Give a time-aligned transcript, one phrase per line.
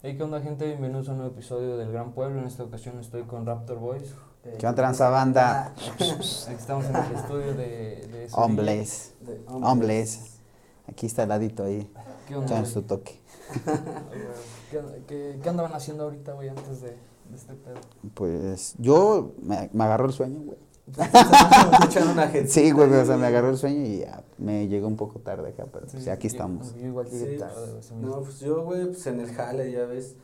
[0.00, 0.64] Hey, ¿qué onda, gente?
[0.64, 2.38] Bienvenidos a un nuevo episodio del Gran Pueblo.
[2.38, 4.14] En esta ocasión estoy con Raptor Boys.
[4.44, 5.74] ¿Qué onda, tranza banda?
[5.74, 8.28] Aquí estamos en el estudio de, de.
[8.32, 9.14] Hombres,
[9.48, 10.38] hombres.
[10.86, 11.90] Aquí está el ladito ahí,
[12.28, 12.64] ¿Qué onda?
[12.64, 13.20] su toque.
[14.70, 17.80] ¿Qué, qué, qué andaban haciendo ahorita, güey, antes de, de este pedo?
[18.14, 20.58] Pues yo, me, me agarró el sueño, güey.
[20.96, 22.48] Escuchan una gente.
[22.50, 25.48] Sí, güey, o sea, me agarró el sueño y ya, me llegó un poco tarde
[25.50, 26.74] acá, pero pues, Sí, aquí yo- estamos.
[26.76, 27.82] Yo igual llegué Sí, tarde, güey.
[27.82, 30.16] se me No, pues yo, güey, pues en el jale, ya ves,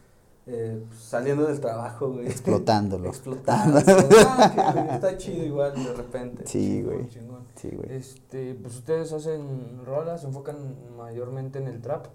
[0.47, 2.27] eh, pues, saliendo del trabajo, güey.
[2.27, 3.09] Explotándolo.
[3.09, 3.81] Explotando.
[4.27, 6.45] Ah, está chido igual de repente.
[6.47, 7.09] Sí, güey.
[7.09, 7.45] chingón.
[7.57, 7.93] Sí, güey.
[7.97, 10.57] Este, pues ustedes hacen rolas, se enfocan
[10.97, 12.07] mayormente en el trap.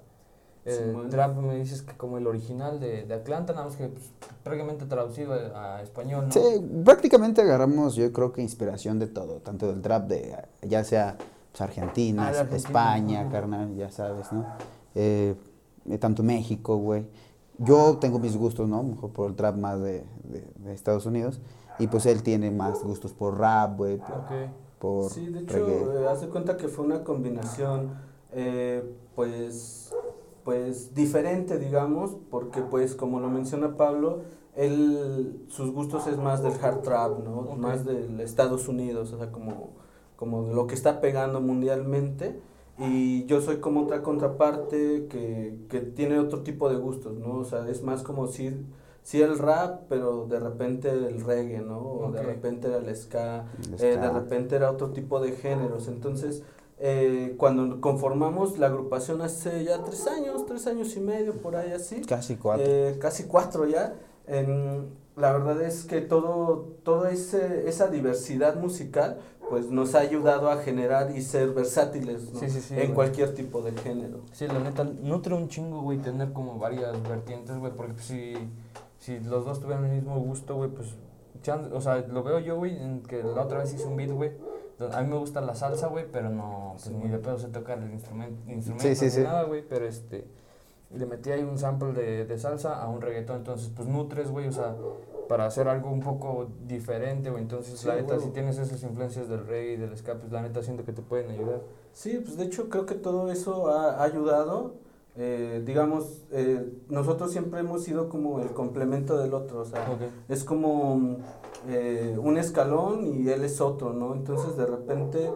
[0.66, 1.10] El Simón.
[1.10, 4.12] trap me dices que como el original de, de Atlanta, nada más que pues,
[4.44, 6.32] prácticamente traducido a, a español, ¿no?
[6.32, 6.40] Sí,
[6.84, 11.18] prácticamente agarramos, yo creo que inspiración de todo, tanto del trap de, ya sea
[11.52, 14.46] pues, Argentina, Ah, Argentina, España, carnal, ya sabes, ¿no?
[14.96, 15.36] Eh,
[15.90, 17.06] eh, tanto México, güey.
[17.58, 18.84] Yo tengo mis gustos, ¿no?
[18.84, 21.42] Mejor por el trap más de, de- de Estados Unidos.
[21.78, 24.00] Y pues él tiene más gustos por rap, güey,
[24.80, 27.94] por, Sí, de hecho, eh, haz de cuenta que fue una combinación,
[28.34, 28.84] eh,
[29.16, 29.94] pues,
[30.50, 34.22] pues diferente, digamos, porque pues como lo menciona Pablo,
[34.56, 37.42] él, sus gustos es más del hard trap, ¿no?
[37.42, 37.58] Ok.
[37.60, 39.74] Más del Estados Unidos, o sea, como,
[40.16, 42.40] como de lo que está pegando mundialmente.
[42.80, 47.36] Y yo soy como otra contraparte que, que tiene otro tipo de gustos, ¿no?
[47.38, 48.52] O sea, es más como si,
[49.04, 51.80] si el rap, pero de repente el reggae, ¿no?
[51.80, 52.26] O de Ok.
[52.26, 54.10] repente era el ska, El eh, de ska.
[54.14, 55.88] repente era otro tipo de géneros.
[55.90, 56.42] Entonces,
[56.80, 61.72] eh, cuando conformamos la agrupación hace ya tres años, tres años y medio, por ahí
[61.72, 62.66] así, Casi cuatro.
[62.68, 63.96] eh, casi cuatro ya,
[65.16, 69.20] la verdad es que todo, toda ese, esa diversidad musical
[69.50, 72.40] pues nos ha ayudado a generar y ser versátiles ¿no?
[72.40, 72.94] Sí, sí, sí, en güey.
[72.94, 74.20] cualquier tipo de género.
[74.32, 78.36] Sí, la neta, nutre un chingo, güey, tener como varias vertientes, güey, porque pues, si,
[79.00, 80.90] si los dos tuvieran el mismo gusto, güey, pues,
[81.42, 84.12] chan- o sea, lo veo yo, güey, en que la otra vez hice un beat,
[84.12, 84.32] güey,
[84.92, 87.48] a mí me gusta la salsa, güey, pero no, pues, Sí, ni de pedo sé
[87.50, 90.26] tocar el instrumento, instrumento Sí, sí, ni nada, güey, pero este,
[90.96, 94.48] le metí ahí un sample de, de salsa a un reggaetón, entonces, pues, nutres, güey,
[94.48, 94.76] o sea,
[95.28, 99.46] para hacer algo un poco diferente, güey, entonces, la neta, si tienes esas influencias del
[99.46, 101.62] reggae y del ska, pues, la neta, siento que te pueden ayudar.
[101.94, 104.76] Sí, pues de hecho creo que todo eso ha, ha ayudado.
[105.16, 109.86] eh, digamos, eh, nosotros siempre hemos sido como el complemento del otro, o sea,
[110.30, 111.18] es como
[111.68, 114.14] eh, un escalón y él es otro, ¿no?
[114.14, 115.32] Entonces de repente,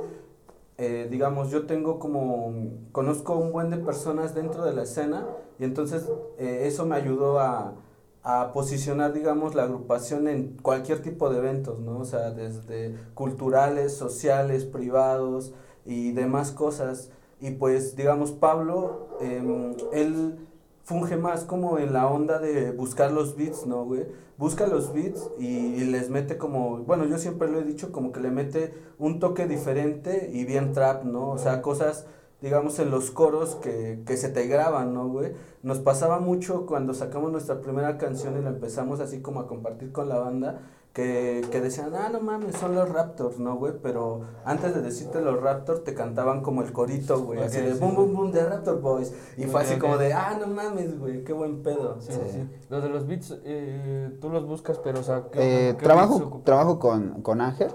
[0.78, 2.54] eh, digamos, yo tengo como,
[2.92, 5.28] conozco un buen de personas dentro de la escena
[5.60, 7.76] y entonces eh, eso me ayudó a,
[8.24, 12.00] a posicionar, digamos, la agrupación en cualquier tipo de eventos, ¿no?
[12.00, 15.54] O sea, desde culturales, sociales, privados
[15.86, 17.12] y demás cosas.
[17.42, 20.38] Y pues, digamos, Pablo, em, él
[20.84, 24.06] funge más como en la onda de buscar los beats, ¿no, güey?
[24.38, 28.12] Busca los beats y, y les mete como, bueno, yo siempre lo he dicho, como
[28.12, 31.30] que le mete un toque diferente y bien trap, ¿no?
[31.30, 32.06] O sea, cosas,
[32.42, 35.34] digamos, en los coros que, que se te graban, ¿no, güey?
[35.62, 39.94] Nos pasaba mucho cuando sacamos nuestra primera canción y la empezamos así como a compartir
[39.94, 40.62] con la banda,
[40.94, 43.74] que, que decían, ah, no mames, son los Raptors, ¿no, güey?
[43.82, 47.74] Pero antes de decirte los Raptors, te cantaban como el corito, güey, así Ok, de
[47.74, 49.12] sí, boom, boom, boom, de Raptor Boys.
[49.36, 52.00] Y fue así como de, ah, no mames, güey, qué buen pedo.
[52.00, 52.48] Sí, sí, sí.
[52.70, 56.42] Los de los beats, eh, tú los buscas, pero, o sea, ¿qué- Eh, qué trabajo
[56.44, 57.72] trabajo con, con Ángel,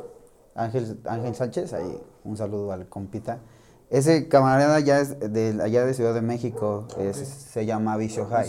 [0.54, 3.40] Ángel, Ángel Sánchez, ahí un saludo al compita.
[3.90, 8.46] Ese camarada ya es de allá de Ciudad de México, es- se llama Vicio High.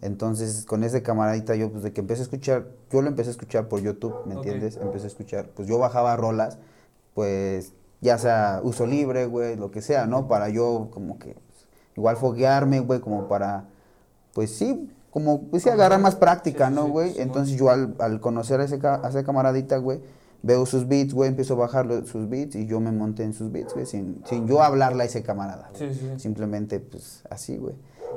[0.00, 3.32] Entonces, con ese camaradita yo, pues de que empecé a escuchar, yo lo empecé a
[3.32, 4.78] escuchar por YouTube, ¿me entiendes?
[4.80, 6.56] Empecé a escuchar, pues yo bajaba rolas,
[7.14, 10.28] pues ya sea uso libre, güey, lo que sea, ¿no?
[10.28, 13.64] Para yo como que, pues, igual foguearme, güey, como para,
[14.32, 17.20] pues sí, como, pues sí, agarrar más práctica, ¿no, güey?
[17.20, 20.00] Entonces yo al, al conocer a ese, a ese camaradita, güey,
[20.42, 23.52] veo sus beats, güey, empiezo a bajar sus beats y yo me monté en sus
[23.52, 25.70] beats, güey, sin, sin yo hablarle a ese camarada.
[25.74, 26.08] Sí, sí.
[26.16, 27.74] Simplemente, pues, así, güey.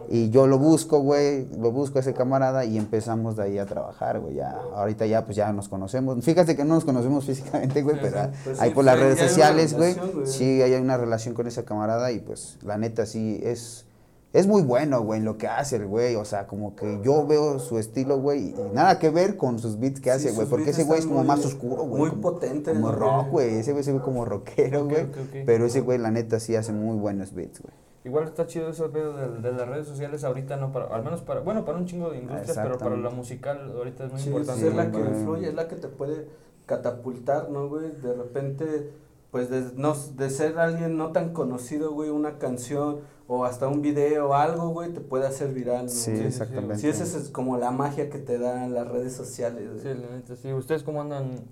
[0.09, 3.65] Y yo lo busco, güey, lo busco a ese camarada y empezamos de ahí a
[3.65, 4.35] trabajar, güey.
[4.35, 6.23] Ya, ahorita ya, pues, ya nos conocemos.
[6.23, 8.29] Fíjate que no nos conocemos físicamente, güey, pero sí.
[8.43, 9.95] Pues ahí sí, por las redes sociales, güey.
[10.25, 13.85] sí, hay una relación con ese camarada y, pues, la neta, sí, es...
[14.33, 16.15] Es muy bueno, güey, en lo que hace el güey.
[16.15, 19.79] O sea, como que yo veo su estilo, güey, y nada que ver con sus
[19.79, 20.47] beats que Sí, hace, güey.
[20.47, 22.01] Porque ese güey es como muy- más oscuro, güey.
[22.01, 23.55] muy como- potente, Como ¿no, rock, güey?
[23.55, 25.05] Ese güey se ve como rockero, güey.
[25.45, 27.73] Pero ese güey, la neta, sí hace muy buenos beats, güey.
[28.05, 29.01] Igual está chido eso de,
[29.41, 32.17] de las redes sociales ahorita, no para, al menos para, bueno, para un chingo de
[32.17, 34.67] industrias, pero para la musical ahorita es muy Sí, importante.
[34.67, 36.27] es la que influye, es la que te puede
[36.65, 37.91] catapultar, ¿no, güey?
[38.01, 38.89] De repente,
[39.33, 43.81] pues de, no, de ser alguien no tan conocido, güey, una canción o hasta un
[43.81, 45.91] video o algo, güey, te puede hacer viral, ¿no?
[45.91, 46.77] Sí, exactamente.
[46.77, 49.81] Sí, esa es como la magia que te dan las redes sociales, güey.
[49.81, 50.53] Sí, la neta, sí.
[50.53, 51.45] ¿Ustedes cómo andan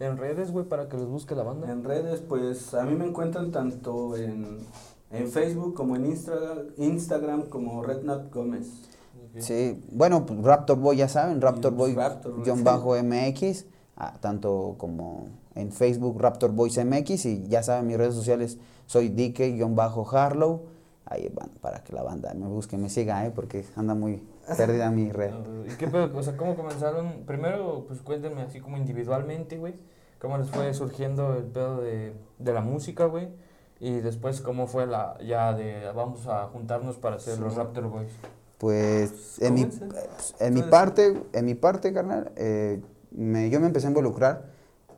[0.00, 1.70] en redes, güey, para que los busque la banda?
[1.70, 4.66] En redes, pues a mí me encuentran tanto en,
[5.12, 8.66] en Facebook como en Instagram, Instagram como Rednap Gómez.
[9.38, 12.62] Sí, bueno, pues Raptor Boy, ya saben, Raptor Boy, Raptor sí.
[12.64, 13.66] bajo MX,
[13.96, 19.08] ah, tanto como en Facebook Raptor Boys MX y ya saben mis redes sociales, soy
[19.08, 20.66] Dike, guion bajo Harlow,
[21.06, 24.22] ahí van, para que la banda me busque, me siga, eh, porque anda muy
[24.56, 25.32] perdida mi red.
[25.66, 26.10] ¿Y qué pedo?
[26.16, 27.24] O sea, ¿cómo comenzaron?
[27.26, 29.74] Primero, pues cuéntenme así como individualmente, güey.
[30.20, 33.28] ¿Cómo les fue surgiendo el pedo de, de la música, güey?
[33.80, 37.58] Y después, ¿cómo fue la ya de vamos a juntarnos para hacer los Sí.
[37.58, 38.12] Raptor Boys?
[38.58, 43.66] Pues en mi, pues, en mi parte, en mi parte, carnal, eh, me, yo me
[43.66, 44.52] empecé a involucrar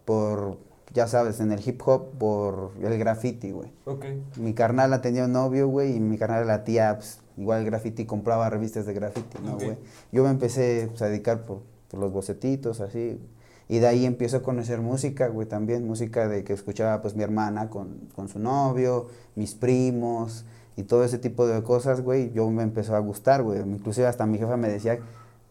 [0.05, 0.59] por,
[0.93, 3.73] ya sabes, en el hip hop, por el graffiti, güey.
[3.85, 4.05] Ok.
[4.37, 8.07] Mi carnal tenía un novio, güey, y mi carnal la tía, pues, igual el graffiti,
[8.07, 9.77] compraba revistas de graffiti, ¿no, güey?
[10.13, 13.21] Yo me empecé pues, a dedicar por, por los bocetitos, así,
[13.69, 17.23] y de ahí empiezo a conocer música, güey, también, música de que escuchaba, pues, mi
[17.23, 20.45] hermana con, con su novio, mis primos,
[20.77, 24.27] y todo ese tipo de cosas, güey, yo me empezó a gustar, güey, inclusive hasta
[24.27, 24.99] mi jefa me decía,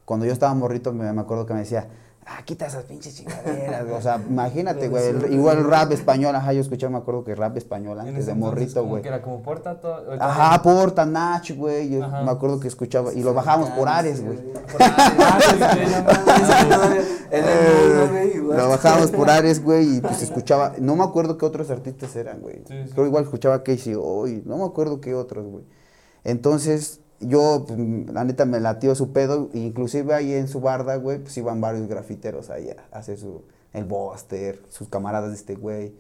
[0.06, 1.88] cuando yo estaba morrito, me, me acuerdo que me decía,
[2.26, 6.62] ah, quita esas pinches chingaderas, güey", o sea, imagínate, güey, igual rap español, ajá, yo
[6.62, 9.02] escuchaba, me acuerdo que rap español antes de morrito, güey.
[9.02, 10.04] Que era como porta todo.
[10.20, 11.90] Ajá, Porta, Nach, güey.
[11.90, 12.24] Yo Ajá.
[12.24, 13.14] me acuerdo que escuchaba.
[13.14, 14.40] Y lo bajábamos por Ares, güey.
[17.32, 18.58] En el mundo, güey, igual.
[18.58, 19.98] Lo bajábamos por Ares, güey.
[19.98, 20.74] Y pues escuchaba.
[20.80, 22.64] No me acuerdo qué otros artistas eran, güey.
[22.68, 22.92] Sí, sí.
[22.94, 24.44] Creo igual escuchaba Casey hoy.
[24.46, 25.66] No me acuerdo qué otros, güey.
[26.24, 27.80] Entonces, yo, pues,
[28.14, 29.50] la neta, me latió su pedo.
[29.54, 33.42] Inclusive ahí en su barda, güey, pues iban varios grafiteros ahí a hacer su.
[33.74, 35.94] El Buster, sus camaradas de este güey.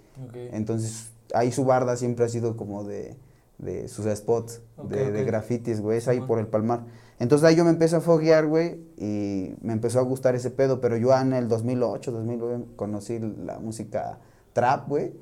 [0.52, 3.16] Entonces, ahí su barda siempre ha sido como de,
[3.58, 5.28] de sus spots de, Ok, de ok.
[5.28, 6.81] grafitis, güey, es ahí por el Palmar.
[7.18, 10.81] Entonces ahí yo me empecé a foguear, güey, y me empezó a gustar ese pedo,
[10.81, 14.20] pero yo en el 2008, 2009 conocí la música
[14.54, 15.14] trap, güey,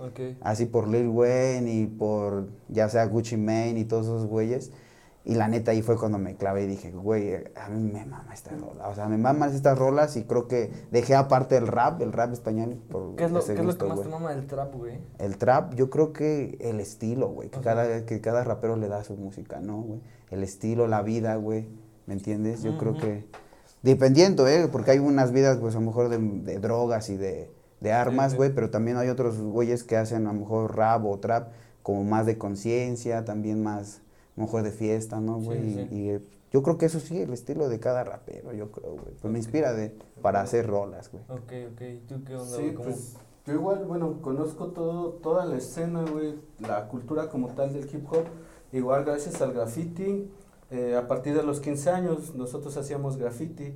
[0.42, 4.71] así por Lil Wayne y por ya sea Gucci Mane y todos esos güeyes.
[5.23, 8.33] Y la neta ahí fue cuando me clavé y dije, güey, a mí me mama
[8.33, 8.88] esta rola.
[8.88, 12.33] O sea, me maman estas rolas y creo que dejé aparte el rap, el rap
[12.33, 12.81] español.
[12.89, 14.07] Por ¿Qué es lo, qué es lo que más güey.
[14.07, 15.00] te mama del trap, güey?
[15.19, 19.00] El trap, yo creo que el estilo, güey, que cada, que cada rapero le da
[19.00, 20.01] a su música, ¿no, güey?
[20.31, 21.67] El estilo, la vida, güey,
[22.07, 22.63] ¿me entiendes?
[22.63, 23.25] Yo creo que,
[23.83, 24.67] dependiendo, ¿eh?
[24.71, 28.31] Porque hay unas vidas, pues, a lo mejor de, de drogas y de, de armas,
[28.31, 28.38] sí.
[28.38, 31.50] güey, pero también hay otros güeyes que hacen a lo mejor rap o trap
[31.83, 34.01] como más de conciencia, también más,
[34.41, 35.61] mejor de fiesta, ¿no, güey?
[35.61, 35.95] sí, Y- sí.
[35.95, 36.21] y, eh,
[36.51, 39.13] yo creo que eso sí, el estilo de cada rapero, yo creo, güey.
[39.21, 41.23] Pues me inspira de, para hacer rolas, güey.
[41.29, 41.81] Ok, ok.
[41.81, 43.15] ¿Y tú qué onda, Sí, pues
[43.45, 48.05] yo igual, bueno, conozco todo, toda la escena, güey, la cultura como tal del hip
[48.11, 48.25] hop,
[48.73, 50.29] igual gracias al graffiti.
[50.73, 53.73] eh, a partir de los 15 años nosotros hacíamos graffiti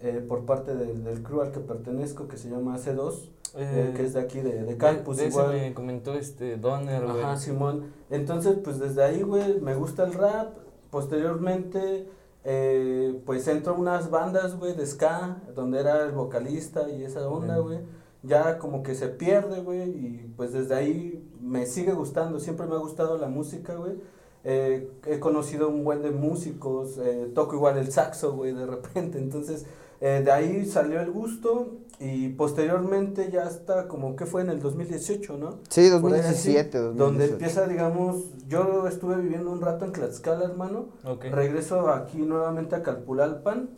[0.00, 4.04] eh, por parte del, del crew al que pertenezco, que se llama C2, eh, que
[4.04, 5.56] es de aquí de, de Campus, de ese igual.
[5.56, 7.22] me comentó este Donner, güey.
[7.22, 7.92] Ajá, Simón.
[8.10, 10.56] Entonces, pues desde ahí, güey, me gusta el rap.
[10.90, 12.08] Posteriormente,
[12.44, 17.26] eh, pues entro a unas bandas, güey, de ska, donde era el vocalista y esa
[17.28, 17.80] onda, güey.
[18.22, 22.40] Ya como que se pierde, güey, y pues desde ahí me sigue gustando.
[22.40, 23.94] Siempre me ha gustado la música, güey.
[24.44, 29.18] Eh, he conocido un buen de músicos, eh, toco igual el saxo, güey, de repente.
[29.18, 29.66] Entonces,
[30.00, 34.58] eh, de ahí salió el gusto y posteriormente ya hasta como que fue en el
[34.58, 35.60] 2018, ¿no?
[35.68, 37.32] Sí, Por ahí así, 2017, Donde 2018.
[37.34, 40.86] empieza, digamos, yo estuve viviendo un rato en Tlaxcala, hermano.
[41.04, 41.26] Ok.
[41.30, 43.70] Regreso aquí nuevamente a Calpulalpan.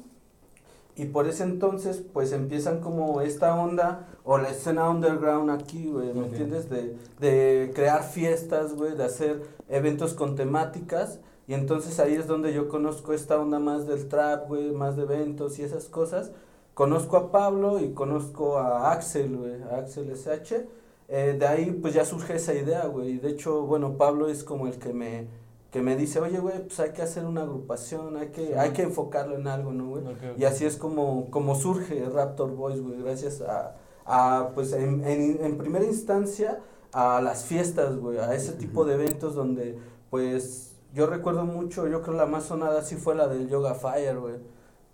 [0.97, 6.15] Y por ese entonces, pues empiezan como esta onda, o la escena underground aquí, güey,
[6.15, 6.71] ¿me entiendes?
[6.71, 11.19] De, de crear fiestas, güey, de hacer eventos con temáticas.
[11.47, 15.03] Y entonces ahí es donde yo conozco esta onda más del trap, güey, más de
[15.03, 16.31] eventos y esas cosas.
[16.75, 20.67] Conozco a Pablo y conozco a Axel, güey, a Axel SH.
[21.09, 23.11] Eh, de ahí pues ya surge esa idea, güey.
[23.13, 25.29] Y de hecho, bueno, Pablo es como el que me,
[25.71, 28.53] que me dice, oye, güey, pues hay que hacer una agrupación, hay que, Sí.
[28.55, 30.03] hay que enfocarlo en algo, ¿no, güey?
[30.37, 33.77] Y así es como, como surge Raptor Boys, güey, gracias a,
[34.07, 36.61] a pues en, en, en primera instancia,
[36.93, 39.79] a las fiestas, güey, a ese tipo de eventos donde,
[40.11, 44.19] pues, yo recuerdo mucho, yo creo la más sonada sí fue la del Yoga Fire,
[44.21, 44.37] güey,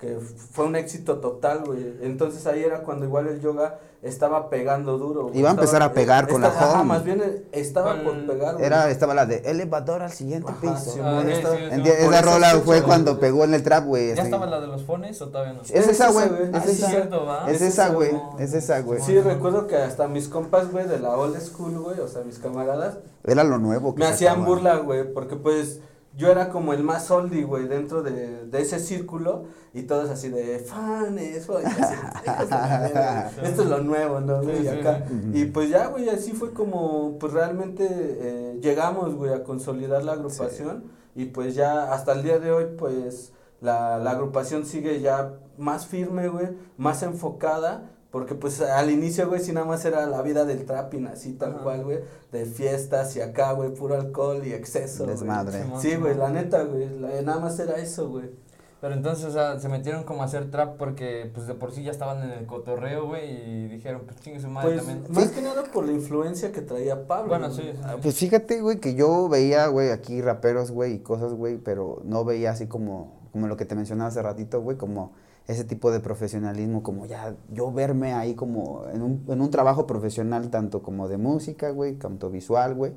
[0.01, 0.19] que
[0.53, 1.95] fue un éxito total, güey.
[2.03, 5.25] Entonces ahí era cuando igual el yoga estaba pegando duro.
[5.25, 5.39] güey.
[5.39, 6.89] Iba a empezar Estaba- a pegar con la estaba- ajá, home.
[6.89, 8.65] más bien eh, estaba Con- por pegar, güey.
[8.65, 10.93] Era, estaba la de elevador al siguiente Ajá, piso.
[10.93, 11.71] sí, Ah, güey, sí, estaba- sí, sí.
[11.77, 14.15] Enti- Por esa rola fue cuando pegó en el trap, güey.
[14.15, 15.61] ¿Ya estaba la de los fones o todavía no?
[15.61, 16.25] Es Es esa, güey.
[16.25, 16.57] Es Ah.
[16.57, 18.11] Es Es esa, güey.
[18.39, 19.01] Es esa, güey.
[19.03, 22.39] Sí, recuerdo que hasta mis compas, güey, de la old school, güey, o sea, mis
[22.39, 25.81] camaradas, Era lo nuevo que me hacían burla, güey, porque pues
[26.17, 30.29] yo era como el más oldie, güey, dentro de, de ese círculo y todos así
[30.29, 31.65] de fanes, güey,
[33.43, 34.59] esto es lo nuevo, ¿no, güey?
[34.59, 35.05] Sí, Y acá.
[35.09, 35.31] sí.
[35.35, 40.13] Y pues ya, güey, así fue como, pues realmente eh, llegamos, güey, a consolidar la
[40.13, 45.35] agrupación y pues ya hasta el día de hoy, pues la, la agrupación sigue ya
[45.59, 47.91] más firme, güey, más enfocada.
[48.11, 51.53] Porque pues al inicio, güey, sí nada más era la vida del trapping, así tal
[51.55, 51.63] Ajá.
[51.63, 52.01] cual, güey,
[52.33, 55.15] de fiestas y acá, güey, puro alcohol y exceso, güey.
[55.17, 55.63] Desmadre.
[55.63, 58.31] Simón, Sí, güey, la neta, güey, la- nada más era eso, güey.
[58.81, 61.83] Pero entonces, o sea, se metieron como a hacer trap porque, pues, de por sí
[61.85, 65.13] ya estaban en el cotorreo, güey, y dijeron, pues, chingue su madre Pues, también.
[65.13, 67.29] más que nada por la influencia que traía Pablo.
[67.29, 67.61] Bueno, güey.
[67.61, 67.79] sí, sí.
[67.85, 72.01] Ah, Pues fíjate, güey, que yo veía, güey, aquí raperos, güey, y cosas, güey, pero
[72.05, 75.13] no veía así como, como lo que te mencionaba hace ratito, güey, como
[75.47, 79.87] ese tipo de profesionalismo, como ya yo verme ahí como en un, en un trabajo
[79.87, 82.93] profesional, tanto como de música, güey, tanto visual, güey,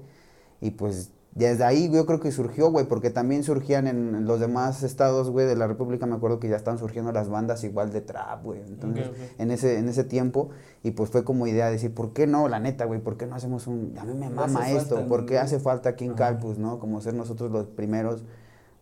[0.61, 4.83] y pues desde ahí yo creo que surgió, güey, porque también surgían en, los demás
[4.83, 8.01] estados, güey, de la República, me acuerdo que ya estaban surgiendo las bandas igual de
[8.01, 9.39] trap, güey, entonces, Ok, ok.
[9.39, 10.49] en ese, en ese tiempo,
[10.83, 12.47] y pues fue como idea de decir, ¿por qué no?
[12.49, 15.39] La neta, güey, ¿por qué no hacemos un, a mí me mama esto, ¿por qué
[15.39, 16.19] hace falta aquí en Ajá.
[16.19, 16.79] Calpus, no?
[16.79, 18.23] Como ser nosotros los primeros,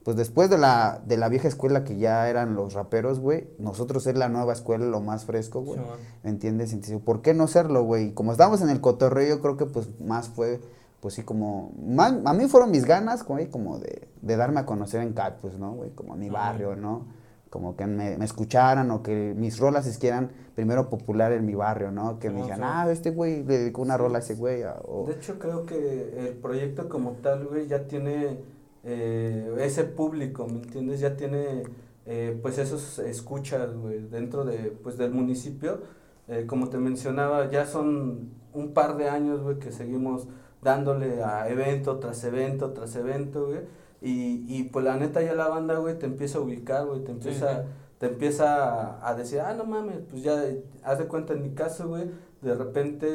[0.03, 4.03] pues después de la, de la vieja escuela que ya eran los raperos, güey, nosotros
[4.03, 5.97] ser la nueva escuela, lo más fresco, güey, Simón.
[6.23, 6.73] ¿me entiendes?
[6.73, 8.13] Entonces, ¿por qué no serlo, güey?
[8.13, 10.59] Como estábamos en el cotorreo, yo creo que pues más fue,
[11.01, 14.65] pues sí, como, más- a mí fueron mis ganas, güey, como de, de darme a
[14.65, 15.91] conocer en Calpus, ¿no, güey?
[15.91, 17.05] Como mi barrio, ¿no?
[17.51, 21.53] Como que me, me escucharan o que mis rolas se quieran primero popular en mi
[21.53, 22.17] barrio, ¿no?
[22.17, 23.99] Que me dijeran, ah, este güey le dedicó una Sí.
[23.99, 24.63] rola a ese güey.
[24.63, 28.39] o- De hecho, creo que el proyecto como tal, güey, ya tiene
[28.83, 30.99] eh, ese público, ¿me entiendes?
[30.99, 31.63] Ya tiene,
[32.05, 35.81] eh, pues, esos escuchas, güey, dentro de, pues, del municipio.
[36.27, 40.27] Eh, como te mencionaba, ya son un par de años, güey, que seguimos
[40.61, 43.61] dándole a evento tras evento tras evento, güey.
[44.01, 47.11] Y, y pues la neta ya la banda, güey, te empieza a ubicar, güey, te
[47.11, 47.69] empieza, sí.
[47.99, 50.43] te empieza a, a decir, ah, no mames, pues ya,
[50.83, 52.09] haz de cuenta en mi caso, güey,
[52.41, 53.07] de repente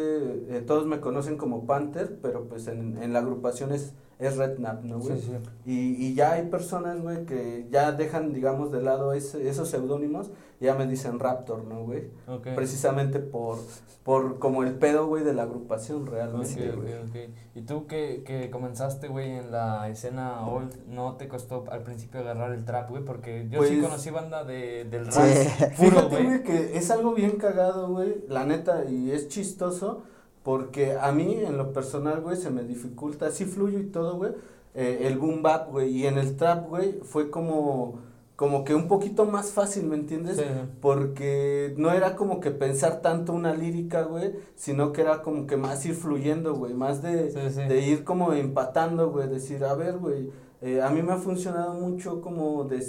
[0.48, 4.82] eh, todos me conocen como Panther, pero pues en, en la agrupación es, es Redknapp,
[4.84, 5.20] ¿no, güey?
[5.20, 5.70] Sí, sí.
[5.70, 10.30] Y, y ya hay personas, güey, que ya dejan, digamos, de lado ese, esos seudónimos
[10.58, 12.08] y ya me dicen Raptor, ¿no, güey?
[12.26, 12.48] Ok.
[12.54, 13.58] Precisamente por,
[14.04, 16.94] por como el pedo, güey, de la agrupación realmente, güey.
[16.94, 17.16] ok, ok.
[17.56, 22.20] ¿Y tú que, que comenzaste, güey, en la escena old, no te costó al principio
[22.20, 23.04] agarrar el trap, güey?
[23.04, 25.18] Porque yo sí Pues- conocí banda de, del Sí.
[25.20, 30.04] rap puro, Fíjate, güey, que es algo bien cagado, güey, la neta, y es chistoso,
[30.46, 34.30] porque a mí, en lo personal, güey, se me dificulta, sí fluyo y todo, güey,
[34.74, 37.98] eh, el boom bap, güey, y en el trap, güey, fue como,
[38.36, 40.36] como que un poquito más fácil, ¿me entiendes?
[40.36, 40.44] Sí.
[40.80, 45.56] Porque no era como que pensar tanto una lírica, güey, sino que era como que
[45.56, 47.62] más ir fluyendo, güey, más de, Sí, sí.
[47.62, 51.74] de ir como empatando, güey, decir, a ver, güey, eh, a mí me ha funcionado
[51.74, 52.86] mucho como de,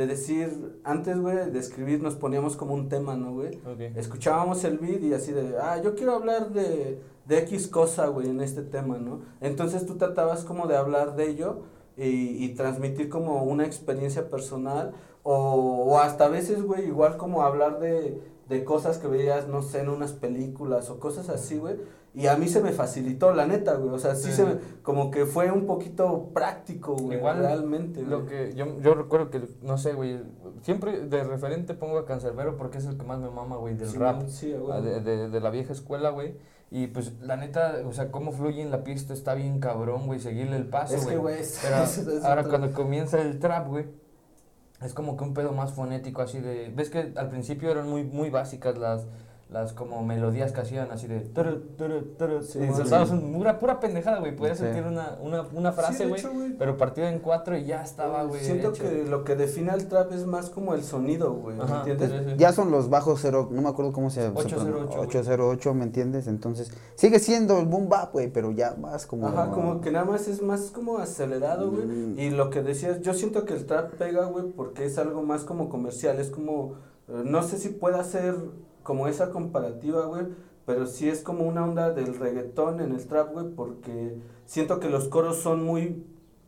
[0.00, 3.60] de decir, antes, güey, de escribir nos poníamos como un tema, ¿no, güey?
[3.96, 8.30] Escuchábamos el beat y así de, ah, yo quiero hablar de, de X cosa, güey,
[8.30, 9.20] en este tema, ¿no?
[9.42, 11.64] Entonces tú tratabas como de hablar de ello
[11.98, 17.42] y, y transmitir como una experiencia personal o, o hasta a veces, güey, igual como
[17.42, 21.76] hablar de, de cosas que veías, no sé, en unas películas o cosas así, güey.
[22.12, 23.90] Y a mí se me facilitó, la neta, güey.
[23.94, 24.32] O sea, sí, Sí.
[24.32, 28.28] se me, como que fue un poquito práctico, güey, Igual, realmente, Lo güey.
[28.48, 30.20] que yo, yo recuerdo que, no sé, güey,
[30.62, 33.88] siempre de referente pongo a Cancerbero porque es el que más me mama, güey, del
[33.88, 34.26] Sí, rap.
[34.26, 34.82] Sí, güey.
[34.82, 36.34] de, de, de la vieja escuela, güey.
[36.72, 40.18] Y pues la neta, o sea, cómo fluye en la pista está bien cabrón, güey,
[40.20, 41.14] seguirle el paso, Es güey.
[41.14, 43.86] que, güey, es- Pero eso es ahora otro- cuando comienza el trap, güey,
[44.82, 46.72] es como que un pedo más fonético, así de...
[46.74, 49.06] ¿Ves que al principio eran muy, muy básicas las,
[49.50, 51.20] las como melodías que hacían, así de...
[51.20, 52.72] turu, turu, turu, Sí, y sí.
[52.76, 54.36] soltabas un- pura, pura pendejada, güey.
[54.36, 54.64] Podías Sí.
[54.64, 56.22] sentir una, una, una frase, güey,
[56.56, 58.40] pero partido en cuatro y ya estaba, güey.
[58.44, 58.82] Siento hecho.
[58.84, 62.10] que lo que define al trap es más como el sonido, güey, ¿me entiendes?
[62.10, 62.34] sí, sí.
[62.38, 65.08] Ya son los bajos cero, no me acuerdo cómo se, se 808, pronuncia, güey.
[65.08, 66.26] 808, ¿me entiendes?
[66.28, 69.26] Entonces, sigue siendo el boom bap, güey, pero ya más como...
[69.26, 71.86] Ajá, como que nada más es más como acelerado, güey.
[71.86, 72.18] Mm.
[72.20, 75.42] Y lo que decías, yo siento que el trap pega, güey, porque es algo más
[75.42, 76.20] como comercial.
[76.20, 76.74] Es como,
[77.08, 78.36] eh, no sé si pueda ser
[78.82, 80.26] como esa comparativa, güey,
[80.66, 84.88] pero sí es como una onda del reggaetón en el trap, güey, porque siento que
[84.88, 86.04] los coros son muy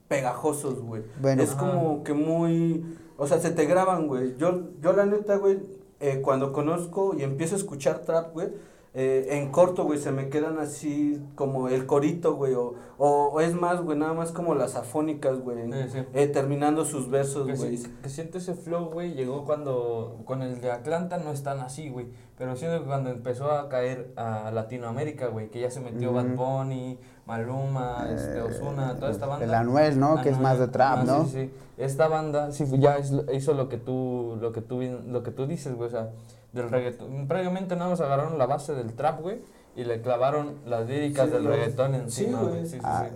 [0.09, 1.03] pegajosos, güey.
[1.21, 1.43] Bueno.
[1.43, 2.85] es como que muy,
[3.17, 4.37] o sea, se te graban, güey.
[4.37, 5.61] Yo, yo la neta, güey,
[6.01, 8.49] eh, cuando conozco y empiezo a escuchar trap, güey,
[8.94, 13.54] eh, en corto, güey, se me quedan así como el corito, güey, o, o, es
[13.54, 15.99] más, güey, nada más como las afónicas, güey, Sí, sí.
[16.12, 17.76] eh, terminando sus versos, Que, güey.
[17.78, 21.61] si- que siento ese flow, güey, llegó cuando, con el de Atlanta no es tan
[21.61, 22.06] así, güey,
[22.37, 26.26] pero siento que cuando empezó a caer a Latinoamérica, güey, que ya se metió Bad
[26.34, 26.37] Ujú.
[26.44, 29.44] Bunny, Maluma, este, Eh, Ozuna, toda esta banda.
[29.44, 30.20] El Anuel, ¿no?
[30.20, 31.25] Que es más de trap, Ah, ¿no?
[31.25, 32.99] Sí, sí, esta banda sí ya
[33.32, 36.11] hizo lo que tú, lo que tú, lo que tú dices, güey, o sea,
[36.52, 37.26] del reggaetón.
[37.28, 39.40] Previamente nada más agarraron la base del trap, güey,
[39.75, 42.50] y le clavaron las líricas Sí, del lo- reggaetón encima, güey.
[42.54, 42.66] güey.
[42.66, 43.06] Sí, sí, Ah,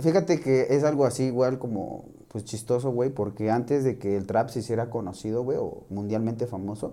[0.00, 4.26] fíjate que es algo así igual como pues chistoso, güey, porque antes de que el
[4.26, 6.92] trap se hiciera conocido, güey, o mundialmente famoso,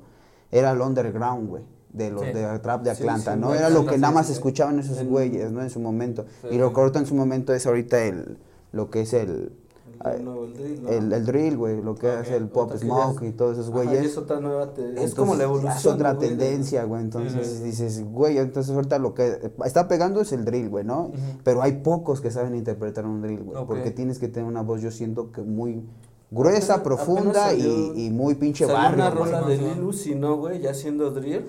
[0.51, 2.31] era el underground, güey, de los Sí.
[2.31, 3.47] de trap de Atlanta, sí, ¿no?
[3.47, 5.61] güey, Era lo que nada más escuchaban esos güeyes, ¿no?
[5.61, 6.25] En su momento.
[6.41, 8.37] Sí, y lo ahorita en su momento es ahorita el
[8.71, 9.51] lo que es el
[10.05, 10.89] El, no, el drill, ¿no?
[10.89, 13.71] el, el drill, güey, lo que Ok, es el pop smoke es- y todos esos
[13.73, 14.05] Ajá, y güeyes.
[14.05, 15.71] es otra nueva, te- es como la evolución.
[15.73, 17.01] Es otra güey, tendencia, güey.
[17.01, 21.11] Entonces dices, güey, entonces ahorita lo que está pegando es el drill, güey, ¿no?
[21.43, 23.65] Pero hay pocos que saben interpretar un drill, güey.
[23.65, 25.83] Porque tienes que tener una voz, yo siento que muy
[26.31, 28.95] gruesa, Apenas- profunda apenas y, salió- y muy pinche Salió barrio.
[29.05, 29.47] una rola ¿no?
[29.47, 30.59] de Lil Uzi, ¿no, güey?
[30.59, 31.45] Ya siendo drill.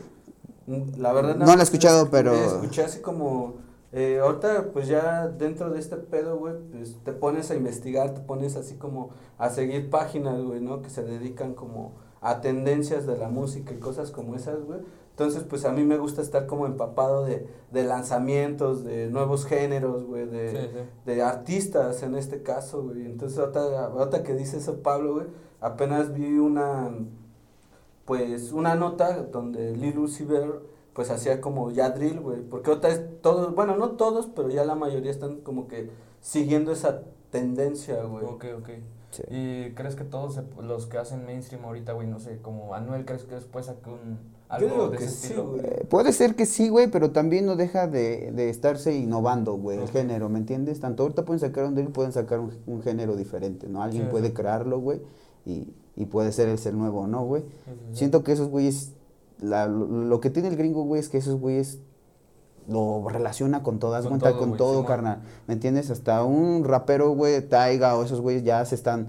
[0.96, 3.63] La verdad No la he escuchado, es- pero- Escuché así como...
[3.94, 8.20] eh, ahorita, pues ya dentro de este pedo, güey, pues te pones a investigar, te
[8.20, 10.82] pones así como a seguir páginas, güey, ¿no?
[10.82, 14.80] Que se dedican como a tendencias de la música y cosas como esas, güey.
[15.10, 20.04] Entonces, pues a mí me gusta estar como empapado de, de lanzamientos, de nuevos géneros,
[20.06, 20.80] güey, de, Sí, sí.
[21.06, 23.06] de artistas en este caso, güey.
[23.06, 25.26] Entonces, ahorita, ahorita que dice eso Pablo, güey,
[25.60, 26.90] apenas vi una,
[28.04, 30.62] pues, una nota donde Lil Uzi Vert,
[30.94, 32.40] pues, hacía como ya drill, güey.
[32.42, 36.72] Porque ahorita es todos, bueno, no todos, pero ya la mayoría están como que siguiendo
[36.72, 38.24] esa tendencia, güey.
[38.24, 38.68] Ok, ok.
[39.10, 39.22] Sí.
[39.30, 43.04] ¿Y crees que todos se- los que hacen mainstream ahorita, güey, no sé, como Anuel,
[43.04, 45.48] crees que después saque un algo Yo digo de que ese sí, estilo?
[45.50, 45.60] güey.
[45.64, 49.78] Eh, Puede ser que sí, güey, pero también no deja de, de estarse innovando, güey,
[49.78, 50.80] el género, ¿me entiendes?
[50.80, 53.82] Tanto ahorita pueden sacar un drill, pueden sacar un, un género diferente, ¿no?
[53.82, 54.34] Alguien Sí, puede sí.
[54.34, 55.00] crearlo, güey,
[55.46, 57.42] y, y puede ser ese el nuevo, ¿no, güey?
[57.42, 57.96] Sí, sí, sí.
[57.98, 58.92] Siento que esos güeyes,
[59.44, 61.80] la- lo, que tiene el gringo, güey, es que esos güeyes
[62.68, 65.20] lo relaciona con todo, haz Con cuenta, todo, con todo, carnal.
[65.46, 65.90] ¿Me entiendes?
[65.90, 69.08] Hasta un rapero, güey, Taiga o esos güeyes ya se están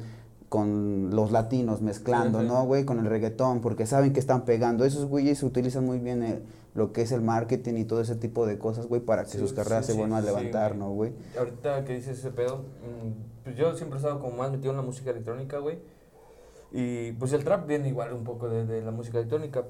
[0.50, 2.52] con los latinos mezclando, Sí, sí.
[2.52, 2.86] ¿no, güey?
[2.86, 4.86] Con el reggaetón, porque saben que están pegando.
[4.86, 6.44] Esos güeyes utilizan muy bien el-
[6.76, 9.54] lo que es el marketing y todo ese tipo de cosas, güey, para que sus
[9.54, 10.76] carreras se vuelvan a levantar.
[10.76, 11.14] ¿no, güey?
[11.38, 14.78] Ahorita que dices ese pedo, mm, pues yo siempre he estado como más metido en
[14.78, 15.80] la música electrónica, güey.
[16.74, 19.64] Y pues el trap viene igual un poco de, de la música electrónica.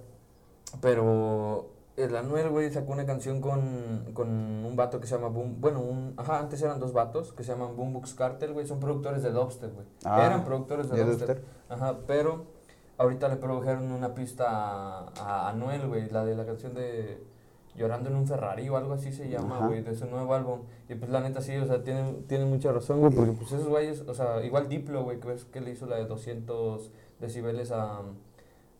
[0.81, 5.61] Pero el Anuel, güey, sacó una canción con, con un vato que se llama Boom.
[5.61, 8.67] Bueno, un, ajá, antes eran dos vatos que se llaman Boombox Cartel, güey.
[8.67, 9.85] Son productores de dubstep, güey.
[10.03, 11.27] Ah, Eran productores de, de dubstep.
[11.27, 11.45] dubstep.
[11.69, 12.45] Ajá, pero
[12.97, 16.09] ahorita le produjeron una pista a, a Anuel, güey.
[16.09, 17.23] La de la canción de
[17.75, 20.61] Llorando en un Ferrari o algo así se llama, güey, de su nuevo álbum.
[20.87, 23.67] Y pues la neta sí, o sea, tiene, tiene mucha razón, güey, porque pues esos
[23.67, 27.71] güeyes, o sea, igual Diplo, güey, que ves que le hizo la de 200 decibeles
[27.71, 28.01] a,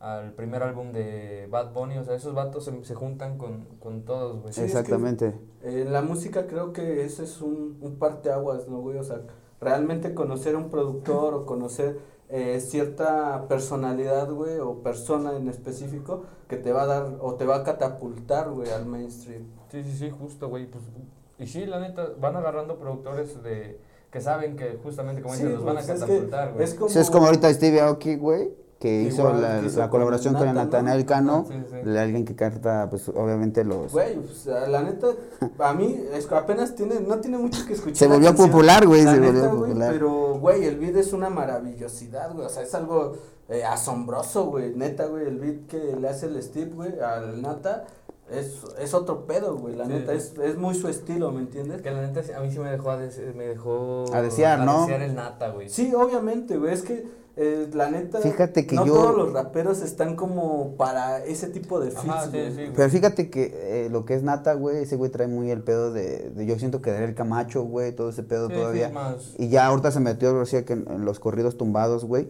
[0.00, 4.02] al primer álbum de Bad Bunny, o sea, esos vatos se, se juntan con, con
[4.04, 4.52] todos, güey.
[4.52, 5.34] Sí, es que- Exactamente.
[5.62, 8.98] En la música creo que ese es un, un parteaguas, ¿no, güey?
[8.98, 9.20] O sea,
[9.60, 16.24] realmente conocer a un productor o conocer eh, cierta personalidad, güey, o persona en específico
[16.48, 19.44] que te va a dar o te va a catapultar, güey, al mainstream.
[19.70, 20.66] Sí, sí, sí, justo, güey.
[20.70, 20.82] Pues,
[21.38, 23.80] y sí, la neta, van agarrando productores de
[24.10, 26.64] que saben que justamente, como Sí, dices, los van a pues, es que catapultar, güey.
[26.64, 29.82] es como- Sí, es como ahorita Stevie Aoki, güey, que hizo Igual la, que la
[29.82, 30.64] con colaboración con Nathan, ¿no?
[30.64, 31.90] Natanael Cano, Sí, sí.
[31.90, 33.92] de alguien que canta, pues, obviamente los...
[33.92, 35.08] Güey, pues, la neta,
[35.58, 37.96] a mí es apenas tiene, no tiene mucho que escuchar.
[37.96, 39.92] Se volvió popular, güey, se volvió popular.
[39.92, 42.46] Pero, güey, el beat es una maravillosidad, güey.
[42.46, 43.14] O sea, es algo
[43.48, 44.74] eh, asombroso, güey.
[44.74, 47.84] Neta, güey, el beat que le hace el Steve, güey, al Nata,
[48.30, 49.76] es, es otro pedo, güey.
[49.76, 50.18] La Sí, neta, sí.
[50.18, 51.82] es, es muy su estilo, ¿me entiendes?
[51.82, 54.80] Que la neta a mí sí me dejó a, des- me dejó A desear, ¿no?
[54.82, 55.68] desear el nata, güey.
[55.68, 56.72] Sí, obviamente, güey.
[56.74, 57.06] Es que,
[57.38, 61.78] eh, la neta, Fíjate que no yo- todos los raperos están como para ese tipo
[61.80, 62.48] de feats, Ajá, sí, güey.
[62.50, 62.72] sí, güey.
[62.74, 65.92] Pero fíjate que eh, lo que es Nata, güey, ese güey trae muy el pedo
[65.92, 68.88] de, de- yo siento que de el Camacho, güey, todo ese pedo Sí, sí, todavía.
[68.88, 72.28] más- Y ya ahorita se metió, decía que en, en los corridos tumbados, güey.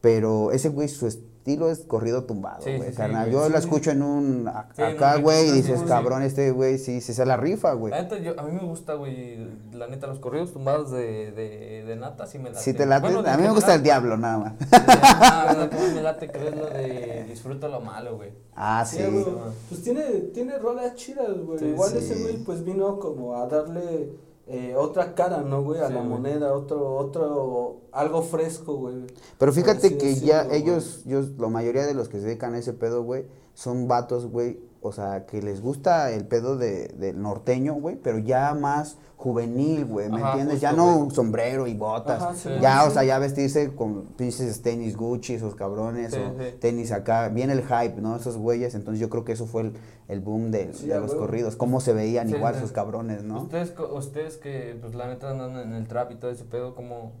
[0.00, 3.30] Pero ese güey, su estilo es corrido tumbado, Sí, güey, sí, sí, carnal.
[3.30, 3.64] yo Sí, la sí.
[3.66, 5.88] escucho en un a- Sí, acá, güey, y dices, sí, sí.
[5.88, 7.92] cabrón, este güey sí, sí se la rifa, güey.
[7.92, 11.84] La neta, yo, a mí me gusta, güey, la neta, los corridos tumbados de, de,
[11.86, 12.60] de nata sí me late.
[12.62, 14.52] Si te late, Bueno, a mí me gusta el diablo, nada más.
[14.72, 18.30] Ah, lo que más me late es lo de disfruta lo malo, güey.
[18.54, 18.96] Ah, sí.
[18.96, 19.24] Sí, güey,
[19.68, 20.02] pues tiene,
[20.34, 21.58] tiene rolas chidas, güey.
[21.58, 21.98] Sí, Igual sí.
[21.98, 24.10] ese güey pues vino como a darle
[24.46, 25.80] eh, otra cara, ¿no, güey?
[25.80, 26.08] A Sí, la güey.
[26.10, 29.06] moneda, otro, otro, algo fresco, güey.
[29.38, 30.62] Pero fíjate que ya güey.
[30.62, 34.26] ellos, yo, la mayoría de los que se dedican a ese pedo, güey, son vatos,
[34.30, 38.98] güey, o sea, que les gusta el pedo de, del norteño, güey, pero ya más
[39.16, 40.60] juvenil, güey, ¿me Ajá, entiendes?
[40.60, 42.88] ya no sombrero y botas, Ajá, sí, ya, sí.
[42.88, 47.54] o sea, ya vestirse con pinches tenis Gucci, esos cabrones, Sí, o tenis acá, viene
[47.54, 48.16] el hype, ¿no?
[48.16, 49.72] Esos güeyes, entonces yo creo que eso fue el,
[50.08, 53.42] el boom de, los corridos, cómo se veían igual esos cabrones, ¿no?
[53.42, 57.12] Ustedes, ustedes que, pues la neta andan en el trap y todo ese pedo, como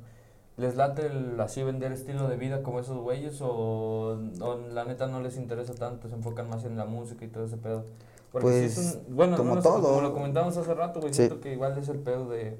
[0.56, 5.06] les late el así vender estilo de vida como esos güeyes o, o la neta
[5.06, 7.84] no les interesa tanto, se enfocan más en la música y todo ese pedo?
[8.32, 9.82] Porque sí Pues, es un- bueno, como todo.
[9.82, 11.18] como lo comentamos hace rato, güey, Sí.
[11.26, 12.56] siento que igual es el pedo de,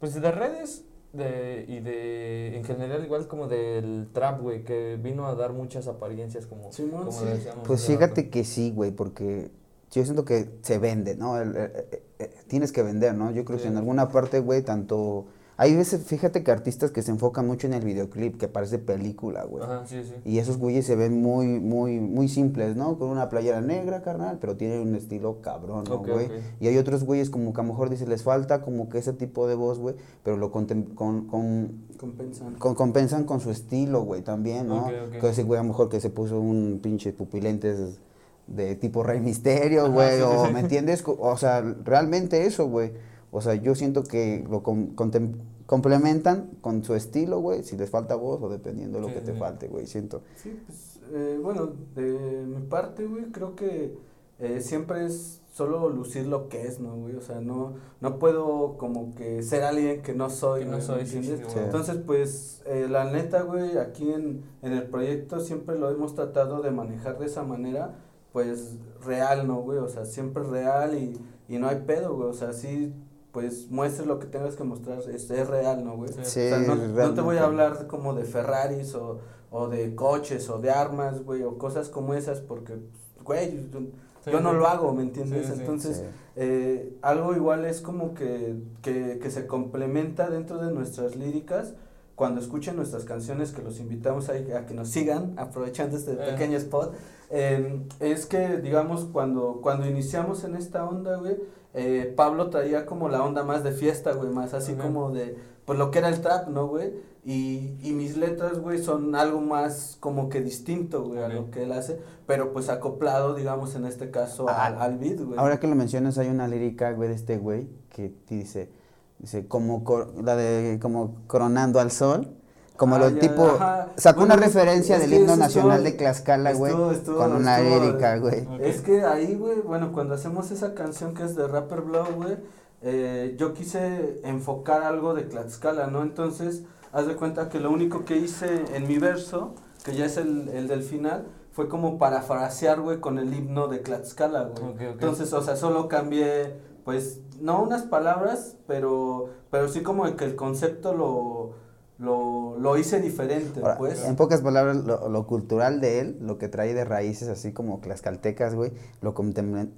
[0.00, 5.26] pues de redes de, y de, en general igual como del trap, güey, que vino
[5.26, 7.24] a dar muchas apariencias como, Simón, como sí.
[7.26, 8.30] decíamos Pues fíjate rato.
[8.30, 9.50] que sí, güey, porque
[9.92, 11.40] yo siento que se vende, ¿no?
[11.40, 13.30] El- eh, eh, eh, tienes que vender, ¿no?
[13.30, 13.68] Yo creo que Sí.
[13.68, 15.26] en alguna parte, güey, tanto...
[15.58, 19.44] Hay veces, fíjate que artistas que se enfocan mucho en el videoclip, que parece película,
[19.44, 19.64] güey.
[19.64, 20.12] Ajá, sí, sí.
[20.26, 22.98] Y esos güeyes se ven muy, muy, muy simples, ¿no?
[22.98, 26.28] Con una playera negra, carnal, pero tienen un estilo cabrón, ¿no, güey?
[26.60, 29.14] Y hay otros güeyes como que a lo mejor dice, les falta como que ese
[29.14, 32.54] tipo de voz, güey, pero lo contem- con, con, Compensan.
[32.56, 34.82] con- compensan con su estilo, güey, también, ¿no?
[34.86, 35.20] Ok, ok.
[35.22, 37.98] Que ese güey a lo mejor que se puso un pinche pupilentes
[38.46, 40.52] de tipo Rey Misterio, güey, sí, o sí.
[40.52, 41.02] ¿me entiendes?
[41.06, 42.92] O sea, realmente eso, güey.
[43.36, 45.34] O sea, yo siento que lo com- contem-
[45.66, 49.20] complementan con su estilo, güey, si les falta voz o dependiendo de lo Sí, que
[49.20, 49.38] te sí.
[49.38, 50.22] falte, güey, siento.
[50.36, 53.94] Sí, pues, eh, bueno, de mi parte, güey, creo que
[54.38, 57.14] eh, siempre es solo lucir lo que es, ¿no, güey?
[57.16, 61.00] O sea, no, no puedo como que ser alguien que no soy, Que no soy,
[61.00, 61.34] ¿me sí, sí.
[61.58, 66.60] Entonces, pues, eh, la neta, güey, aquí en, en el proyecto siempre lo hemos tratado
[66.62, 67.94] de manejar de esa manera,
[68.32, 69.78] pues, real, ¿no, güey?
[69.78, 71.18] O sea, siempre real y,
[71.48, 72.92] y no hay pedo, güey, o sea, sí,
[73.36, 76.10] pues, muestres lo que tengas que mostrar, es, es real, ¿no, güey?
[76.14, 76.20] Sí.
[76.20, 79.18] O sea, no, no te voy a hablar como de Ferraris o,
[79.50, 82.76] o de coches o de armas, güey, o cosas como esas, porque,
[83.22, 83.80] güey, yo,
[84.24, 85.48] Sí, yo no lo hago, ¿me entiendes?
[85.48, 85.60] Sí, sí.
[85.60, 86.02] Entonces, Sí.
[86.36, 91.74] eh, algo igual es como que, que, que se complementa dentro de nuestras líricas.
[92.14, 96.30] Cuando escuchen nuestras canciones, que los invitamos ahí a que nos sigan, aprovechando este Eh.
[96.30, 96.94] pequeño spot,
[97.28, 101.36] eh, es que, digamos, cuando, cuando iniciamos en esta onda, güey,
[101.76, 104.82] eh, Pablo traía como la onda más de fiesta, güey, más así Ajá.
[104.82, 106.92] como de, pues lo que era el trap, ¿no, güey?
[107.24, 111.64] Y, y mis letras, güey, son algo más como que distinto, güey, a lo que
[111.64, 115.38] él hace, pero pues acoplado, digamos, en este caso, Ah, al, al beat, güey.
[115.38, 118.70] Ahora que lo mencionas, hay una lírica, güey, de este güey que dice,
[119.18, 122.28] dice, como, cor- la de, como coronando al sol,
[122.76, 123.88] como Ah, lo ya, tipo, ajá.
[123.96, 128.18] sacó Bueno, una referencia del himno nacional de Tlaxcala, güey, estuvo- estuvo- con una lírica,
[128.18, 128.46] güey.
[128.60, 132.36] Es que ahí, güey, bueno, cuando hacemos esa canción que es de Rapper Blow, güey,
[132.82, 136.02] eh, yo quise enfocar algo de Tlaxcala, ¿no?
[136.02, 136.62] Entonces,
[136.92, 140.48] haz de cuenta que lo único que hice en mi verso, que ya es el,
[140.50, 144.62] el del final, fue como parafrasear, güey, con el himno de Tlaxcala, güey.
[144.62, 144.80] Ok, ok.
[144.92, 150.36] Entonces, o sea, solo cambié, pues, no unas palabras, pero, pero sí como que el
[150.36, 151.52] concepto lo,
[151.98, 154.04] lo, lo hice diferente, Ahora, pues.
[154.04, 157.78] en pocas palabras, lo, lo cultural de él, lo que trae de raíces así como
[157.80, 159.14] tlaxcaltecas, güey, lo,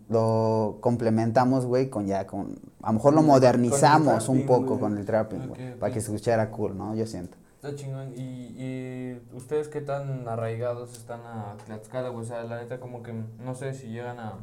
[0.08, 5.04] lo complementamos, güey, con ya, con, a lo mejor lo modernizamos un poco con el
[5.04, 6.94] trapping, güey, para que se escuchara cool, ¿no?
[6.94, 7.36] Yo siento.
[7.54, 8.12] Está chingón.
[8.16, 12.24] ¿Y, y ustedes qué tan arraigados están a Tlaxcala, güey?
[12.24, 14.34] O sea, la neta, como que no sé si llegan a,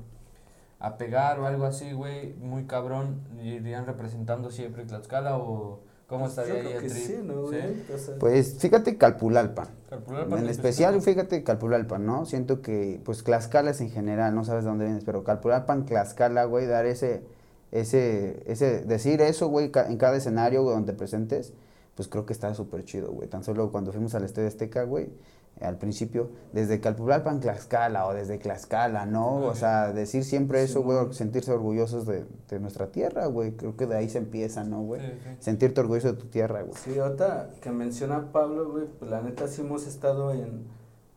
[0.79, 6.37] a pegar o algo así, güey, muy cabrón, irían representando siempre Tlaxcala o cómo Pues,
[6.37, 7.59] estaría yo ahí el sí, ¿no, güey?
[7.93, 9.67] O sea, Pues fíjate Calpulalpan.
[9.89, 12.25] Calpulalpan En en especial, fíjate Calpulalpan, ¿no?
[12.25, 16.45] Siento que, pues, Tlaxcala es en general, no sabes de dónde vienes, pero Calpulalpan, Tlaxcala,
[16.45, 17.23] güey, dar ese,
[17.71, 21.53] ese, ese, decir eso, güey, ca- en cada escenario güey, donde te presentes,
[21.95, 23.27] pues creo que está súper chido, güey.
[23.29, 25.09] Tan solo cuando fuimos al Estadio Azteca, güey,
[25.61, 29.37] al principio, desde Calpulalpan, Tlaxcala, o desde Tlaxcala, ¿no?
[29.37, 33.55] O sea, decir siempre eso, güey, sentirse orgullosos de, de nuestra tierra, güey.
[33.55, 35.01] Creo que de ahí se empieza, ¿no, güey?
[35.01, 35.29] Sí, sí.
[35.39, 36.75] Sentirte orgulloso de tu tierra, güey.
[36.75, 40.67] Sí, ahorita que menciona Pablo, güey, pues la neta sí hemos estado en,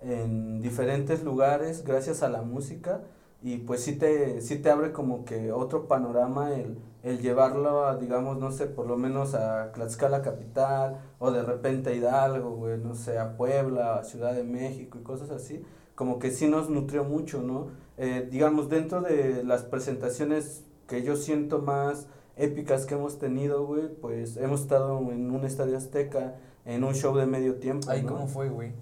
[0.01, 3.03] en diferentes lugares gracias a la música
[3.43, 7.97] y pues sí te, sí te abre como que otro panorama el, el llevarlo a,
[7.97, 12.79] digamos, no sé, por lo menos a Tlaxcala capital o de repente a Hidalgo, güey,
[12.79, 15.63] no sé, a Puebla, a Ciudad de México y cosas así,
[15.95, 17.69] como que sí nos nutrió mucho, ¿no?
[17.97, 23.89] Eh, digamos, dentro de las presentaciones que yo siento más épicas que hemos tenido, güey,
[23.89, 28.13] pues hemos estado en un estadio azteca, en un show de medio tiempo, Ahí, ¿no?
[28.13, 28.73] ¿cómo fue, güey?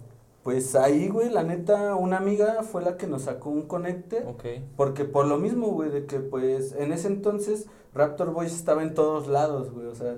[0.46, 4.22] Pues ahí, güey, la neta, una amiga fue la que nos sacó un conecte.
[4.28, 4.44] Ok.
[4.76, 8.94] Porque por lo mismo, güey, de que pues en ese entonces Raptor Boys estaba en
[8.94, 9.88] todos lados, güey.
[9.88, 10.14] O sea,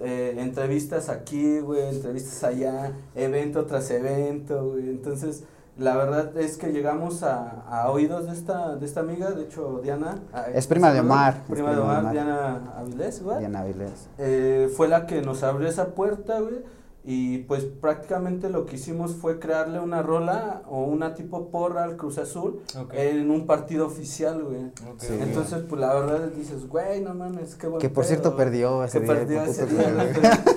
[0.00, 4.88] eh, entrevistas aquí, güey, entrevistas allá, evento tras evento, güey.
[4.88, 5.44] Entonces,
[5.78, 9.78] la verdad es que llegamos a, a oídos de esta, de esta amiga, de hecho,
[9.80, 10.16] Diana.
[10.32, 13.38] ah, Es prima de Omar, Prima de Omar, Diana Avilés, güey.
[13.38, 14.08] Diana Avilés.
[14.18, 16.81] Eh, fue la que nos abrió esa puerta, güey.
[17.04, 21.96] Y pues prácticamente lo que hicimos fue crearle una rola o una tipo porra al
[21.96, 22.60] Cruz Azul
[22.92, 24.70] en un partido oficial, güey.
[24.98, 25.08] Sí.
[25.20, 27.80] Entonces, pues la verdad dices, güey, no mames, qué bueno.
[27.80, 29.66] Que por cierto perdió ese que día, perdió ese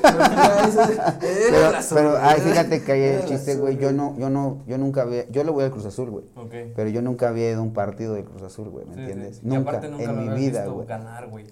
[1.94, 5.28] pero- ay, fíjate que ahí el chiste, güey, yo no, yo no, yo nunca había,
[5.30, 6.26] yo le voy al Cruz Azul, güey.
[6.36, 6.54] Ok.
[6.76, 9.36] Pero yo nunca había ido a un partido del Cruz Azul, güey, ¿me Sí, entiendes?
[9.38, 9.42] sí.
[9.44, 10.88] Y Nunca, aparte nunca en mi vida, güey.
[10.88, 11.46] ganar, güey.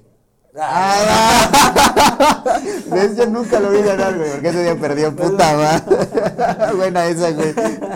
[0.56, 2.44] ¡Ah!
[2.92, 3.18] ¿Ves?
[3.18, 6.76] Yo nunca lo vi ganar, güey, porque ese día perdió, puta madre.
[6.76, 7.54] Buena esa, güey.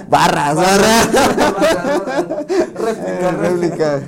[0.09, 1.09] Barras, barras.
[2.75, 4.01] Réplica, Réplica.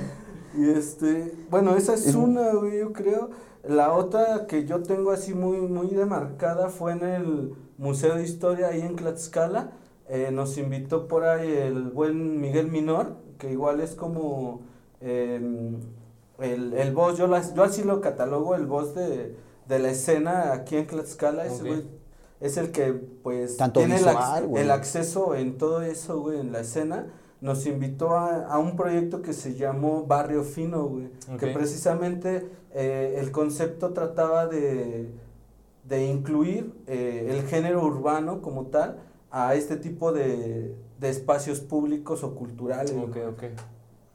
[0.56, 3.30] Y este, bueno, esa es una, güey, yo creo.
[3.62, 8.68] La otra que yo tengo así muy, muy demarcada fue en el Museo de Historia
[8.68, 9.72] ahí en Tlaxcala.
[10.08, 14.62] Eh, nos invitó por ahí el buen Miguel Minor, que igual es como
[15.00, 15.40] eh,
[16.40, 19.36] el, el boss, yo, las, yo así lo catalogo, el boss de,
[19.68, 21.46] de la escena aquí en Tlaxcala.
[21.46, 21.66] Ese Ok.
[21.68, 22.00] güey
[22.40, 26.60] es el que, pues, Tanto tiene el, visual, acceso en todo eso, güey, en la
[26.60, 27.06] escena.
[27.42, 31.10] Nos invitó a, a un proyecto que se llamó Barrio Fino, güey.
[31.38, 35.10] Que precisamente eh, el concepto trataba de,
[35.84, 39.00] de incluir eh, el género urbano como tal
[39.30, 42.92] a este tipo de, de espacios públicos o culturales.
[42.92, 43.24] Ok, güey.
[43.26, 43.42] ok.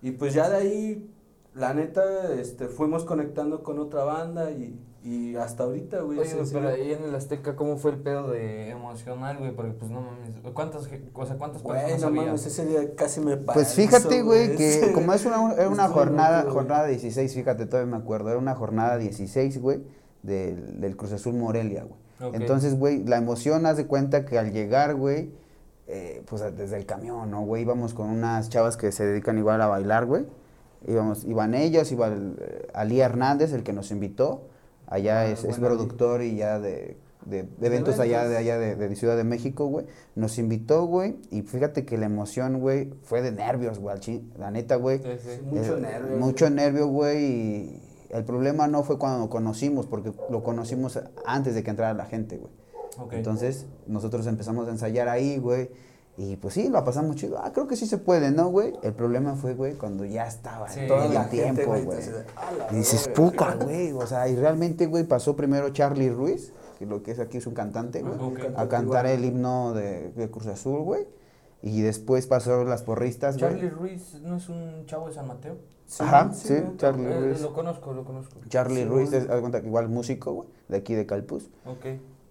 [0.02, 1.15] Y pues ya de ahí,
[1.56, 6.20] la neta, este, fuimos conectando con otra banda y, y hasta ahorita, güey.
[6.20, 9.56] Oye, pero ahí en el Azteca, ¿cómo fue el pedo de emocional, güey?
[9.56, 12.24] Porque, pues, no mames, ¿cuántas, o sea, cuántas Güey, personas no había?
[12.24, 15.88] mames, ese día casi me Pues paralizo, fíjate, güey, que como es una, era una
[15.88, 19.82] jornada, jornada 16, fíjate, todavía me acuerdo, era una jornada 16, güey,
[20.24, 22.34] del, del Cruz Azul Morelia, güey.
[22.34, 25.32] Entonces, güey, la emoción, haz de cuenta que al llegar, güey,
[25.88, 27.62] eh, pues desde el camión, ¿no, güey?
[27.62, 30.26] Íbamos con unas chavas que se dedican igual a bailar, güey.
[30.88, 34.48] Íbamos, iban ellos, iba el, eh, Ali Hernández, el que nos invitó.
[34.88, 38.96] Allá Ah, es, productor y ya de, de- de eventos allá de allá de, de
[38.96, 39.88] Ciudad de México, güey.
[40.14, 43.98] Nos invitó, güey, y fíjate que la emoción, güey, fue de nervios, güey,
[44.38, 45.00] la neta, güey.
[45.00, 45.42] Sí, sí.
[45.44, 46.56] Mucho nervio, Mucho güey.
[46.56, 47.24] nervio, güey.
[47.26, 51.96] Y el problema no fue cuando lo conocimos, porque lo conocimos antes de que entrara
[51.96, 52.52] la gente, güey.
[53.12, 55.70] Entonces, nosotros empezamos a ensayar ahí, güey.
[56.18, 57.40] Y pues sí, lo pasamos chido.
[57.44, 58.74] Ah, creo que sí se puede, ¿no, güey?
[58.84, 60.82] El problema fue, güey, cuando ya estaba Sí.
[60.88, 63.92] todo la el tiempo, güey, la Y dices, puca, güey.
[63.92, 67.48] O sea, y realmente, güey, pasó primero Charlie Ruiz, que lo que es aquí es
[67.48, 68.16] un cantante, güey,
[68.56, 71.06] a cantar el himno de, de Cruz Azul, güey.
[71.62, 73.52] Y después pasaron las porristas, güey.
[73.52, 75.58] Charlie Ruiz, ¿no es un chavo de San Mateo?
[75.88, 76.64] Sí, Ajá, sí, sí.
[76.78, 77.42] Charlie Eh, Ruiz.
[77.42, 78.38] lo conozco, lo conozco.
[78.50, 79.28] Charlie Sí, Ruiz, es,
[79.66, 81.50] igual músico, güey, de aquí de Calpus.
[81.66, 81.86] Ok.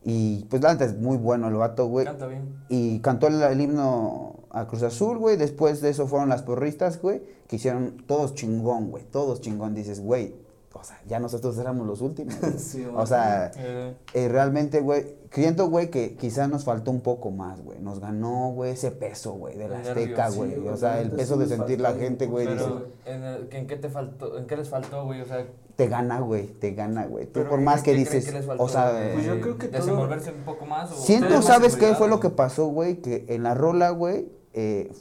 [0.05, 2.05] Y pues la neta es muy bueno el vato, güey.
[2.05, 2.43] Canta bien.
[2.69, 5.37] Y cantó el, el himno a Cruz Azul, güey.
[5.37, 9.05] Después de eso fueron las porristas, güey, que hicieron todos chingón, güey.
[9.05, 9.75] Todos chingón.
[9.75, 10.35] Dices, güey,
[10.75, 12.39] o sea, ya nosotros éramos los últimos.
[12.39, 12.53] güey.
[12.59, 17.31] Sí, o sea, Eh, eh, realmente, güey, siento, güey, que quizás nos faltó un poco
[17.31, 17.79] más, güey.
[17.81, 20.55] Nos ganó, güey, ese peso, güey, de la Azteca, güey.
[20.57, 23.77] sí, o sea, el peso de sentir la gente, güey, pero, ¿en, el- ¿en qué
[23.77, 24.37] te faltó?
[24.37, 25.23] ¿En qué les faltó, güey?
[25.23, 27.27] O sea, te gana, güey, te gana, güey.
[27.27, 29.11] Tú por ¿qué- más que dices, faltó, o sea?
[29.13, 30.91] Pues yo eh, creo que todo- desenvolverse un poco más.
[30.93, 33.01] O Siento, ¿sabes qué fue lo que pasó, güey?
[33.03, 34.93] Que en la rola, güey, eh,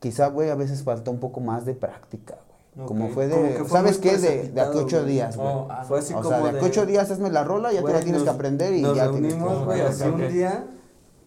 [0.00, 2.36] quizá, güey, a veces faltó un poco más de práctica,
[2.74, 2.84] güey.
[2.84, 2.88] Ok.
[2.88, 4.18] Como fue de, Como que fue ¿sabes qué?
[4.18, 5.48] De, de aquí a ocho días, güey.
[5.48, 6.48] Oh, ah, Fue así o como sea, de de...
[6.58, 8.82] aquí a ocho días hazme la rola, ya te la tienes que nos- aprender y
[8.82, 9.38] nos ya tienes que...
[9.40, 10.66] reunimos, güey, así un día,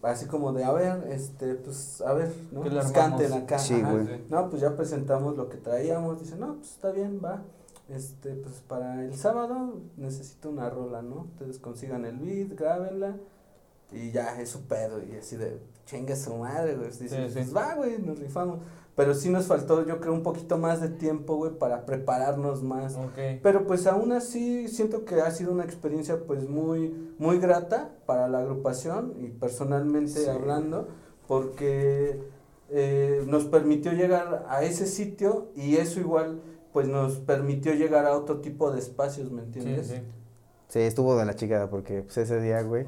[0.02, 2.60] así como de, a ver, este, pues, a ver, ¿no?
[2.62, 3.58] ¿Qué le Pues canten acá.
[3.58, 4.24] Sí, güey.
[4.28, 7.42] No, pues ya presentamos lo que traíamos, dice, no, pues está bien, va.
[7.90, 11.22] Este, pues para el sábado necesito una rola, ¿no?
[11.32, 13.16] Ustedes consigan el beat, grábenla
[13.92, 15.02] y ya, es su pedo.
[15.02, 16.88] Y así de, chinga su madre, güey.
[16.90, 17.34] Dice, Sí, sí.
[17.34, 18.60] pues va, güey, nos rifamos.
[18.96, 22.96] Pero sí nos faltó, yo creo, un poquito más de tiempo, güey, para prepararnos más.
[23.42, 28.28] Pero pues aún así siento que ha sido una experiencia pues muy, muy grata para
[28.28, 30.28] la agrupación y personalmente Sí.
[30.28, 30.88] hablando,
[31.26, 32.20] porque
[32.68, 36.40] eh, nos permitió llegar a ese sitio y eso igual
[36.72, 39.88] pues nos permitió llegar a otro tipo de espacios, ¿me entiendes?
[39.88, 39.94] sí.
[40.68, 42.84] Sí, estuvo de la chica porque pues, ese día, güey,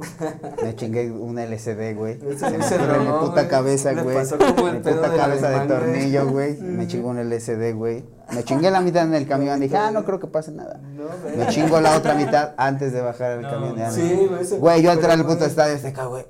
[0.62, 2.16] me chingué un LCD, güey.
[2.38, 4.14] Se me en mi puta cabeza, güey.
[4.14, 5.66] pasó como el Mi pedo puta cabeza de güey.
[5.68, 6.60] tornillo, güey.
[6.60, 8.04] Me chingó un LCD, güey.
[8.32, 9.58] Me chingué la mitad en el camión.
[9.58, 10.80] Dije, ah, no creo que pase nada.
[10.94, 13.74] No, Me chingo la otra mitad antes de bajar al No, camión.
[13.76, 16.24] ya sí, me- güey, ese- Güey, yo entré al puto estadio hasta acá, güey.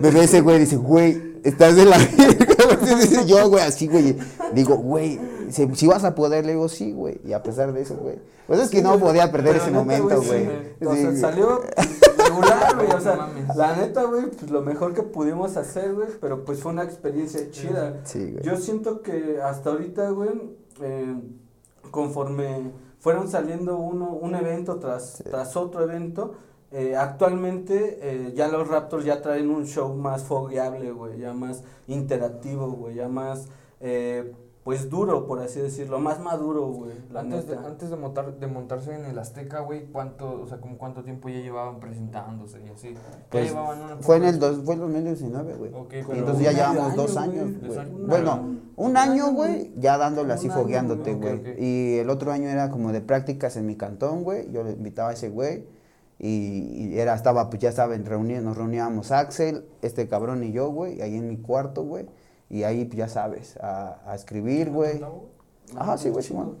[0.00, 1.98] Me ve ese güey, dice, güey, estás de la
[3.26, 4.16] yo, güey, así, güey.
[4.54, 7.20] Digo, güey, si, si vas a poder, le digo, sí, güey.
[7.24, 8.16] Y a pesar de eso, güey.
[8.46, 10.46] Pues es que no podía perder ese neta, momento, sí, güey.
[10.84, 11.20] O Sí, sea, güey.
[11.20, 11.62] salió
[12.18, 12.90] regular, güey.
[12.92, 16.08] O sea, No la neta, güey, pues lo mejor que pudimos hacer, güey.
[16.20, 18.00] Pero pues fue una experiencia chida.
[18.04, 18.42] Sí, güey.
[18.44, 20.30] Yo siento que hasta ahorita, güey,
[20.82, 21.14] eh,
[21.90, 26.34] conforme fueron saliendo uno, un evento tras, tras otro evento,
[26.76, 31.62] eh, actualmente eh, ya los Raptors ya traen un show más fogueable, güey, ya más
[31.86, 33.46] interactivo, güey, ya más,
[33.80, 34.32] eh,
[34.64, 38.92] pues duro, por así decirlo, más maduro, güey, Antes de, antes de, montar, de montarse
[38.94, 42.94] en el Azteca, güey, ¿cuánto, o sea, como cuánto tiempo ya llevaban presentándose y así?
[42.94, 45.70] Ya Pues, llevaban una Fue en el, dos, fue el 2019, güey.
[45.74, 48.06] Ok, Y pero- entonces ya llevamos año, dos años, güey.
[48.06, 51.62] Bueno, un año, güey, ya dándole así fogueándote, güey.
[51.62, 54.50] Y el otro año era como de prácticas en mi cantón, güey.
[54.50, 55.66] Yo le invitaba a ese güey.
[56.18, 60.52] Y, y era, estaba, pues ya estaba en reunión, nos reuníamos Axel, este cabrón y
[60.52, 62.06] yo, güey, ahí en mi cuarto, güey.
[62.50, 65.00] Y ahí, pues ya sabes, a, a escribir, güey.
[65.76, 66.56] Ajá, sí, güey, Simón.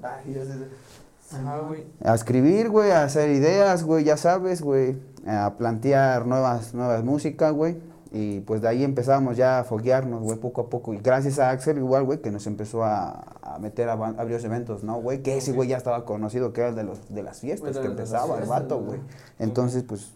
[1.32, 1.84] Ajá, güey.
[2.04, 4.96] A escribir, güey, a hacer ideas, güey, ya sabes, güey.
[5.26, 7.76] A plantear nuevas, nuevas músicas, güey.
[8.12, 10.94] Y pues de ahí empezamos ya a foguearnos, güey, poco a poco.
[10.94, 14.24] Y gracias a Axel igual, güey, que nos empezó a, a meter a, van- a
[14.24, 15.22] varios eventos, ¿no, güey?
[15.22, 17.86] Que ese güey ya estaba conocido, que era el de, los, de las fiestas, que
[17.86, 19.00] empezaba el vato, güey.
[19.38, 20.12] Entonces, pues,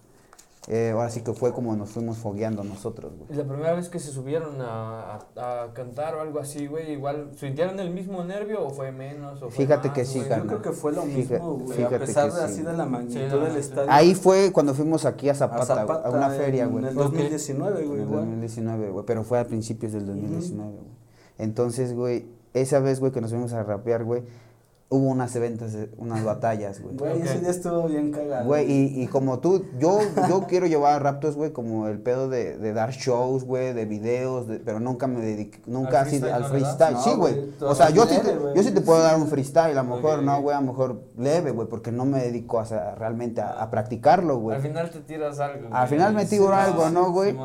[0.71, 3.39] eh, ahora sí que fue como nos fuimos fogueando nosotros, Y güey.
[3.39, 7.31] La primera vez que se subieron a, a, a cantar o algo así, güey, igual,
[7.37, 9.41] ¿sintieron el mismo nervio o fue menos?
[9.41, 10.39] O fue Fíjate más, que sí, güey?
[10.41, 11.83] Yo creo que fue lo Fíjate- mismo, güey.
[11.85, 13.59] A pesar que de sí, así de la Sí, magnitud no, del sí.
[13.61, 13.91] estadio.
[13.91, 16.85] Ahí fue cuando fuimos aquí a a Zapata, güey, a una feria, en güey.
[16.85, 17.05] el Ok.
[17.05, 18.21] 2019, En güey, el igual.
[18.27, 20.99] 2019, güey, pero fue a principios del 2019, güey.
[21.39, 24.23] Entonces, güey, esa vez, güey, que nos fuimos a rapear, güey,
[24.91, 26.97] hubo unas eventos, unas batallas, güey.
[26.97, 27.41] Güey, ese Ok.
[27.43, 28.47] día estuvo bien cagado.
[28.47, 29.99] Güey, y, y como tú, yo,
[30.31, 33.85] yo quiero llevar a Raptors, güey, como el pedo de, de dar shows, güey, de
[33.85, 36.95] videos, de- pero nunca me dediqué, nunca ¿Al así al freestyle.
[36.95, 37.51] No, sí, güey.
[37.61, 38.55] O sea, yo sí, te, güey.
[38.57, 41.03] yo sí te puedo dar un freestyle, a lo mejor, no, güey, a lo mejor
[41.19, 44.57] leve, güey, porque no me dedico a, sa- realmente a, a practicarlo, güey.
[44.57, 45.67] Al final te tiras algo.
[45.71, 45.89] Al güey.
[46.01, 47.37] final me tiro algo, ¿no, güey?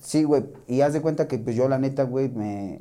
[0.00, 0.46] Sí, güey.
[0.66, 2.80] Y haz de cuenta que pues yo la neta, güey, me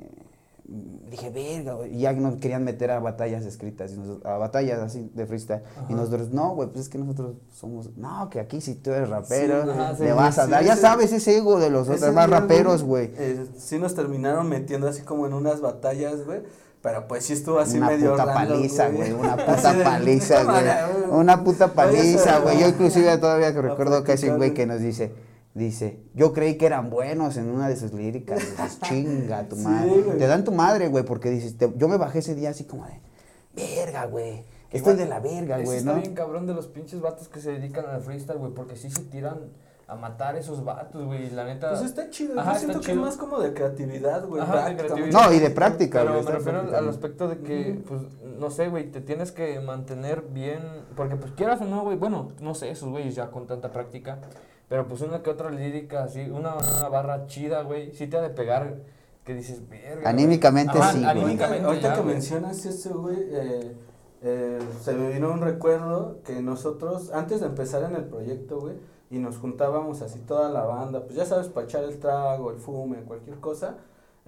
[1.10, 1.88] dije, verga.
[1.88, 5.62] Y ya nos querían meter a batallas escritas, y nosotros- a batallas así de freestyle.
[5.82, 5.94] Y Ajá.
[5.96, 9.64] nosotros, no, güey, pues es que nosotros somos, no, que aquí si tú eres rapero,
[9.64, 10.64] Sí, ajá, sí, vas a sí, dar.
[10.64, 13.12] ya ese- sabes ese ego de los demás día, raperos, güey.
[13.18, 16.42] eh, sí nos terminaron metiendo así como en unas batallas, güey.
[16.80, 19.12] Pero pues sí estuvo así Una medio puta random, paliza, güey.
[19.20, 20.64] Una puta paliza, güey.
[21.12, 22.60] Una puta paliza, güey.
[22.60, 25.12] Yo inclusive todavía que recuerdo que ese güey que nos dice,
[25.58, 28.40] dice, yo creí que eran buenos en una de sus líricas.
[28.40, 30.02] Dices, chinga tu madre.
[30.18, 32.86] Te dan tu madre, güey, porque dices, te- yo me bajé ese día así como
[32.86, 33.02] de,
[33.56, 34.44] verga, güey.
[34.72, 36.02] Estoy Igual, de la verga, güey, está ¿no?
[36.02, 39.02] bien cabrón de los pinches vatos que se dedican al freestyle, güey, porque sí se
[39.04, 39.40] tiran
[39.88, 41.70] a matar esos vatos, güey, la neta...
[41.70, 42.38] Pues está chido.
[42.38, 44.42] Ajá, Yo siento está que es más como de creatividad, güey.
[44.42, 45.22] Ajá, de práctica, creatividad.
[45.30, 48.02] No, y de práctica, Pero güey, me está refiero al- aspecto de que, pues,
[48.38, 50.60] no sé, güey, te tienes que mantener bien,
[50.98, 54.20] porque pues quieras o no, güey, bueno, no sé, esos güeyes ya con tanta práctica,
[54.70, 58.22] pero pues una que otra lírica, así, una, una barra chida, güey, sí te ha
[58.22, 58.78] de pegar,
[59.24, 59.96] que dices, verga.
[59.96, 60.06] güey".
[60.08, 61.06] Anímicamente Ajá, sí, güey.
[61.10, 62.14] Ahorita, Anímicamente ahorita ya, que güey.
[62.14, 63.76] mencionas eso, güey, eh,
[64.24, 68.76] eh, se me vino un recuerdo que nosotros, antes de empezar en el proyecto, güey,
[69.10, 72.58] y nos juntábamos así toda la banda, pues ya sabes, para echar el trago, el
[72.58, 73.76] fume, cualquier cosa,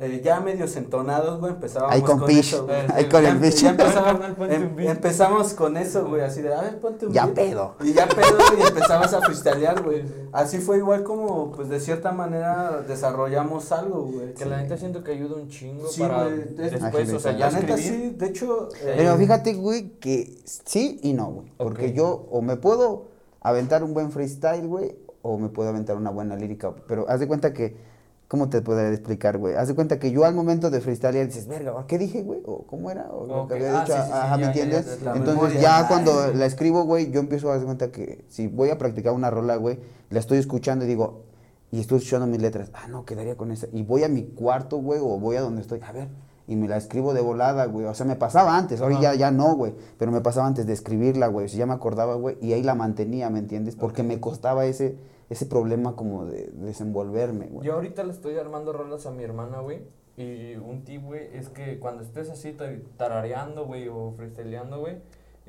[0.01, 2.77] eh, ya medios entonados, güey, empezábamos Ahí con Pish, eso, güey.
[2.93, 3.61] ahí con Ya el empe- Pish.
[3.63, 7.35] ya empezamos, em- empezamos con eso, güey, así de, a ver, ponte un Ya beat.
[7.35, 7.75] pedo.
[7.83, 10.03] Y ya pedo, y empezamos a freestylear, güey.
[10.31, 14.33] Así fue igual como, pues, de cierta manera desarrollamos algo, güey.
[14.33, 17.31] Que la neta siento que ayuda un chingo Sí, para güey, es- después, o sea,
[17.33, 18.69] ya La neta sí, de hecho...
[18.81, 21.51] eh, Pero fíjate, güey, que sí y no, güey.
[21.57, 23.07] Porque yo o me puedo
[23.41, 26.73] aventar un buen freestyle, güey, o me puedo aventar una buena lírica.
[26.87, 27.88] Pero haz de cuenta que,
[28.29, 29.55] ¿cómo te podría explicar, güey?
[29.55, 32.41] Haz de cuenta que yo al momento de freestylear dices, verga, ¿qué dije, güey?
[32.45, 33.09] ¿O cómo era?
[33.11, 33.93] ¿O lo que había ah, dicho?
[33.93, 34.99] sí, sí, sí, Ajá, ¿me entiendes?
[35.03, 38.69] ya, Entonces ya cuando la escribo, güey, yo empiezo a dar cuenta que si voy
[38.69, 39.79] a practicar una rola, güey,
[40.11, 41.23] la estoy escuchando y digo,
[41.71, 43.65] y estoy escuchando mis letras, ah, no, quedaría con esa.
[43.73, 46.09] Y voy a mi cuarto, güey, o voy a donde estoy, a ver,
[46.47, 47.87] y me la escribo de volada, güey.
[47.87, 49.73] O sea, me pasaba antes, ahora ya, ya no, güey.
[49.97, 51.47] Pero me pasaba antes de escribirla, güey.
[51.47, 53.75] O sea, ya me acordaba, güey, y ahí la mantenía, ¿me entiendes?
[53.75, 54.97] Porque me costaba ese,
[55.29, 57.65] ese problema como de desenvolverme, güey.
[57.67, 59.81] Yo ahorita le estoy armando rolas a mi hermana, güey.
[60.17, 64.97] Y un tip, güey, es que cuando estés así tar- tarareando, güey, o freestyleando, güey,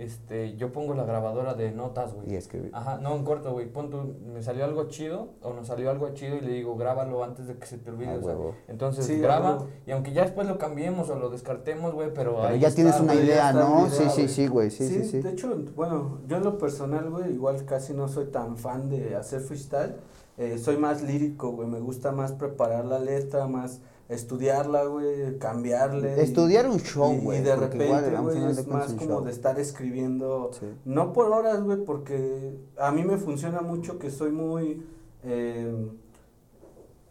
[0.02, 2.32] este, yo pongo la grabadora de notas, güey.
[2.32, 2.70] Y escribir.
[2.74, 3.66] Ajá, no, en corto, güey.
[3.70, 7.22] Pon tú, me salió algo chido o nos salió algo chido y le digo, grábalo
[7.22, 8.10] antes de que se te olvide.
[8.10, 8.36] Ah, o sea,
[8.68, 9.68] entonces Sí, graba huevo.
[9.86, 12.76] y aunque ya después lo cambiemos o lo descartemos, güey, pero, Pero ahí ya está,
[12.76, 13.26] tienes una güey.
[13.26, 13.84] idea, ¿no?
[13.86, 14.28] video, Sí, sí, güey.
[14.28, 15.20] sí, güey, sí, sí, sí.
[15.20, 19.16] De hecho, bueno, yo en lo personal, güey, igual casi no soy tan fan de
[19.16, 19.96] hacer freestyle.
[20.38, 21.68] Eh, soy más lírico, güey.
[21.68, 26.16] Me gusta más preparar la letra, más estudiarla, güey, cambiarle.
[26.16, 27.38] y- Estudiar un show, güey.
[27.40, 29.24] Y, de repente, igual, de es más como show.
[29.24, 30.50] de estar escribiendo.
[30.58, 30.66] Sí.
[30.84, 34.84] No por horas, güey, porque a mí me funciona mucho que soy muy.
[35.22, 35.88] Eh,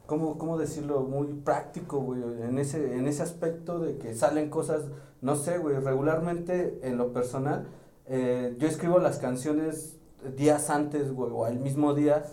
[0.06, 1.02] ¿cómo, ¿Cómo decirlo?
[1.02, 2.22] Muy práctico, güey.
[2.44, 4.84] En ese, en ese aspecto de que salen cosas.
[5.22, 5.78] No sé, güey.
[5.78, 7.68] Regularmente, en lo personal,
[8.08, 9.98] eh, yo escribo las canciones
[10.36, 12.24] días antes, güey, o al mismo día.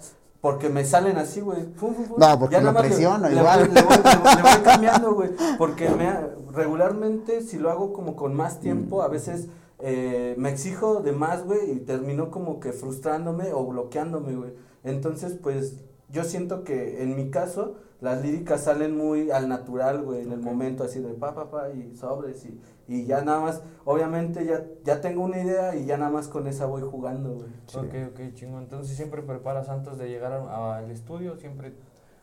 [0.46, 1.66] Porque me salen así, güey.
[2.16, 3.68] No, porque Ya lo presiono, le igual.
[3.74, 5.30] Le voy, le voy- le voy cambiando, güey.
[5.58, 6.08] Porque me,
[6.52, 9.00] regularmente, si lo hago como con más tiempo, Mm.
[9.02, 9.48] a veces
[9.80, 14.52] eh, me exijo de más, güey, y termino como que frustrándome o bloqueándome, güey.
[14.84, 15.74] Entonces, pues,
[16.08, 20.40] yo siento que en mi caso, las líricas salen muy al natural, güey, en el
[20.40, 24.64] momento así de pa, pa, pa, y sobres, y, y ya nada más, obviamente ya,
[24.84, 27.48] ya tengo una idea y ya nada más con esa voy jugando, güey.
[27.66, 27.78] Sí.
[27.78, 28.58] Ok, ok, chingo.
[28.58, 31.72] Entonces siempre preparas antes de llegar a- al estudio, siempre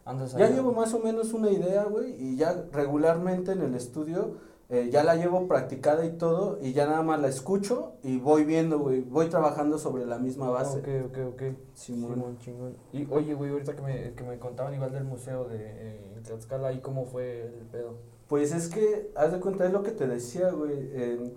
[0.05, 0.41] andas ahí.
[0.41, 4.35] Ya llevo más o menos una idea, güey, y ya regularmente en el estudio
[4.73, 8.43] eh, ya la llevo practicada y todo, y ya nada más la escucho y voy
[8.43, 10.79] viendo, güey, voy trabajando sobre la misma base.
[10.79, 11.41] Ok, ok, ok.
[11.75, 12.15] Simón.
[12.15, 12.77] Simón, chingón.
[12.91, 16.69] Y oye, güey, ahorita que me, que me contaban igual del museo de eh, Tlaxcala,
[16.69, 17.97] ¿ahí cómo fue el pedo?
[18.27, 20.73] Pues es que, haz de cuenta, es lo que te decía, güey.
[20.73, 21.33] eh,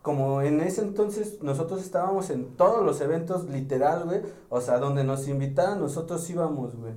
[0.00, 4.20] como en ese entonces nosotros estábamos en todos los eventos, literal, güey.
[4.50, 6.92] O sea, donde nos invitaban, nosotros íbamos, güey.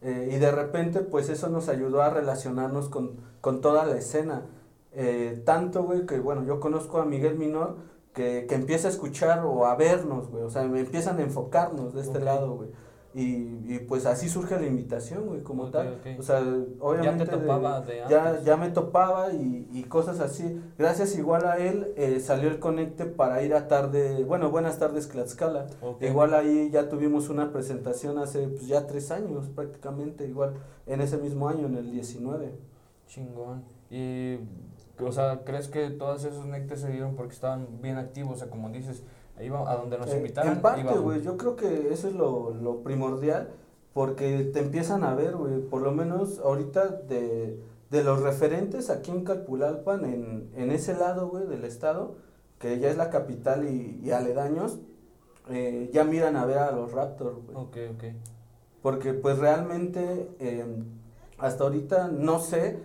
[0.00, 4.46] Eh, y de repente, pues eso nos ayudó a relacionarnos con, con toda la escena.
[4.94, 7.76] Eh, tanto, güey, que bueno, yo conozco a Miguel Minor,
[8.12, 10.44] que, que empieza a escuchar o a vernos, güey.
[10.44, 12.68] O sea, me empiezan a enfocarnos de este lado, güey.
[13.14, 16.00] Y, y pues así surge la invitación, güey, como tal.
[16.18, 16.42] O sea,
[16.80, 17.24] obviamente.
[17.26, 20.58] de- topaba de ya, ya me topaba y, y cosas así.
[20.78, 25.08] Gracias igual a él eh, salió el conecte para ir a tarde, bueno, buenas tardes
[25.10, 25.66] Tlaxcala.
[25.82, 26.02] Ok.
[26.02, 30.54] Igual ahí ya tuvimos una presentación hace pues, ya tres años prácticamente, igual
[30.86, 32.50] en ese mismo año, en el 19.
[33.08, 33.62] Chingón.
[33.90, 34.38] Y,
[35.00, 38.34] o sea, ¿crees que todos esos nectes se dieron porque estaban bien activos?
[38.34, 39.02] O sea, como dices,
[39.36, 40.52] ahí va, a donde nos Eh, invitaron.
[40.54, 43.48] en parte, güey, yo creo que eso es lo, lo primordial,
[43.94, 47.58] porque te empiezan a ver, güey, por lo menos ahorita de,
[47.90, 52.14] de los referentes aquí en Calpulalpan, en, en ese lado, güey, del estado,
[52.58, 54.78] que ya es la capital y, y aledaños,
[55.50, 57.56] eh, ya miran a ver a los Raptors, güey.
[57.56, 58.04] Ok, ok.
[58.82, 60.64] Porque pues realmente eh,
[61.38, 62.78] hasta ahorita no sé,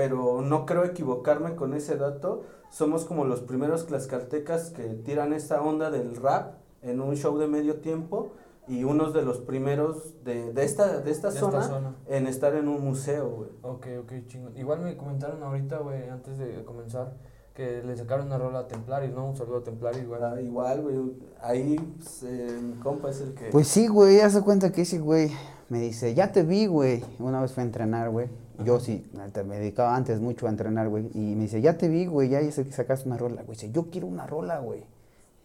[0.00, 2.44] pero no creo equivocarme con ese dato.
[2.70, 7.46] Somos como los primeros tlaxcaltecas que tiran esta onda del rap en un show de
[7.46, 8.30] medio tiempo
[8.66, 11.96] y unos de los primeros de, de esta, de esta De zona esta zona.
[12.06, 13.50] en estar en un museo, güey.
[13.60, 14.56] Ok, ok, chingón.
[14.56, 17.12] Igual me comentaron ahorita, güey, antes de comenzar,
[17.52, 19.28] que le sacaron una rola a Templaris, ¿no?
[19.28, 20.22] Un saludo a Templaris, güey.
[20.22, 20.96] Ah, igual, güey,
[21.42, 23.50] ahí pues, eh, mi compa es el que...
[23.50, 25.30] Pues sí, güey, haz de cuenta que ese güey
[25.68, 27.04] me dice, ya te vi, güey.
[27.18, 28.28] Una vez fui a entrenar, güey.
[28.64, 29.04] Yo sí,
[29.46, 31.10] me dedicaba antes mucho a entrenar, güey.
[31.14, 33.56] Y me dice, ya te vi, güey, ya sé que sacaste una rola, güey.
[33.56, 34.84] Dice, yo quiero una rola, güey.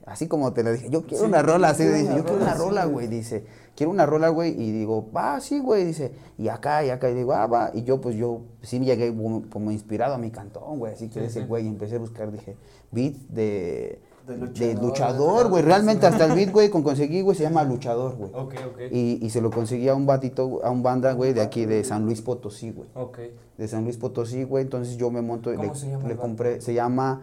[0.05, 2.53] Así como te lo dije, yo quiero Sí, una rola, así, dice, yo quiero una
[2.53, 3.07] sí, rola, güey.
[3.07, 3.43] Dice,
[3.75, 4.51] quiero una rola, güey.
[4.51, 5.83] Y digo, va, sí, güey.
[5.85, 7.09] Dice, y acá, y acá.
[7.09, 7.71] Y digo, ah, va.
[7.73, 10.93] Y yo, pues yo, sí llegué como, como inspirado a mi cantón, güey.
[10.93, 11.45] Así que Sí, ese sí.
[11.47, 12.55] güey, y empecé a buscar, dije,
[12.91, 15.61] beat de, De de luchador, güey.
[15.63, 18.31] Realmente hasta el beat, güey, con conseguí, güey, se llama luchador, güey.
[18.33, 18.79] Ok, ok.
[18.91, 21.83] Y, y se lo conseguí a un batito, a un banda, güey, de aquí de
[21.83, 22.89] San Luis Potosí, güey.
[22.95, 23.19] Ok.
[23.57, 24.63] De San Luis Potosí, güey.
[24.63, 27.21] Entonces yo me monto ¿Cómo le, se llama le compré, se llama,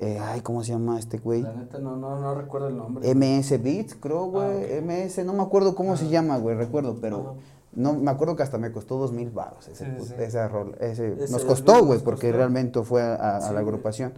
[0.00, 1.42] eh, ay, ¿cómo se llama este güey?
[1.42, 3.14] La neta no, no, no recuerdo el nombre.
[3.14, 4.46] MS Beats, creo, güey.
[4.46, 4.84] Ah, ok.
[4.84, 6.12] MS, no me acuerdo cómo se Ajá.
[6.12, 7.36] llama, güey, recuerdo, pero
[7.72, 10.14] no me acuerdo que hasta me costó dos mil baros ese, Sí, sí.
[10.18, 12.36] esa rol, ese, Ese nos costó, güey, porque costó.
[12.38, 14.12] realmente fue a, a- a Sí, la agrupación.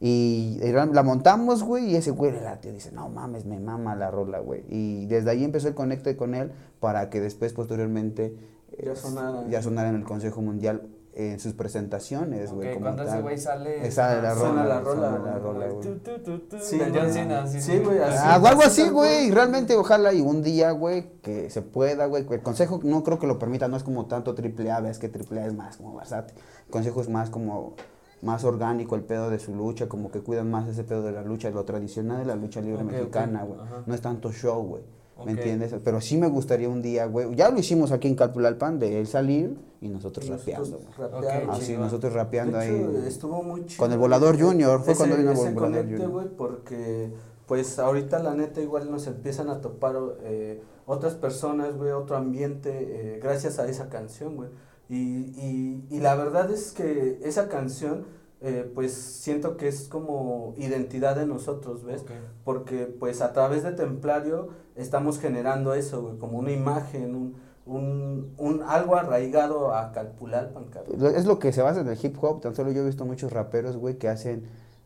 [0.00, 0.58] Y
[0.92, 4.40] la montamos, güey, y ese güey le latió, dice, no mames, me mama la rola,
[4.40, 4.64] güey.
[4.68, 8.36] Y desde ahí empezó el conecte con él para que después, posteriormente,
[8.82, 9.44] Ya eh, sonara.
[9.48, 10.82] ya sonara en el Consejo Mundial
[11.14, 12.68] en sus presentaciones, güey.
[12.68, 13.22] Ok, como cuando ese tal.
[13.22, 13.90] güey sale.
[13.90, 15.38] Sale la Suena rola, la suena rola, la
[15.72, 15.82] güey.
[15.82, 17.00] rola, Sí, de güey.
[17.02, 18.18] John Cena, sí, Sí, güey, así.
[18.20, 19.30] Ah, o algo así, güey.
[19.30, 22.26] Realmente, ojalá y un día, güey, que se pueda, güey.
[22.30, 25.08] El consejo no creo que lo permita, no es como tanto triple A, ves que
[25.08, 26.36] triple A es más como versátil.
[26.66, 27.76] El consejo es más como
[28.22, 31.22] más orgánico el pedo de su lucha, como que cuidan más ese pedo de la
[31.22, 32.92] lucha, lo tradicional de la lucha libre Ok, ok.
[32.96, 33.60] mexicana, güey.
[33.60, 33.82] Ajá.
[33.86, 34.82] No es tanto show, güey.
[35.18, 35.38] ¿Me Ok.
[35.38, 35.74] entiendes?
[35.82, 37.34] Pero sí me gustaría un día, güey.
[37.34, 41.52] Ya lo hicimos aquí en Calpulalpan, de él salir y nosotros Nosotros rapeando, rapeando.
[41.52, 43.04] Ah, nosotros rapeando De hecho, ahí.
[43.06, 43.82] estuvo muy chido.
[43.82, 46.10] Con el Volador Junior, fue ese, cuando vino el Volador conecte, Junior.
[46.10, 47.12] güey, porque
[47.46, 52.70] pues ahorita la neta igual nos empiezan a topar eh, otras personas, güey, otro ambiente,
[53.16, 54.48] eh, gracias a esa canción, güey.
[54.88, 58.04] Y, y, y la verdad es que esa canción,
[58.40, 62.04] eh, pues siento que es como identidad de nosotros, ¿ves?
[62.44, 67.34] Porque pues a través de Templario estamos generando eso, güey, como una imagen, un,
[67.66, 71.00] un, un algo arraigado a Calpulalpan, cabrón.
[71.00, 72.40] Lo- Es lo que se basa en el hip hop.
[72.40, 74.44] Tan solo yo he visto muchos raperos, güey, que hacen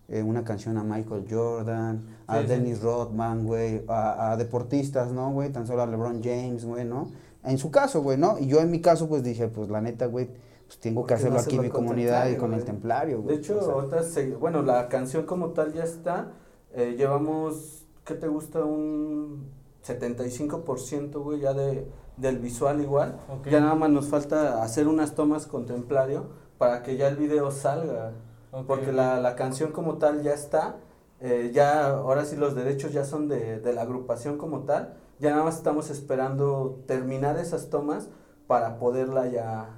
[0.08, 2.48] eh, una canción a Michael Jordan, a Sí, sí.
[2.48, 5.50] Dennis Rodman, güey, a, a deportistas, ¿no, güey?
[5.52, 7.08] Tan solo a LeBron James, güey, ¿no?
[7.44, 8.38] En su caso, güey, ¿no?
[8.38, 10.28] Y yo en mi caso, pues dije, pues la neta, güey,
[10.66, 12.66] pues tengo ¿Por que no hacerlo aquí en mi comunidad y con el güey?
[12.66, 13.36] templario, De güey.
[13.36, 13.72] hecho, o sea.
[13.74, 16.32] ahorita se- bueno, la canción como tal ya está.
[16.72, 18.62] eh, llevamos, ¿qué te gusta?
[18.64, 19.48] Un
[19.84, 21.86] 75%, güey, ya de,
[22.16, 23.18] del visual igual.
[23.28, 23.48] Ok.
[23.48, 26.26] Ya nada más nos falta hacer unas tomas con Templario
[26.58, 28.12] para que ya el video salga.
[28.52, 30.76] Ok, Porque la, la canción como tal ya está.
[31.20, 34.94] eh, ya, ahora sí los derechos ya son de, de la agrupación como tal.
[35.20, 38.08] Ya nada más estamos esperando terminar esas tomas
[38.46, 39.68] para poderla ya,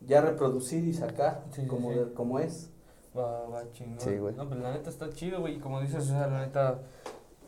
[0.00, 1.98] ya reproducir y sacar Sí, como, sí.
[1.98, 2.70] de- como es.
[3.16, 4.00] Va, va chingón.
[4.00, 4.34] Sí, güey.
[4.34, 5.56] No, pues la neta está chido, güey.
[5.56, 6.80] y Como dices, o sea, la neta,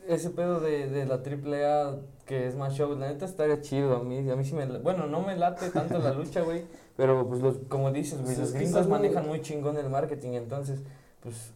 [0.07, 3.97] ese pedo de, de la AAA que es más show, la neta estaría chido.
[3.97, 4.65] A mí, a mí sí me.
[4.67, 6.65] la- Bueno, no me late tanto la lucha, güey.
[6.97, 10.31] Pero, pues, los, como dices, güey, Sí, los gringos manejan muy chingón el marketing.
[10.35, 10.81] Entonces,
[11.21, 11.53] pues,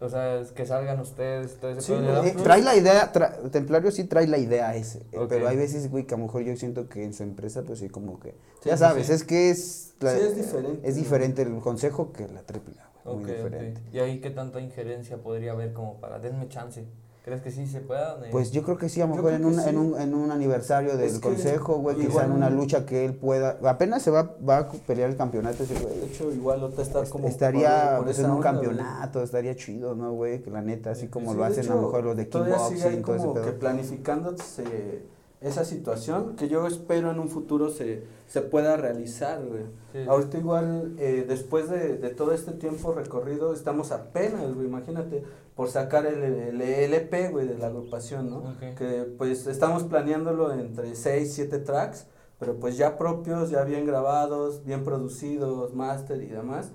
[0.00, 1.92] o sea, es que salgan ustedes, todo ese Sí.
[1.92, 5.90] Eh, trae la idea, tra- Templario sí trae la idea ese, eh, pero hay veces,
[5.90, 8.30] güey, que a lo mejor yo siento que en su empresa, pues sí, como que,
[8.62, 9.12] Sí, ya sabes, sí.
[9.12, 12.90] es que es, la- Sí, es diferente, es diferente el consejo que la triple A,
[13.04, 13.80] güey, muy diferente.
[13.92, 16.84] ¿Y ahí qué tanta injerencia podría haber como para, denme chance?
[17.22, 18.18] ¿Crees que sí se pueda?
[18.32, 20.96] Pues yo creo que sí, a lo mejor en un, en, un, en un aniversario
[20.96, 24.34] del Es consejo, güey, quizá igual- en una lucha que él pueda, apenas se va,
[24.48, 26.04] va a pelear el campeonato ese De güey.
[26.06, 27.28] hecho, igual otra está como.
[27.28, 28.62] Estaría por- por pues, en un onda, güey.
[28.68, 30.40] campeonato, estaría chido, ¿no, güey?
[30.40, 32.58] Que la neta, así como Sí, lo de hacen a lo mejor los de Todavía
[32.58, 35.02] sigue ahí kickboxing, todo ese como que planificándose
[35.40, 39.62] esa situación que yo espero en un futuro se, se pueda realizar, güey.
[39.92, 39.98] sí.
[40.06, 45.24] Ahorita igual, eh, después de, de todo este tiempo recorrido, estamos apenas, güey, imagínate,
[45.54, 48.38] por sacar el, el, el EP, güey, de la agrupación, ¿no?
[48.38, 48.76] Ok.
[48.76, 52.06] Que pues estamos planeándolo entre 6, 7 tracks,
[52.38, 56.72] pero pues ya propios, ya bien grabados, bien producidos, master y demás.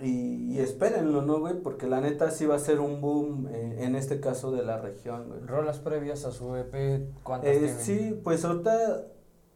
[0.00, 1.60] Y, y espérenlo, ¿no, güey?
[1.60, 4.78] Porque la neta sí va a ser un boom eh, en este caso de la
[4.78, 5.40] región, güey.
[5.40, 7.78] Rolas previas a su EP, ¿cuántas Eh, tienen?
[7.80, 9.06] sí, pues ahorita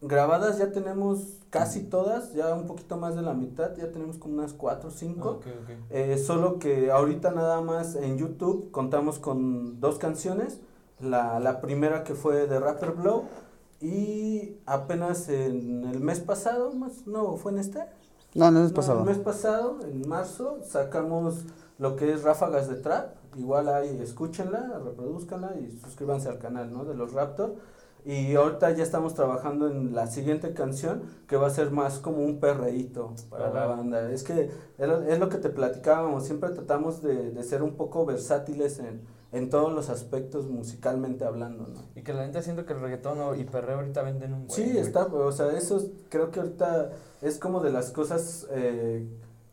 [0.00, 4.34] grabadas ya tenemos casi todas, ya un poquito más de la mitad, ya tenemos como
[4.34, 5.28] unas 4 o 5.
[5.28, 5.70] Ok, ok.
[5.90, 10.60] Eh, solo que ahorita nada más en YouTube contamos con dos canciones.
[10.98, 13.24] La, la primera que fue de Rapper Blow
[13.80, 17.80] y apenas en el mes pasado, más, no, fue en este.
[18.34, 18.98] No, no es No, pasado.
[18.98, 21.44] el mes pasado, en marzo, sacamos
[21.78, 23.16] lo que es Ráfagas de Trap.
[23.36, 26.84] Igual ahí escúchenla, reproduzcanla y suscríbanse al canal, ¿no?
[26.84, 27.56] De los Raptor.
[28.04, 32.24] Y ahorita ya estamos trabajando en la siguiente canción que va a ser más como
[32.24, 33.66] un perreíto para la Ajá.
[33.66, 34.10] banda.
[34.10, 37.76] Es que es lo, es lo que te platicábamos, siempre tratamos de, de ser un
[37.76, 39.02] poco versátiles en,
[39.32, 41.80] en todos los aspectos musicalmente hablando, ¿no?
[41.96, 44.50] Y que la neta siento que el reggaetón o- y perreo ahorita venden un buen,
[44.50, 46.90] Sí, está, o sea, eso es- creo que ahorita
[47.22, 49.06] es como de las cosas eh,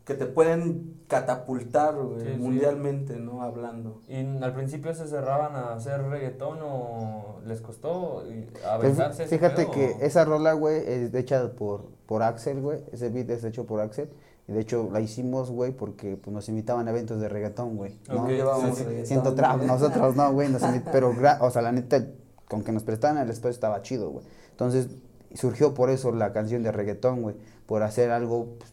[0.04, 2.38] que te pueden catapultar güey, Sí, sí.
[2.38, 3.42] mundialmente, ¿no?
[3.42, 4.00] Hablando.
[4.08, 9.36] ¿Y al principio se cerraban a hacer reggaetón o les costó y- Pues, aventarse ese
[9.38, 12.80] fíjate pedo, que o- esa rola, güey, es hecha por, por Axel, güey.
[12.92, 14.10] Ese beat es hecho por Axel.
[14.50, 17.96] Y de hecho la hicimos, güey, porque pues, nos invitaban a eventos de reggaetón, güey.
[18.08, 18.24] ¿no?
[18.24, 20.48] Ok, Llevábamos sí, Siento trap, nosotros no, güey.
[20.92, 22.04] pero, o sea, la neta,
[22.48, 24.24] con que nos prestaban el espacio estaba chido, güey.
[24.50, 24.88] Entonces,
[25.34, 27.36] surgió por eso la canción de reggaetón, güey.
[27.66, 28.72] Por hacer algo, pues,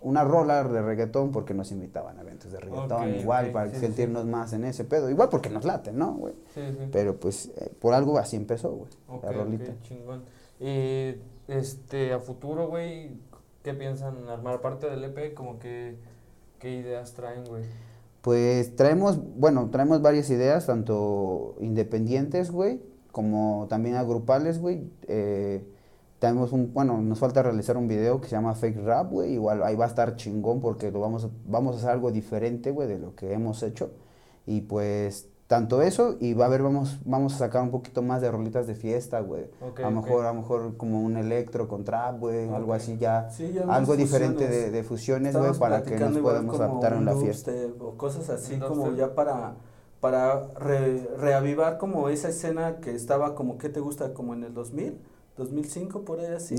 [0.00, 3.16] una rola de reggaetón, porque nos invitaban a eventos de reggaetón.
[3.16, 5.10] Igual, para sí, sí, sentirnos más en ese pedo.
[5.10, 6.32] Igual porque nos late, ¿no, güey?
[6.54, 6.88] Sí, sí.
[6.90, 8.90] Pero pues, eh, por algo así empezó, güey.
[9.22, 9.72] La rolita.
[9.72, 10.24] ok, chingón.
[10.58, 11.16] Y
[11.48, 13.10] este, a futuro, güey,
[13.66, 14.54] ¿qué piensan armar?
[14.54, 15.98] Aparte del EP, como que,
[16.60, 17.64] ¿qué ideas traen, güey?
[18.22, 24.88] Pues traemos, bueno, traemos varias ideas, tanto independientes, güey, como también agrupales, güey.
[25.08, 25.66] Eh,
[26.20, 29.32] tenemos un, bueno, nos falta realizar un video que se llama Fake Rap, güey.
[29.32, 32.86] Igual ahí va a estar chingón porque lo vamos vamos a hacer algo diferente, güey,
[32.86, 33.90] de lo que hemos hecho.
[34.46, 38.20] Y pues tanto eso y va a haber, vamos, vamos a sacar un poquito más
[38.20, 39.44] de rolitas de fiesta, güey.
[39.62, 43.30] A lo mejor, a lo mejor como un electro con trap, güey, algo así ya.
[43.30, 47.04] Sí, ya más Algo diferente de, de fusiones, güey, para que nos podamos adaptar en
[47.04, 47.52] la fiesta.
[47.80, 49.54] O cosas así Un como ya para,
[50.00, 54.14] para re- reavivar como esa escena que estaba como, ¿qué te gusta?
[54.14, 54.98] Como en el 2000,
[55.36, 56.56] 2005, por ahí así.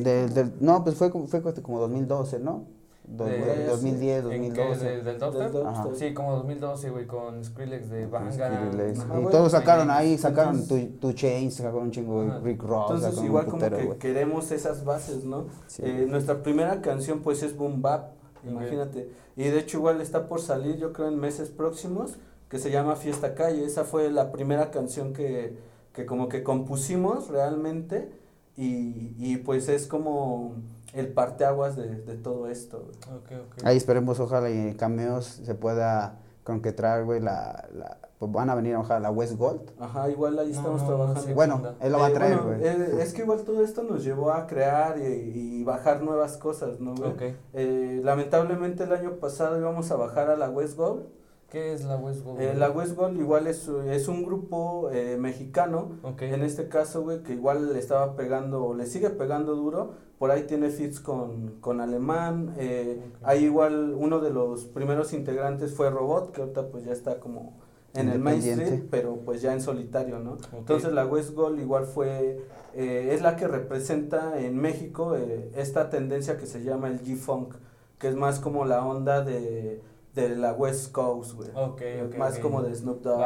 [0.62, 2.66] No, pues fue, como- fue como 2012, ¿no?
[3.08, 4.62] Do- De- 2010, ¿En qué?
[4.62, 4.86] 2012.
[4.86, 5.52] ¿De- ¿Del Doctor?
[5.54, 5.82] Del Ajá.
[5.84, 5.96] Doctor.
[5.98, 8.06] Sí, como 2012, güey, con Skrillex de.
[8.06, 9.00] Skrillex.
[9.00, 9.32] Ajá, y güey.
[9.32, 12.40] todos sacaron ahí, Entonces- sacaron tu, tu Chains, sacaron un chingo de.
[12.42, 15.46] Rick Ross, Entonces sacaron igual un como que queremos esas bases, ¿no?
[15.68, 15.84] Sí.
[15.86, 18.12] Eh, nuestra primera canción pues es Boom Bap,
[18.46, 19.10] imagínate.
[19.38, 22.18] Y de hecho igual está por salir yo creo en meses próximos,
[22.50, 23.64] que se llama Fiesta Calle.
[23.66, 25.58] Esa fue la primera canción que,
[25.94, 28.12] que como que compusimos realmente
[28.58, 30.56] y, y pues es como
[31.00, 32.90] el parteaguas de, de todo esto.
[33.64, 38.56] Ahí esperemos, ojalá y en cameos se pueda concretar, güey, la, la, pues van a
[38.56, 39.70] venir, ojalá, la West Gold.
[39.80, 41.22] Ajá, igual ahí No, estamos no, no trabajando.
[41.22, 41.34] sé.
[41.34, 41.76] Bueno, onda?
[41.82, 42.68] él lo va a Eh, traer, bueno, güey.
[42.70, 45.04] eh, es que igual todo esto nos llevó a crear y,
[45.60, 47.12] y bajar nuevas cosas, ¿no, güey?
[47.12, 47.22] Ok.
[47.54, 51.04] Eh, lamentablemente el año pasado íbamos a bajar a la West Gold.
[51.50, 52.42] ¿Qué es la West Gold?
[52.42, 57.24] Eh, la West Gold igual es, es un grupo eh, mexicano, en este caso, güey,
[57.24, 61.60] que igual le estaba pegando, o le sigue pegando duro, por ahí tiene fits con,
[61.62, 66.84] con Alemán, eh, ahí igual uno de los primeros integrantes fue Robot, que ahorita pues
[66.84, 67.54] ya está como
[67.94, 68.76] en el Main Independiente.
[68.76, 70.38] Street, pero pues ya en solitario, ¿no?
[70.54, 72.42] Entonces la West Gold igual fue,
[72.76, 77.56] eh, es la que representa en México eh, esta tendencia que se llama el G-Funk,
[78.00, 79.82] que es más como la onda de,
[80.22, 81.50] de la West Coast, güey.
[81.56, 82.42] Ok, ok, más ok.
[82.42, 83.22] como de Snoop Dogg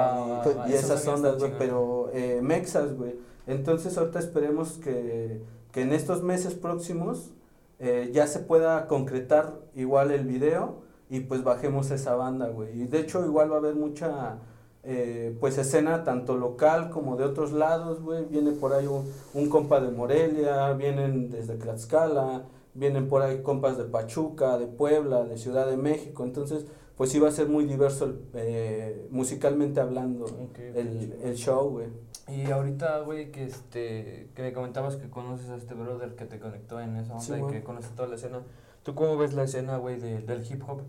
[0.67, 3.15] y- y, esas ondas, güey, pero eh, mexas, güey.
[3.47, 7.31] Entonces ahorita esperemos que, que en estos meses próximos
[7.79, 12.81] eh, ya se pueda concretar igual el video y pues bajemos esa banda, güey.
[12.81, 14.37] Y de hecho igual va a haber mucha
[14.83, 18.25] eh, pues escena tanto local como de otros lados, güey.
[18.25, 23.77] Viene por ahí un, un compa de Morelia, vienen desde Tlaxcala, vienen por ahí compas
[23.77, 26.23] de Pachuca, de Puebla, de Ciudad de México.
[26.23, 26.65] Entonces,
[27.01, 31.87] pues sí va a ser muy diverso el, eh, musicalmente hablando el, el show, güey.
[32.27, 36.39] Y ahorita, güey, que este, que me comentabas que conoces a este brother que te
[36.39, 38.43] conectó en esa onda Sí, y que conoce toda la escena.
[38.83, 40.81] ¿Tú cómo ves la escena, güey, de- del hip hop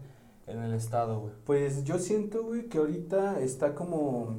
[0.46, 1.32] en el estado, güey?
[1.46, 4.36] Pues yo siento, güey, que ahorita está como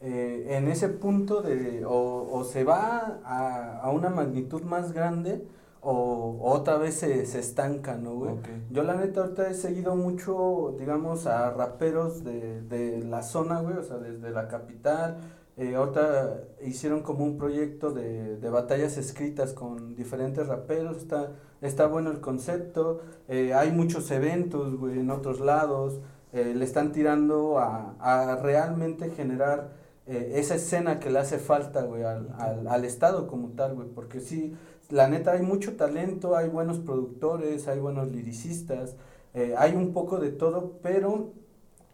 [0.00, 5.44] eh, en ese punto de o, o se va a, a una magnitud más grande
[5.82, 8.34] o, otra vez se, se estanca, ¿no, güey?
[8.70, 13.76] Yo la neta ahorita he seguido mucho, digamos, a raperos de, de la zona, güey,
[13.76, 15.18] o sea, desde la capital.
[15.56, 21.86] Eh, ahorita hicieron como un proyecto de, de batallas escritas con diferentes raperos, está, está
[21.86, 26.00] bueno el concepto, eh, hay muchos eventos, güey, en otros lados,
[26.32, 29.72] eh, le están tirando a, a realmente generar
[30.16, 33.88] eh, esa escena que le hace falta, güey, al, al, al estado como tal, güey,
[33.88, 34.54] porque sí,
[34.90, 38.96] la neta hay mucho talento, hay buenos productores, hay buenos liricistas,
[39.34, 41.32] eh, hay un poco de todo, pero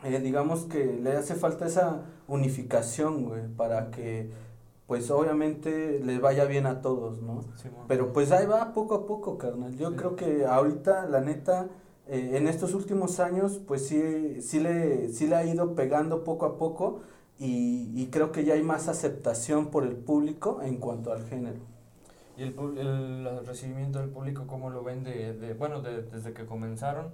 [0.04, 4.30] eh, digamos que le hace falta esa unificación, güey, para que
[4.86, 7.42] pues obviamente les vaya bien a todos, ¿no?
[7.88, 9.76] Pero pues ahí va poco a poco, carnal.
[9.76, 9.96] Yo Sí.
[9.96, 11.68] creo que ahorita, la neta,
[12.06, 16.56] en estos últimos años, pues sí, sí, le, sí le ha ido pegando poco a
[16.56, 17.00] poco
[17.38, 21.58] y, y creo que ya hay más aceptación por el público en cuanto al género.
[22.36, 26.32] ¿Y el, el, el recibimiento del público cómo lo ven de, de- bueno, de- desde
[26.32, 27.06] que comenzaron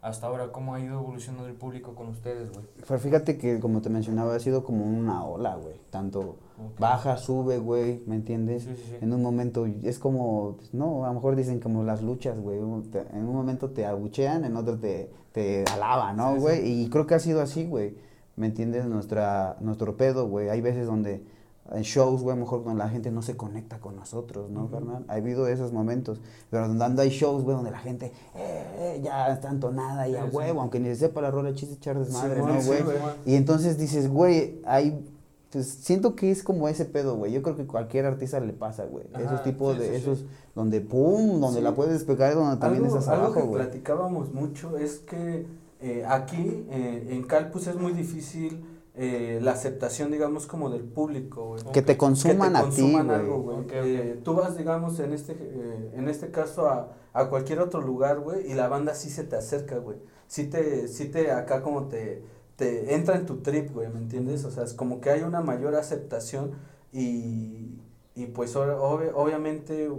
[0.00, 0.50] hasta ahora?
[0.50, 2.64] ¿Cómo ha ido evolucionando el público con ustedes, güey?
[2.86, 5.76] Pero fíjate que, como te mencionaba, ha sido como una ola, güey.
[5.90, 6.80] Tanto Ok.
[6.80, 8.64] baja, sube, güey, ¿me entiendes?
[8.64, 8.96] Sí, sí, sí.
[9.00, 12.58] En un momento es como, no, a lo mejor dicen como las luchas, güey.
[12.58, 16.60] En un momento te abuchean, en otro te, te alaban, ¿no, Sí, güey?
[16.62, 16.82] sí.
[16.82, 17.94] Y creo que ha sido así, güey.
[18.36, 18.86] ¿Me entiendes?
[18.86, 20.48] Nuestra, nuestro pedo, güey.
[20.48, 21.22] Hay veces donde
[21.70, 24.72] en shows, güey, mejor cuando la gente no se conecta con nosotros, ¿no, Ujú.
[24.72, 25.04] carnal?
[25.08, 26.20] Ha habido esos momentos.
[26.50, 28.64] Pero donde hay shows, güey, donde la gente eh,
[28.96, 30.36] eh, ya está entonada y a Sí, sí.
[30.36, 32.82] huevo, aunque ni se sepa la rola, chiste echar desmadre, Simón, ¿no, sí, güey?
[32.82, 32.96] güey.
[33.26, 35.08] Y entonces dices, güey, hay.
[35.50, 37.30] Pues siento que es como ese pedo, güey.
[37.30, 39.04] Yo creo que cualquier artista le pasa, güey.
[39.22, 39.86] Esos tipos sí, de.
[39.88, 40.00] sí, sí.
[40.00, 40.24] esos
[40.54, 41.64] donde pum, donde Sí.
[41.64, 43.62] la puedes pegar, donde también algo, estás algo abajo, que güey.
[43.62, 45.46] platicábamos mucho es que
[45.82, 48.64] eh, aquí eh, en Calpus es muy difícil
[48.94, 51.62] eh, la aceptación, digamos, como del público, güey.
[51.72, 53.56] Que te que consuman te a consuman ti, algo, güey.
[53.56, 53.66] güey.
[53.66, 53.72] Ok, ok.
[53.74, 58.20] Eh, tú vas, digamos, en este, eh, en este caso a, a cualquier otro lugar,
[58.20, 59.98] güey, y la banda sí se te acerca, güey.
[60.28, 62.22] Sí te, sí te, acá como te,
[62.56, 64.44] te entra en tu trip, güey, ¿me entiendes?
[64.44, 66.52] O sea, es como que hay una mayor aceptación
[66.92, 67.78] y,
[68.14, 69.90] y pues ob- obvi- obviamente,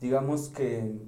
[0.00, 0.98] digamos que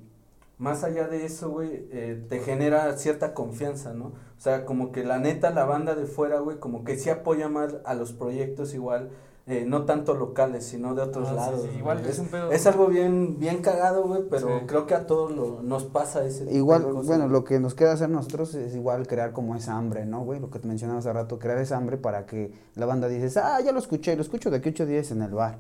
[0.59, 4.07] más allá de eso, güey, eh, te genera cierta confianza, ¿no?
[4.07, 7.49] O sea, como que la neta, la banda de fuera, güey, como que sí apoya
[7.49, 9.11] más a los proyectos igual,
[9.47, 11.63] eh, no tanto locales, sino de otros Ah, lados.
[11.63, 12.51] sí, igual es un pedo.
[12.53, 14.65] Es algo bien, bien cagado, güey, pero Sí.
[14.67, 17.07] creo que a todos lo- nos pasa ese tipo Igual, de cosas.
[17.07, 20.39] bueno, lo que nos queda hacer nosotros es igual crear como esa hambre, ¿no, güey?
[20.39, 23.59] Lo que te mencionaba hace rato, crear esa hambre para que la banda dices, ah,
[23.65, 25.57] ya lo escuché, lo escucho de aquí ocho días en el bar.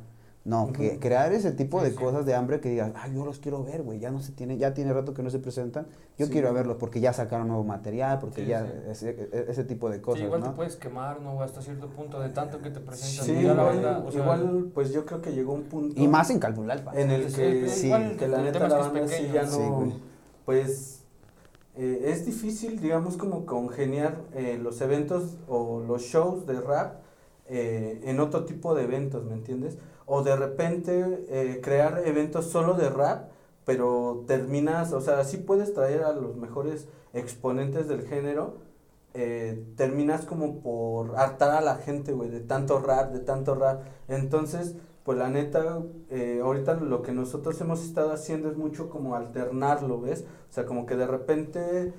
[0.48, 1.96] No, que crear ese tipo Sí, de sí.
[1.98, 4.56] cosas de hambre que digas, ah, yo los quiero ver, güey, ya no se tiene,
[4.56, 5.86] ya tiene rato que no se presentan,
[6.16, 6.32] yo Sí.
[6.32, 8.72] quiero verlos porque ya sacaron nuevo material, porque Sí, ya, sí.
[8.90, 10.46] Ese, e- ese tipo de cosas, sí, igual ¿no?
[10.50, 11.42] te puedes quemar, ¿no?
[11.42, 13.26] Hasta cierto punto, de tanto que te presentan.
[13.26, 16.00] Sí, ya la banda, o sea, igual, pues yo creo que llegó un punto.
[16.00, 16.98] Y más en Calpulalpa.
[16.98, 19.92] en el que, igual que la neta la banda sí ya no,
[20.46, 21.02] pues
[21.76, 26.94] eh, es difícil, digamos, como congeniar eh, los eventos o los shows de rap
[27.50, 29.76] eh, en otro tipo de eventos, ¿me entiendes?
[30.10, 33.30] O de repente eh, crear eventos solo de rap,
[33.66, 38.56] pero terminas, o sea, sí puedes traer a los mejores exponentes del género,
[39.12, 43.82] eh, terminas como por hartar a la gente, güey, de tanto rap, de tanto rap.
[44.08, 49.14] Entonces, pues la neta, eh, ahorita lo que nosotros hemos estado haciendo es mucho como
[49.14, 50.24] alternarlo, ¿ves?
[50.48, 51.92] O sea, como que de repente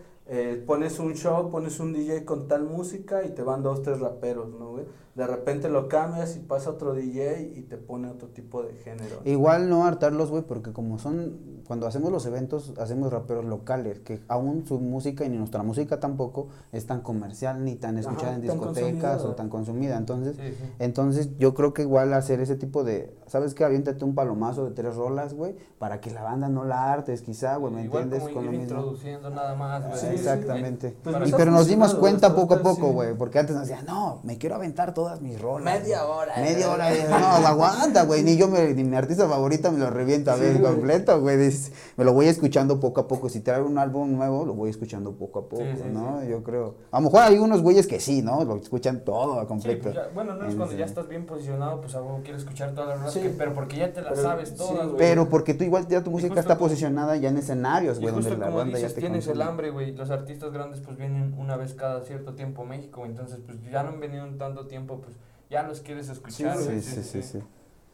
[0.67, 4.49] pones un show, pones un DJ con tal música y te van dos, tres raperos,
[4.49, 4.85] ¿no, güey?
[5.19, 9.17] De repente lo cambias y pasa otro DJ y te pone otro tipo de género.
[9.25, 14.21] Igual no hartarlos, güey, porque como son, cuando hacemos los eventos, hacemos raperos locales, que
[14.29, 18.35] aún su música y ni nuestra música tampoco es tan comercial ni tan escuchada Ajá,
[18.39, 19.23] en tan discotecas consumida.
[19.29, 19.97] o tan consumida.
[19.97, 20.71] Entonces, Sí, sí.
[20.79, 23.65] entonces yo creo que igual hacer ese tipo de, ¿sabes qué?
[23.65, 27.57] Aviéntate un palomazo de tres rolas, güey, para que la banda no la hartes, quizá,
[27.57, 28.29] güey, ¿me Igual entiendes?
[28.29, 28.75] como Con lo ir mismo.
[28.77, 29.97] introduciendo nada más, güey.
[29.99, 30.95] Sí, Exactamente.
[31.03, 32.93] Pues Y pero nos dimos cuenta poco a poco, sí.
[32.93, 35.79] güey, porque antes nos decían, no, me quiero aventar todas mis rolas.
[35.81, 36.17] Media güey".
[36.19, 36.33] hora.
[36.37, 37.15] Media hora, de- no,
[37.47, 41.19] aguanta, güey, ni yo, me, ni mi artista favorita me lo revienta a ver completo,
[41.19, 44.53] güey, dices, me lo voy escuchando poco a poco, si trae un álbum nuevo, lo
[44.53, 46.23] voy escuchando poco a poco, Sí, sí, ¿no?
[46.23, 48.43] Yo creo, a lo mejor hay unos güeyes que sí, ¿no?
[48.43, 49.83] Lo escuchan todo a Sí, completo.
[49.83, 52.71] pues ya- bueno, no es cuando ya estás bien posicionado, pues a huevo quieres escuchar
[52.73, 53.21] todas las rolas, Sí.
[53.21, 54.85] que- pero porque ya te las Pero- sabes todas, güey.
[54.87, 54.97] güey.
[54.97, 58.37] Pero porque tú igual ya tu música justo está posicionada ya en escenarios, güey, donde
[58.37, 59.93] la banda dices, ya te tienes el hambre, güey.
[59.95, 63.83] Los artistas grandes pues vienen una vez cada cierto tiempo a México, entonces pues ya
[63.83, 65.15] no han venido en tanto tiempo, pues
[65.49, 66.81] ya los quieres escuchar, Sí.
[66.81, 67.39] Sí, sí, sí, sí.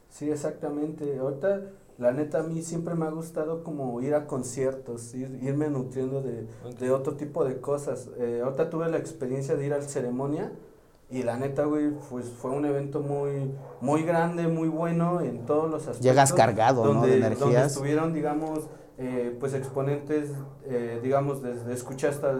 [0.09, 1.17] Sí, exactamente.
[1.17, 1.61] Ahorita,
[1.97, 6.21] la neta, a mí siempre me ha gustado como ir a conciertos, ir- irme nutriendo
[6.21, 6.47] de,
[6.79, 8.09] de otro tipo de cosas.
[8.17, 10.51] Eh, ahorita tuve la experiencia de ir al ceremonia
[11.09, 13.51] y la neta, güey, pues fue un evento muy,
[13.81, 16.05] muy grande, muy bueno en todos los aspectos.
[16.05, 16.93] Llegas cargado, ¿no?
[17.01, 17.71] donde, De Donde energías.
[17.71, 20.31] estuvieron, digamos, eh, pues exponentes,
[20.65, 22.33] eh, digamos, desde escuché hasta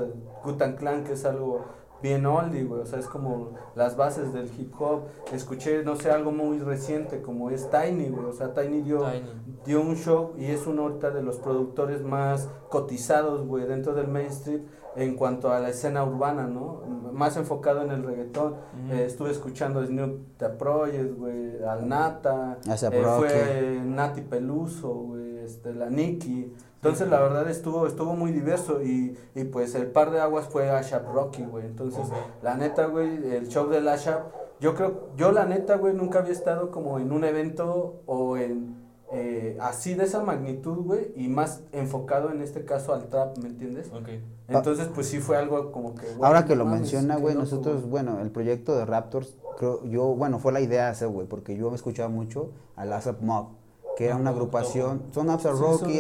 [0.44, 1.66] Gutan Clan, que es algo
[2.06, 5.06] bien oldie, güey, o sea, es como las bases del hip hop.
[5.34, 9.60] Escuché, no sé, algo muy reciente, como es Tiny, güey, o sea, Tiny dio, Tiny.
[9.66, 14.08] dio un show y es uno ahorita de los productores más cotizados, güey, dentro del
[14.08, 14.62] mainstream
[14.96, 16.84] en cuanto a la escena urbana, ¿no?
[17.12, 18.56] Más enfocado en el reggaetón.
[18.92, 25.40] Eh, estuve escuchando a Snoop The Project, güey, al Nata, eh, fue Nati Peluso, güey,
[25.40, 26.54] este, la Nicki.
[26.86, 30.70] Entonces, la verdad, estuvo estuvo muy diverso y, y pues el par de aguas fue
[30.70, 31.66] Ashap Rocky, güey.
[31.66, 32.06] Entonces,
[32.44, 36.32] la neta, güey, el show del Ashap, yo creo, yo la neta, güey, nunca había
[36.32, 41.62] estado como en un evento o en eh, así de esa magnitud, güey, y más
[41.72, 43.90] enfocado en este caso al trap, ¿me entiendes?
[43.92, 44.10] Ok.
[44.48, 46.06] Entonces, pues sí fue algo como que...
[46.22, 50.38] Ahora que lo mames, menciona, güey, nosotros, bueno, el proyecto de Raptors, creo, yo, bueno,
[50.40, 53.50] fue la idea hacer, güey, porque yo me escuchaba mucho al ASAP Mob,
[53.96, 56.00] que era una agrupación, son Sí, Rocky,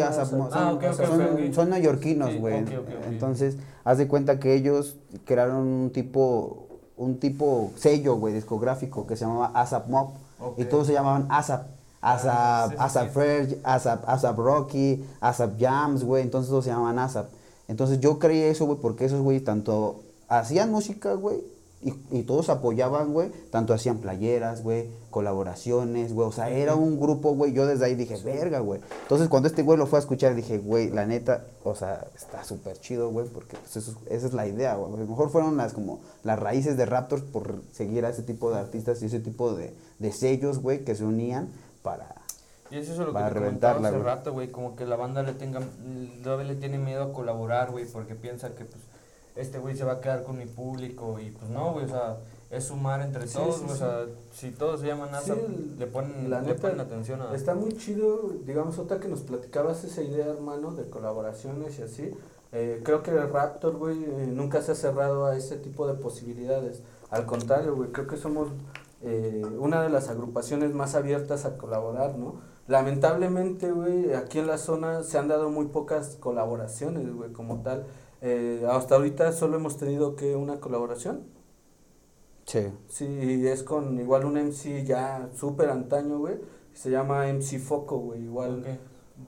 [1.54, 2.66] son neoyorquinos, Sí, güey.
[3.08, 6.68] Entonces, haz de cuenta que ellos crearon un tipo,
[6.98, 10.10] un tipo sello, güey, discográfico que se llamaba ASAP Mob,
[10.58, 11.68] y todos se llamaban ASAP.
[12.02, 13.10] ASAP, Ah, sí, sí, ASAP.
[13.14, 17.28] Ferg, ASAP, ASAP Rocky, ASAP Jams, güey, entonces todos se llamaban ASAP.
[17.68, 21.44] Entonces yo creí eso, güey, porque esos güey tanto hacían música, güey,
[21.82, 27.00] y, y todos apoyaban, güey, tanto hacían playeras, güey, colaboraciones, güey, o sea, era un
[27.00, 28.82] grupo, güey, yo desde ahí dije, verga, güey.
[29.04, 32.44] Entonces cuando este güey lo fue a escuchar, dije, güey, la neta, o sea, está
[32.44, 34.94] súper chido, güey, porque pues, eso, es- esa es la idea, güey.
[34.94, 38.52] A lo mejor fueron las, como, las raíces de Raptors por seguir a ese tipo
[38.52, 41.50] de artistas y ese tipo de, de sellos, güey, que se unían
[41.84, 42.16] para...
[42.72, 44.96] Y es eso lo que Para te comentaba reventarla, hace rato, güey, como que la
[44.96, 48.82] banda le tenga, le tiene miedo a colaborar, güey, porque piensa que, pues,
[49.36, 52.18] este güey se va a quedar con mi público y, pues, no, güey, o sea,
[52.50, 56.30] es sumar entre Sí, todos, sí, o sea, si todos se llaman el- le ponen,
[56.30, 57.34] la le neta, ponen atención a...
[57.36, 62.12] Está muy chido, digamos, otra que nos platicabas esa idea, hermano, de colaboraciones y así.
[62.52, 66.82] Eh, creo que Raptor, güey, eh, nunca se ha cerrado a ese tipo de posibilidades.
[67.10, 68.48] Al contrario, güey, creo que somos
[69.02, 72.36] eh, una de las agrupaciones más abiertas a colaborar, ¿no?
[72.68, 77.86] Lamentablemente, güey, aquí en la zona se han dado muy pocas colaboraciones, güey, como tal.
[78.28, 81.22] Eh, hasta ahorita solo hemos tenido que una colaboración.
[82.46, 82.60] Sí.
[82.88, 83.06] Sí,
[83.48, 86.36] es con igual un MC ya súper antaño, güey.
[86.74, 88.24] Se llama MC Foco, güey.
[88.24, 88.66] Igual, Ok.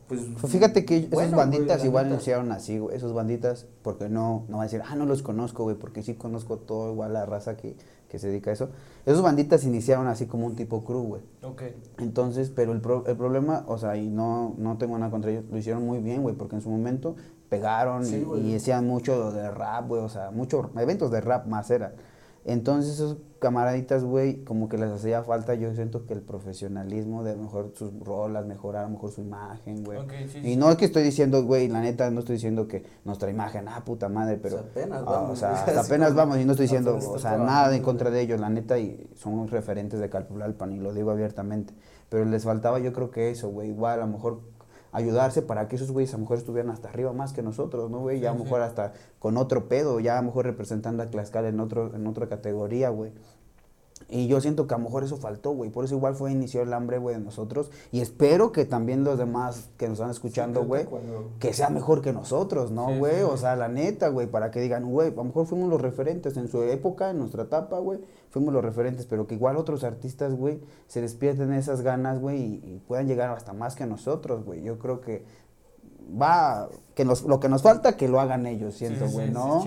[0.08, 0.22] pues.
[0.42, 2.96] Pues fíjate que esas bueno, güey, banditas igual iniciaron así, güey.
[2.96, 6.16] Esas banditas, porque no, no va a decir, ah, no los conozco, güey, porque sí
[6.16, 7.76] conozco todo igual la raza que,
[8.10, 8.70] que se dedica a eso.
[9.06, 11.22] Esas banditas iniciaron así como un tipo crew, güey.
[11.44, 11.62] Ok.
[12.00, 15.46] Entonces, pero el, pro- el problema, o sea, y no, no tengo nada contra ellos,
[15.50, 17.16] lo hicieron muy bien, güey, porque en su momento
[17.50, 21.46] pegaron Sí, y- y, hacían mucho de rap, güey, o sea, muchos eventos de rap
[21.48, 21.94] más era.
[22.48, 27.36] Entonces, esos camaraditas, güey, como que les hacía falta, yo siento que el profesionalismo de
[27.36, 30.00] mejor sus rolas, mejorar a lo mejor su imagen, güey.
[30.32, 30.56] Sí, y sí.
[30.56, 33.84] no es que estoy diciendo, güey, la neta, no estoy diciendo que nuestra imagen, ah,
[33.84, 34.60] puta madre, pero...
[34.60, 37.38] Apenas ah, vamos, o sea, hasta apenas como vamos y no estoy diciendo, o sea,
[37.38, 41.12] nada en contra de ellos, la neta, y son referentes de Calpulalpan y lo digo
[41.12, 41.74] abiertamente.
[42.08, 44.40] Pero les faltaba yo creo que eso, güey, igual a lo mejor
[44.98, 48.00] ayudarse para que esos güeyes a lo mejor estuvieran hasta arriba más que nosotros, ¿no,
[48.00, 48.20] güey?
[48.20, 48.68] Ya a lo mejor sí.
[48.68, 52.28] hasta con otro pedo, ya a lo mejor representando a Tlaxcala en, otro, en otra
[52.28, 53.12] categoría, güey.
[54.10, 55.70] Y yo siento que a lo mejor eso faltó, güey.
[55.70, 57.70] Por eso igual fue inició el hambre, güey, de nosotros.
[57.92, 61.70] Y espero que también los demás que nos están escuchando, güey, que cuando- que sea
[61.70, 63.18] mejor que nosotros, ¿no, güey?
[63.18, 65.82] sí, o sea, la neta, güey, para que digan, güey, a lo mejor fuimos los
[65.82, 68.00] referentes en su época, en nuestra etapa, güey,
[68.30, 72.54] fuimos los referentes, pero que igual otros artistas, güey, se despierten esas ganas, güey, y,
[72.76, 74.62] y puedan llegar hasta más que nosotros, güey.
[74.64, 75.26] Yo creo que
[76.22, 79.28] va, que nos, lo que nos falta, que lo hagan ellos, siento, Sí, sí, güey,
[79.28, 79.62] sí, ¿no?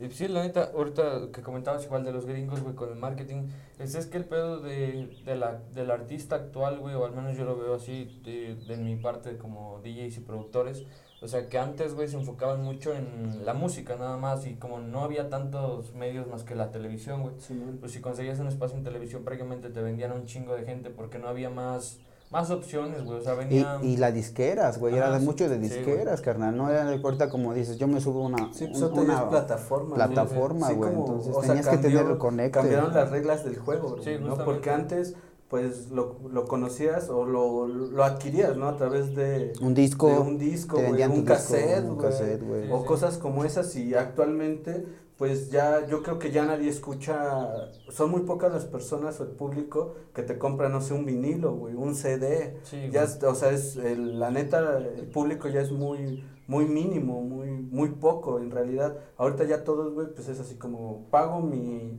[0.00, 3.48] Y sí, la neta, ahorita que comentabas igual de los gringos, güey, con el marketing,
[3.80, 7.36] es, es que el pedo de, de la, del artista actual, güey, o al menos
[7.36, 10.84] yo lo veo así de, de mi parte como DJs y productores,
[11.20, 14.78] o sea, que antes, güey, se enfocaban mucho en la música nada más y como
[14.78, 18.78] no había tantos medios más que la televisión, güey, Sí, pues si conseguías un espacio
[18.78, 21.98] en televisión prácticamente te vendían a un chingo de gente porque no había más,
[22.30, 23.82] más opciones, güey, o sea, venían...
[23.84, 26.84] y las disqueras, güey, era Ajá, de sí, mucho de sí, disqueras, carnal, no era
[26.84, 29.94] de corta como dices, yo me subo una, Sí, pues un- una es plataforma.
[29.94, 32.58] plataforma, Sí, güey, como, entonces o sea, tenías que cambió- tener el conecte.
[32.58, 34.36] Cambiaron las reglas del juego, Sí, ¿no?
[34.44, 35.14] Porque antes,
[35.48, 38.68] pues, lo, lo conocías o lo, lo adquirías, ¿no?
[38.68, 39.54] A través de...
[39.62, 42.70] Un disco, de un disco, güey, un disco, cassette, un güey, cassette, güey.
[42.70, 44.84] o cosas como esas y actualmente
[45.18, 49.30] pues ya yo creo que ya nadie escucha, son muy pocas las personas o el
[49.30, 53.34] público que te compra no sé un vinilo, güey, un CD, Sí, ya es- o
[53.34, 58.38] sea, es el- la neta el público ya es muy muy mínimo, muy muy poco
[58.38, 58.96] en realidad.
[59.18, 61.98] Ahorita ya todos, güey, pues es así como pago mi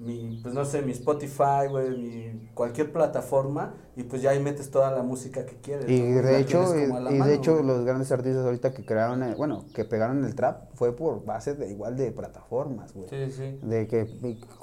[0.00, 4.70] mi, pues no sé, mi Spotify, güey, mi cualquier plataforma y pues ya ahí metes
[4.70, 5.90] toda la música que quieres.
[5.90, 6.22] Y ¿no?
[6.22, 6.86] de hecho, y,
[7.18, 10.96] de hecho los grandes artistas ahorita que crearon, el- bueno, que pegaron el trap fue
[10.96, 13.08] por base de igual de plataformas, güey.
[13.10, 13.58] Sí, sí.
[13.62, 14.08] De que,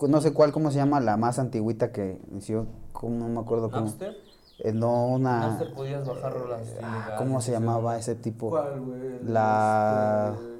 [0.07, 3.69] no sé cuál, cómo se llama, la más antigüita que inició, como, no me acuerdo
[3.69, 3.85] cómo.
[3.85, 4.17] Napster.
[4.59, 5.49] Eh, no, una...
[5.49, 8.49] Napster podías bajar rolas Ah, ¿Cómo se llamaba ese tipo?
[8.49, 9.19] ¿Cuál, güey?
[9.23, 10.56] La- Este,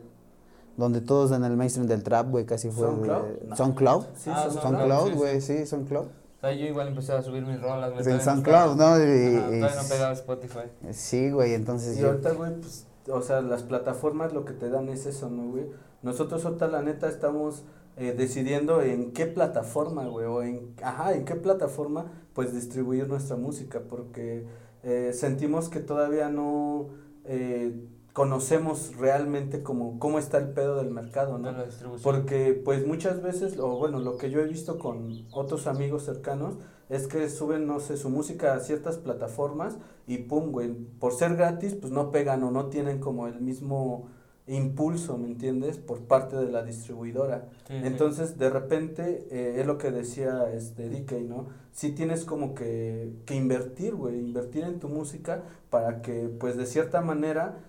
[0.77, 2.85] Donde todos en el mainstream del trap, güey, casi fue...
[2.87, 3.23] ¿SoundCloud?
[3.47, 3.55] No.
[3.55, 4.05] ¿SoundCloud?
[4.15, 5.13] Sí, Ah, SoundCloud.
[5.15, 6.05] Güey, sí, SoundCloud.
[6.05, 8.07] O sea, yo igual empecé a subir mis rolas, güey.
[8.07, 8.97] En SoundCloud, ¿no?
[8.99, 10.59] Y- Ajá, y- todavía no pegaba Spotify.
[10.91, 12.09] Sí, güey, entonces Y yo...
[12.09, 15.65] ahorita, güey, pues, o sea, las plataformas lo que te dan es eso, ¿no, güey?
[16.03, 17.63] Nosotros ahorita, la neta, estamos
[17.97, 23.35] eh, decidiendo en qué plataforma, güey, o en, ajá, en qué plataforma, pues, distribuir nuestra
[23.35, 24.45] música, porque
[24.83, 26.89] eh, sentimos que todavía no
[27.25, 27.73] eh,
[28.17, 31.51] conocemos realmente como, cómo está el pedo del mercado, ¿no?
[31.51, 32.01] De la distribución.
[32.01, 36.55] Porque pues muchas veces, o bueno, lo que yo he visto con otros amigos cercanos
[36.89, 41.35] es que suben, no sé, su música a ciertas plataformas y pum, güey, por ser
[41.35, 44.07] gratis, pues no pegan o no tienen como el mismo
[44.47, 45.77] impulso, ¿me entiendes?
[45.77, 47.49] Por parte de la distribuidora.
[47.67, 47.81] Sí, sí.
[47.83, 51.49] Entonces, de repente, eh, es lo que decía este DK, ¿no?
[51.71, 56.65] Sí tienes como que, que invertir, güey, invertir en tu música para que, pues, de
[56.65, 57.59] cierta manera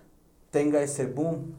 [0.51, 1.55] tenga ese boom.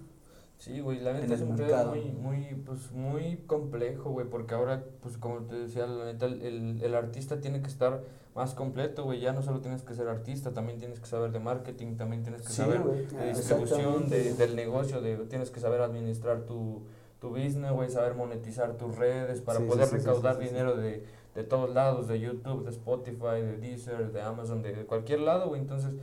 [0.58, 4.84] Sí, güey, la neta es un pedo muy, muy, pues, muy complejo, güey, porque ahora,
[5.00, 8.02] pues, como te decía, la neta, el, el, artista tiene que estar
[8.34, 11.40] más completo, güey, ya no solo tienes que ser artista, también tienes que saber de
[11.40, 15.80] marketing, también tienes que Sí, saber de distribución, de, del negocio, de, tienes que saber
[15.80, 16.82] administrar tu,
[17.20, 21.42] tu business, güey, saber monetizar tus redes para Sí, poder sí, recaudar dinero de, de
[21.42, 25.94] todos lados, de YouTube, de Spotify, de Deezer, de Amazon, de cualquier lado, güey, entonces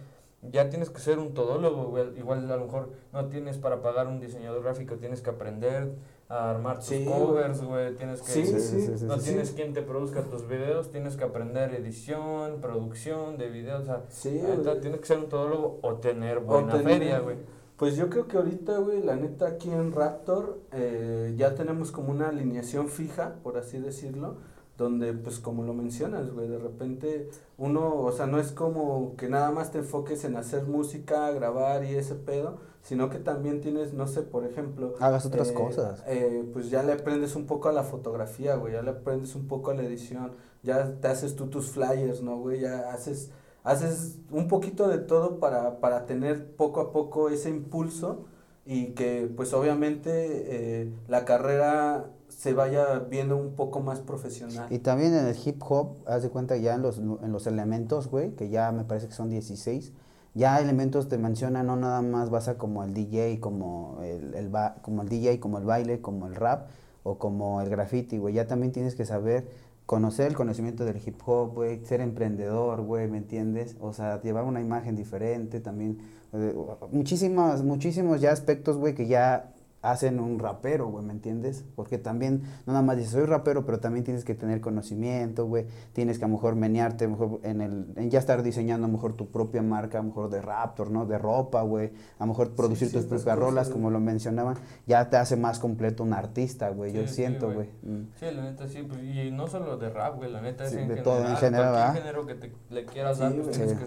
[0.51, 2.17] ya tienes que ser un todólogo, güey.
[2.17, 5.93] Igual a lo mejor no tienes para pagar un diseñador gráfico, tienes que aprender
[6.29, 7.95] a armar tus Sí, covers, güey.
[7.95, 8.31] Tienes que.
[8.31, 13.49] Sí, sí, no tienes quien te produzca tus videos, tienes que aprender edición, producción de
[13.49, 17.19] videos, o sea, neta, tienes que ser un todólogo o tener O buena tener- feria,
[17.19, 17.37] güey.
[17.77, 22.11] Pues yo creo que ahorita, güey, la neta aquí en Raptor eh, ya tenemos como
[22.11, 24.37] una alineación fija, por así decirlo,
[24.77, 29.27] donde pues como lo mencionas, güey, de repente uno, o sea, no es como que
[29.27, 33.93] nada más te enfoques en hacer música, grabar y ese pedo, sino que también tienes,
[33.93, 34.93] no sé, por ejemplo...
[34.99, 36.03] Hagas otras eh, cosas.
[36.07, 39.47] eh, pues ya le aprendes un poco a la fotografía, güey, ya le aprendes un
[39.47, 42.61] poco a la edición, ya te haces tú tus flyers, ¿no, güey?
[42.61, 43.31] Ya haces,
[43.63, 48.25] haces un poquito de todo para, para tener poco a poco ese impulso
[48.65, 54.67] y que pues obviamente eh, la carrera se vaya viendo un poco más profesional.
[54.69, 58.09] Y también en el hip hop, haz de cuenta ya en los, en los elementos,
[58.11, 59.91] güey, que ya me parece que son 16,
[60.35, 64.75] ya elementos te mencionan, no nada más basa como el DJ, como el, el ba-
[64.83, 66.67] como el DJ, como el baile, como el rap
[67.01, 68.35] o como el graffiti, güey.
[68.35, 69.47] Ya también tienes que saber
[69.87, 73.77] conocer el conocimiento del hip hop, güey, ser emprendedor, güey, ¿me entiendes?
[73.81, 75.97] O sea, llevar una imagen diferente también.
[76.33, 76.53] eh,
[76.91, 81.63] muchísimos, muchísimos ya aspectos, güey, que ya hacen un rapero, güey, ¿me entiendes?
[81.75, 85.65] Porque también, no nada más dices, soy rapero, pero también tienes que tener conocimiento, güey,
[85.93, 88.85] tienes que a lo mejor menearte, a lo mejor en el, en ya estar diseñando
[88.85, 91.05] a lo mejor tu propia marca, a lo mejor de Raptor, ¿no?
[91.05, 95.17] De ropa, güey, a lo mejor producir tus propias rolas, como lo mencionaban, ya te
[95.17, 97.69] hace más completo un artista, güey, yo siento, güey.
[97.83, 98.07] Mm.
[98.19, 100.87] Sí, la neta sí, pues, y no solo de rap, güey, la neta es en
[100.87, 103.85] de general, todo, en general, cualquier género que te, le quieras dar, pues tienes que,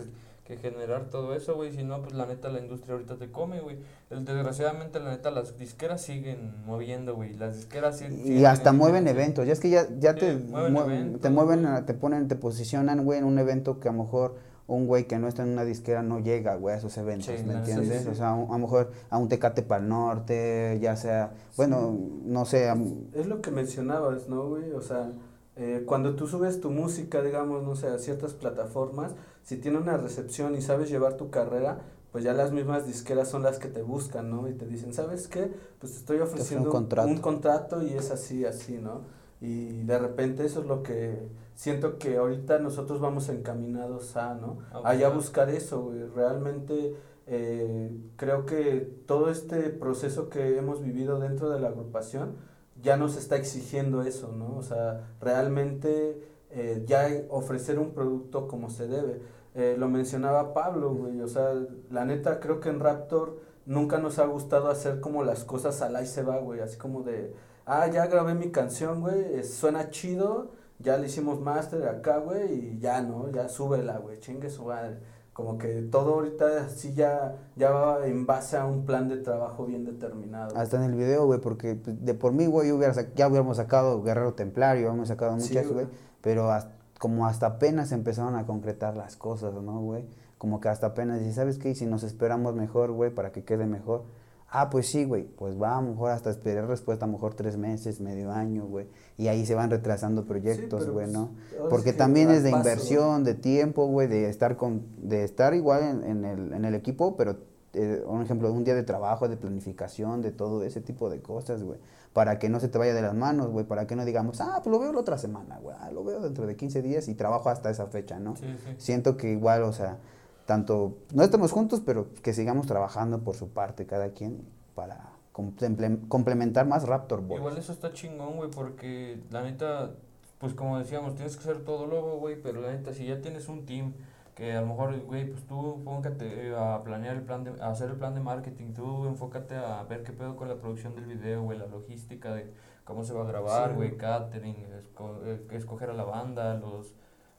[0.51, 3.61] que generar todo eso, güey, si no, pues la neta la industria ahorita te come,
[3.61, 3.79] güey.
[4.11, 8.21] El- Desgraciadamente, la neta, las disqueras siguen moviendo, güey, las disqueras siguen...
[8.27, 11.31] Y hasta mueven eventos, ya es que ya, ya Sí, te, mueven mue- eventos, te
[11.31, 14.35] mueven, a- te ponen, te posicionan, güey, en un evento que a lo mejor
[14.67, 17.45] un güey que no está en una disquera no llega, güey, a esos eventos, Sí,
[17.45, 17.99] ¿me entiendes?
[17.99, 18.09] sí, sí.
[18.11, 22.45] O sea, a, lo mejor a un Tecate para el norte, ya sea, bueno, no
[22.45, 22.77] sé, a-
[23.15, 24.71] Es lo que mencionabas, ¿no, güey?
[24.73, 25.11] O sea,
[25.57, 29.97] eh, cuando tú subes tu música, digamos, no sé, a ciertas plataformas, si tiene una
[29.97, 31.83] recepción y sabes llevar tu carrera,
[32.13, 34.49] pues ya las mismas disqueras son las que te buscan, ¿no?
[34.49, 35.53] Y te dicen, ¿sabes qué?
[35.79, 37.09] Pues te estoy ofreciendo contrato.
[37.09, 39.03] un contrato y es así, así, ¿no?
[39.41, 44.59] Y de repente eso es lo que siento que ahorita nosotros vamos encaminados a, ¿no?
[44.73, 45.47] A Allá buscar.
[45.47, 46.07] buscar eso, güey.
[46.15, 52.37] Realmente eh, creo que todo este proceso que hemos vivido dentro de la agrupación
[52.83, 54.57] ya nos está exigiendo eso, ¿no?
[54.57, 59.21] O sea, realmente eh, ya ofrecer un producto como se debe.
[59.55, 61.53] Eh, lo mencionaba Pablo, güey, o sea,
[61.91, 65.97] la neta creo que en Raptor nunca nos ha gustado hacer como las cosas al
[65.97, 67.35] ahí se va, güey, así como de,
[67.67, 72.79] ah, ya grabé mi canción, güey, suena chido, ya le hicimos máster acá, güey, y
[72.79, 73.31] ya, ¿no?
[73.31, 74.99] Ya súbela, güey, chingue su madre.
[75.33, 79.65] Como que todo ahorita sí ya, ya va en base a un plan de trabajo
[79.65, 80.57] bien determinado.
[80.57, 84.03] hasta en el video, güey, porque pues, de por mí, güey, hubiera ya hubiéramos sacado
[84.03, 85.85] Guerrero Templario, hubiéramos sacado Sí, muchas, güey.
[85.87, 86.69] güey, pero has-
[86.99, 90.05] como hasta apenas empezaron a concretar las cosas, ¿no, güey?
[90.39, 91.71] Como que hasta apenas, y ¿sabes qué?
[91.71, 94.05] Y si nos esperamos mejor, güey, para que quede mejor.
[94.53, 97.35] Ah, pues sí, güey, pues va, a lo mejor hasta esperar respuesta, a lo mejor
[97.35, 98.89] tres meses, medio año, güey.
[99.17, 101.31] Y ahí se van retrasando proyectos, güey, pues, ¿no?
[101.69, 105.55] Porque que también es de paso, inversión, de tiempo, güey, de estar con, de estar
[105.55, 107.37] igual en, en el, en el equipo, pero
[107.75, 111.21] eh, un ejemplo de un día de trabajo, de planificación, de todo ese tipo de
[111.21, 111.79] cosas, güey.
[112.13, 114.61] Para que no se te vaya de las manos, güey, para que no digamos, ah,
[114.65, 117.15] pues lo veo la otra semana, güey, ah, lo veo dentro de 15 días y
[117.15, 118.35] trabajo hasta esa fecha, ¿no?
[118.37, 118.75] Sí, sí.
[118.79, 119.99] Siento que igual, o sea,
[120.47, 124.43] tanto, no estamos juntos, pero que sigamos trabajando por su parte cada quien
[124.75, 127.39] para comple- complementar más Raptor Boys.
[127.39, 129.93] Igual eso está chingón, güey, porque la neta,
[130.39, 133.49] pues como decíamos, tienes que ser todo luego, güey, pero la neta, si ya tienes
[133.49, 133.93] un team
[134.35, 137.91] que a lo mejor, güey, pues tú póngate a planear el plan, de, a hacer
[137.91, 141.43] el plan de marketing, tú enfócate a ver qué pedo con la producción del video,
[141.43, 142.51] güey, la logística de
[142.85, 146.95] cómo se va a grabar, güey, catering, esco- eh, escoger a la banda, los,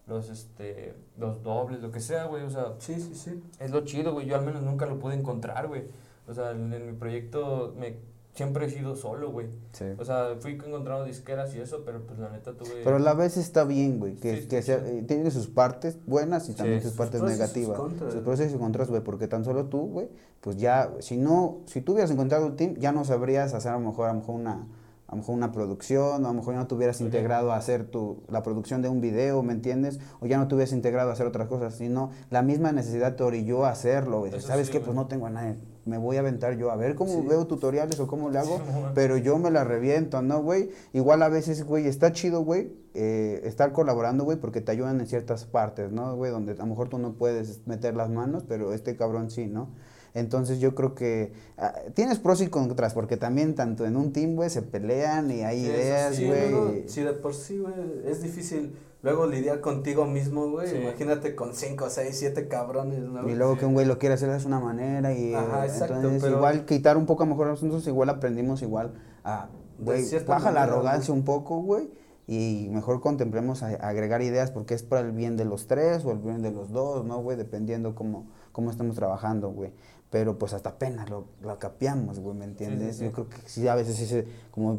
[0.07, 3.43] los, este, los dobles, lo que sea, güey, o sea, Sí, sí, sí.
[3.59, 4.25] es lo chido, güey.
[4.27, 5.83] Yo al menos nunca lo pude encontrar, güey.
[6.27, 7.97] O sea, en, en mi proyecto me
[8.33, 9.47] siempre he sido solo, güey.
[9.73, 9.85] Sí.
[9.97, 12.81] O sea, fui encontrando disqueras y eso, pero pues la neta tuve...
[12.83, 14.85] Pero a la vez está bien, güey, que, Sí, que sí, sea- sí.
[14.99, 17.77] eh, tiene sus partes buenas y Sí, también sus sus partes sus negativas.
[17.77, 20.07] Sus pros y sus contras, güey, porque tan solo tú, güey,
[20.39, 23.79] pues ya, si no, si tú hubieras encontrado un team, ya no sabrías hacer a
[23.79, 24.65] lo mejor, a lo mejor una,
[25.07, 27.57] a lo mejor una producción, o a lo mejor ya no te hubieras integrado a
[27.57, 29.99] hacer tu, la producción de un video, ¿me entiendes?
[30.21, 33.23] O ya no te hubieras integrado a hacer otras cosas, sino la misma necesidad te
[33.23, 34.39] orilló a hacerlo, güey.
[34.39, 34.77] ¿Sabes sí, qué?
[34.79, 34.85] güey.
[34.85, 37.27] Pues no tengo a nadie, me voy a aventar yo a ver cómo Sí.
[37.27, 38.61] veo tutoriales o cómo le hago,
[38.93, 40.69] pero yo me la reviento, ¿no, güey?
[40.93, 45.07] Igual a veces, güey, está chido, güey, eh, estar colaborando, güey, porque te ayudan en
[45.07, 46.31] ciertas partes, ¿no, güey?
[46.31, 49.69] Donde a lo mejor tú no puedes meter las manos, pero este cabrón sí, ¿no?
[50.13, 54.35] Entonces yo creo que ah, tienes pros y contras, porque también tanto en un team,
[54.35, 56.51] güey, se pelean y hay Sí, ideas, Sí, güey.
[56.51, 57.73] no, no, si de por sí, güey,
[58.05, 60.67] es difícil luego lidiar contigo mismo, güey.
[60.69, 60.75] Sí.
[60.77, 63.27] Imagínate con 5, 6, 7 cabrones, ¿no?
[63.27, 65.95] Y luego que un güey lo quiere hacer de una manera y Ajá, eh, exacto,
[65.95, 68.93] entonces pero- igual quitar un poco a mejor nosotros igual aprendimos igual
[69.23, 69.49] a,
[69.79, 71.89] güey, baja la arrogancia un poco, güey,
[72.27, 76.11] y mejor contemplemos a- agregar ideas porque es para el bien de los tres o
[76.11, 77.35] el bien de los dos, ¿no, güey?
[77.37, 79.73] Dependiendo cómo, cómo estamos trabajando, güey.
[80.11, 82.97] Pero pues hasta apenas lo, lo capeamos, güey, ¿me entiendes?
[82.97, 83.05] sí.
[83.05, 84.77] Yo creo que sí, a veces sí como,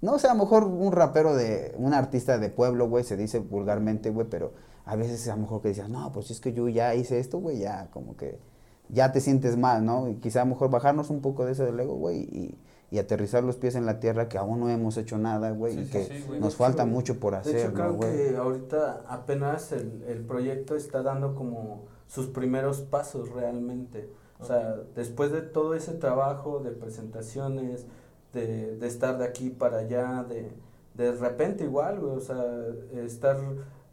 [0.00, 3.38] no sé, a lo mejor un rapero de, un artista de pueblo, güey, se dice
[3.38, 4.52] vulgarmente, güey, pero
[4.84, 7.38] a veces a lo mejor que dices, no, pues es que yo ya hice esto,
[7.38, 8.38] güey, ya como que
[8.88, 10.08] ya te sientes mal, ¿no?
[10.08, 12.58] Y quizá a lo mejor bajarnos un poco de ese del ego, güey, y,
[12.90, 15.80] y aterrizar los pies en la tierra que aún no hemos hecho nada, güey, Sí,
[15.80, 16.40] y sí, que sí, güey.
[16.40, 18.16] nos De falta hecho, mucho por De hacer, hecho, ¿no, creo güey?
[18.16, 24.08] que ahorita apenas el, el proyecto está dando como sus primeros pasos realmente.
[24.38, 27.86] O sea, después de todo ese trabajo de presentaciones,
[28.36, 30.52] de, de estar de aquí para allá, de,
[30.94, 32.44] de repente igual, güey, o sea,
[33.04, 33.36] estar,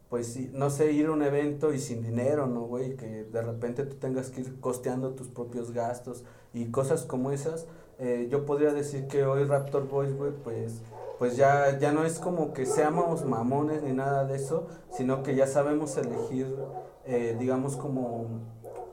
[0.09, 2.95] pues, no sé, ir a un evento y sin dinero, ¿no, güey?
[2.95, 6.23] Que de repente tú tengas que ir costeando tus propios gastos
[6.53, 7.67] y cosas como esas.
[7.99, 10.81] eh, yo podría decir que hoy Raptor Boys, güey, pues
[11.19, 15.35] pues ya, ya no es como que seamos mamones ni nada de eso, sino que
[15.35, 16.47] ya sabemos elegir,
[17.05, 18.27] eh, digamos, como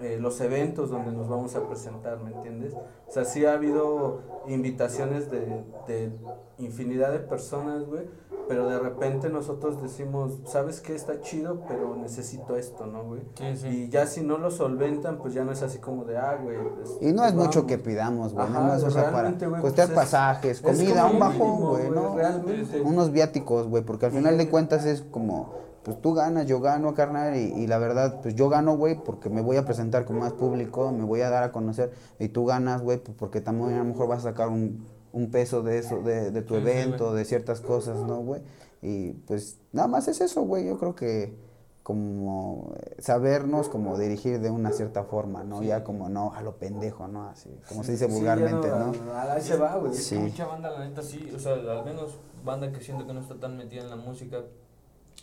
[0.01, 2.75] eh, los eventos donde nos vamos a presentar, ¿me entiendes?
[2.75, 6.13] O sea, sí ha habido invitaciones de, de
[6.59, 8.05] infinidad de personas, güey,
[8.49, 10.95] pero de repente nosotros decimos, ¿sabes qué?
[10.95, 13.21] Está chido, pero necesito esto, ¿no, güey?
[13.35, 13.69] Sí, sí.
[13.69, 16.57] Y ya si no lo solventan, pues ya no es así como de, ah, güey.
[16.77, 17.69] pues, Y no es pues mucho vamos".
[17.73, 20.51] que pidamos, güey, Ajá, nada más, o sea, para realmente, güey, costear pues es- pasajes,
[20.57, 22.17] es comida, un bajón, güey, ¿no?
[22.17, 22.81] Realmente.
[22.81, 25.53] Unos viáticos, güey, porque al Y final de cuentas es como,
[25.83, 29.31] pues tú ganas, yo gano, carnal, y, y la verdad, pues yo gano, güey, porque
[29.31, 32.45] me voy a presentar con más público, me voy a dar a conocer, y tú
[32.47, 35.79] ganas, güey, pues porque también a lo mejor vas a sacar un, un peso de
[35.79, 38.43] eso, de, de tu Sí, evento, de ciertas cosas, ¿no, güey?
[38.83, 41.35] Y pues nada más es eso, güey, yo creo que
[41.83, 45.61] como sabernos como dirigir de una cierta forma, ¿no?
[45.61, 45.67] Sí.
[45.67, 47.25] Ya como no a lo pendejo, ¿no?
[47.29, 48.93] Así, como se dice vulgarmente, ¿no?
[49.15, 49.93] a- Ahí se va, güey.
[50.21, 53.35] Mucha banda, la neta, sí, o sea, al menos banda que siento que no está
[53.41, 54.39] tan metida en la música,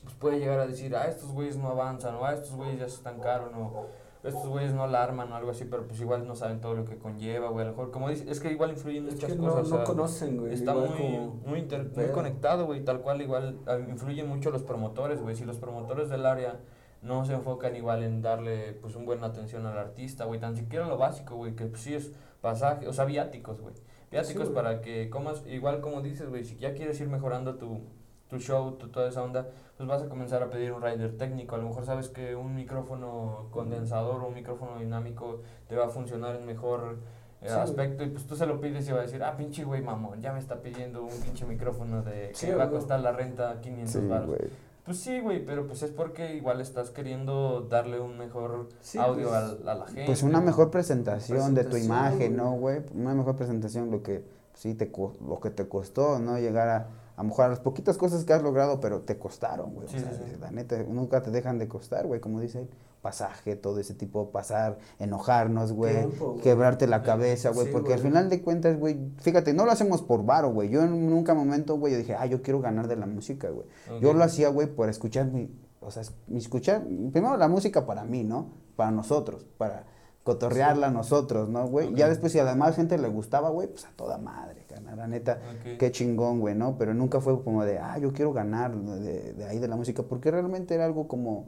[0.07, 2.87] pues puede llegar a decir, ah, estos güeyes no avanzan, o ah, estos güeyes ya
[2.87, 3.87] se estancaron, o
[4.23, 6.85] estos güeyes no la arman, o algo así, pero pues igual no saben todo lo
[6.85, 9.37] que conlleva, güey, a lo mejor, como dice, es que igual influyen Es muchas que
[9.37, 10.53] no, cosas, o no sea, conocen, güey.
[10.53, 13.57] Está muy, como- muy, inter- muy conectado, güey, tal cual igual
[13.89, 15.35] influyen mucho los promotores, güey.
[15.35, 16.59] Si los promotores del área
[17.01, 20.87] no se enfocan igual en darle pues un buena atención al artista, güey, tan siquiera
[20.87, 23.75] lo básico, güey, que pues, sí es pasaje, o sea, viáticos, güey.
[24.09, 27.81] Viáticos Sí, para que comas, igual como dices, güey, si ya quieres ir mejorando tu,
[28.29, 29.47] tu show, tu, toda esa onda,
[29.77, 31.55] pues vas a comenzar a pedir un rider técnico.
[31.55, 35.89] A lo mejor sabes que un micrófono condensador o un micrófono dinámico te va a
[35.89, 36.97] funcionar en mejor
[37.41, 39.63] eh, Sí, aspecto y pues tú se lo pides y va a decir, ah, pinche
[39.63, 42.99] güey mamón, ya me está pidiendo un pinche micrófono de que Sí, va a costar
[42.99, 44.35] la renta 500 Sí, baros.
[44.83, 49.27] Pues sí, güey, pero pues es porque igual estás queriendo darle un mejor Sí, audio
[49.27, 50.05] pues, al- a, la gente.
[50.05, 52.81] Pues una mejor presentación de tu imagen, ¿no, güey.
[52.95, 54.23] Una mejor presentación, lo que
[54.53, 54.89] sí te
[55.27, 56.39] lo que te costó, ¿no?
[56.39, 56.87] Llegar a
[57.17, 59.87] a lo mejor a las poquitas cosas que has logrado, pero te costaron, güey.
[59.87, 60.37] Sí, o sea, sí, sí.
[60.39, 62.69] la neta, nunca te dejan de costar, güey, como dice.
[63.01, 66.07] Pasaje, todo ese tipo, pasar, enojarnos, güey,
[66.41, 70.25] quebrarte la cabeza, güey, porque al final de cuentas, güey, fíjate, no lo hacemos por
[70.25, 70.69] varo, güey.
[70.69, 73.67] Yo en nunca momento, güey, yo dije, ah, yo quiero ganar de la música, güey.
[74.01, 75.49] Yo lo hacía, güey, por escuchar mi,
[75.79, 78.49] o sea, mi escuchar, primero la música para mí, ¿no?
[78.75, 79.85] Para nosotros, para
[80.27, 81.95] cotorrearla nosotros, ¿no, güey?
[81.95, 85.07] Ya después si a la gente le gustaba, güey, pues a toda madre, carnal, la
[85.07, 85.39] neta,
[85.79, 86.77] qué chingón, güey, ¿no?
[86.77, 90.03] Pero nunca fue como de, ah, yo quiero ganar de, de ahí de la música,
[90.03, 91.45] porque realmente era algo como,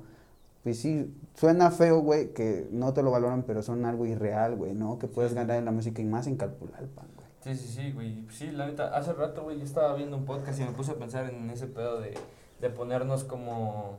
[0.63, 4.73] pues sí, suena feo, güey, que no te lo valoran, pero son algo irreal, güey,
[4.73, 4.97] ¿no?
[4.97, 7.27] Que puedes ganar en la música y más en Calpulalpan, güey.
[7.41, 8.25] Sí, sí, sí, güey.
[8.30, 10.95] Sí, la neta, hace rato, güey, yo estaba viendo un podcast y me puse a
[10.95, 12.13] pensar en ese pedo de,
[12.61, 13.97] de ponernos como,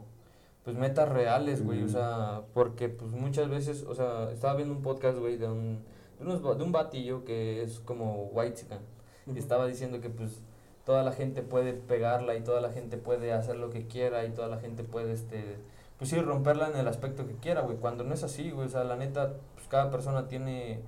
[0.65, 1.83] pues, metas reales, güey.
[1.83, 5.81] O sea, porque, pues, muchas veces, o sea, estaba viendo un podcast, güey, de un,
[6.19, 8.63] de, unos, de un batillo que es como white
[9.27, 10.43] Y estaba diciendo que, pues,
[10.85, 14.31] toda la gente puede pegarla y toda la gente puede hacer lo que quiera y
[14.31, 15.59] toda la gente puede, este,
[15.99, 17.77] pues sí, romperla en el aspecto que quiera, güey.
[17.77, 18.67] Cuando no es así, güey.
[18.67, 20.81] O sea, la neta, pues, cada persona tiene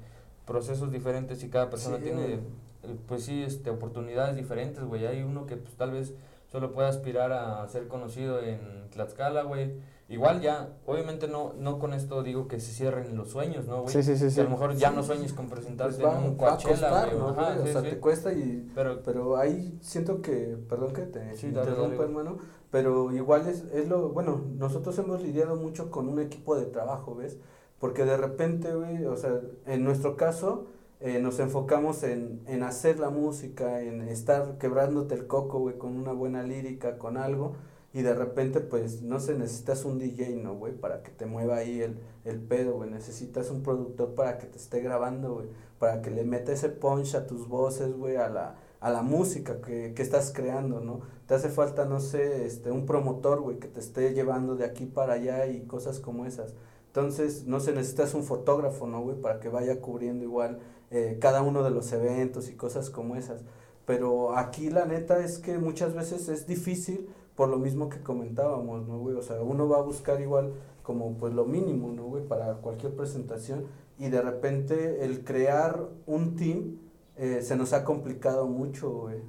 [0.47, 2.41] procesos diferentes y cada persona Sí, tiene
[2.83, 5.07] eh, pues sí, este, oportunidades diferentes, güey.
[5.07, 6.15] Hay uno que pues tal vez
[6.53, 9.73] solo puede aspirar a ser conocido en Tlaxcala, güey.
[10.11, 13.95] Igual ya, obviamente no, no con esto digo que se cierren los sueños, ¿no, güey?
[13.95, 14.41] Sí, sí, sí, Que sí.
[14.41, 14.97] a lo mejor ya Sí.
[14.97, 17.19] no sueñes con Pues presentarte va, en un Coachella, güey.
[17.19, 17.63] ¿no, Ajá, güey?
[17.63, 17.89] O sí, sea, sí.
[17.89, 18.71] te cuesta y...
[18.75, 22.37] Pero, Pero ahí siento que, perdón que te interrumpa, hermano,
[22.71, 27.15] pero igual es, es lo, bueno, nosotros hemos lidiado mucho con un equipo de trabajo,
[27.15, 27.39] ¿ves?
[27.79, 30.67] Porque de repente, güey, o sea, en nuestro caso,
[31.05, 35.97] eh, nos enfocamos en, en hacer la música, en estar quebrándote el coco, güey, con
[35.97, 37.55] una buena lírica, con algo,
[37.93, 40.73] y de repente, pues, no sé, necesitas un DJ, ¿no, güey?
[40.73, 44.59] Para que te mueva ahí el, el pedo, güey, necesitas un productor para que te
[44.59, 45.49] esté grabando, güey,
[45.79, 49.61] para que le meta ese punch a tus voces, güey, a la, a la música
[49.61, 51.01] que, que estás creando, ¿no?
[51.27, 54.87] Te hace falta, no sé, este, un promotor, güey, que te esté llevando de aquí
[54.87, 56.55] para allá y cosas como esas.
[56.87, 59.21] Entonces, no sé, necesitas un fotógrafo, ¿no, güey?
[59.21, 60.61] Para que vaya cubriendo igual
[60.93, 63.43] eh, cada uno de los eventos y cosas como esas.
[63.87, 68.87] Pero aquí la neta es que muchas veces es difícil por lo mismo que comentábamos,
[68.87, 69.17] ¿no, güey?
[69.17, 70.53] O sea, uno va a buscar igual
[70.83, 72.25] como pues lo mínimo, ¿no, güey?
[72.25, 73.65] Para cualquier presentación
[73.99, 76.79] y de repente el crear un team
[77.17, 79.21] eh, se nos ha complicado mucho, güey.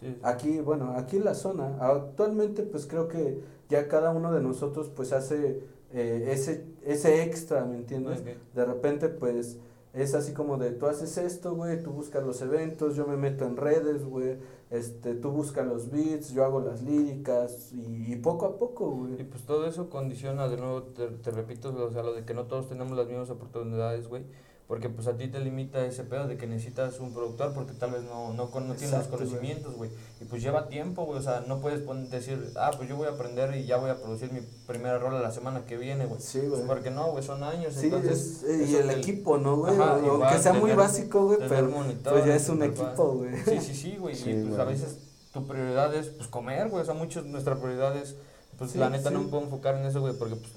[0.00, 0.18] Sí.
[0.22, 4.90] Aquí, bueno, aquí en la zona, actualmente pues creo que ya cada uno de nosotros
[4.94, 5.62] pues hace
[5.92, 8.20] eh, ese, ese extra, ¿me entiendes?
[8.20, 8.26] Ok.
[8.54, 9.58] De repente pues
[9.92, 13.44] es así como de tú haces esto, güey, tú buscas los eventos, yo me meto
[13.46, 14.38] en redes, güey,
[14.70, 19.24] este, tú buscas los beats, yo hago las líricas y, y poco a poco, Y
[19.24, 19.24] güey.
[19.24, 22.46] pues todo eso condiciona, de nuevo, te, te repito, o sea, lo de que no
[22.46, 24.24] todos tenemos las mismas oportunidades, güey.
[24.68, 27.90] Porque pues a ti te limita ese pedo de que necesitas un productor porque tal
[27.90, 29.90] vez no, no, no tienes los conocimientos, güey.
[30.20, 31.18] Y pues lleva tiempo, güey.
[31.18, 33.90] O sea, no puedes pon- decir, ah, pues yo voy a aprender y ya voy
[33.90, 36.22] a producir mi primera rola la semana que viene, güey.
[36.22, 36.66] Sí, Pues güey.
[36.66, 37.74] porque no, güey, son años.
[37.74, 39.76] Sí, entonces, es- eh, y el equipo, ¿no, güey?
[39.78, 43.36] Aunque sea muy básico, güey, pero monitor, pues ya es un equipo, güey.
[43.44, 44.14] Sí, sí, sí, güey.
[44.14, 44.96] Sí, y pues a veces
[45.34, 46.80] tu prioridad es pues comer, güey.
[46.82, 48.14] O sea, muchos nuestra prioridad es,
[48.56, 49.14] pues Sí, la neta sí.
[49.14, 50.50] no me puedo enfocar en eso, güey, porque pues,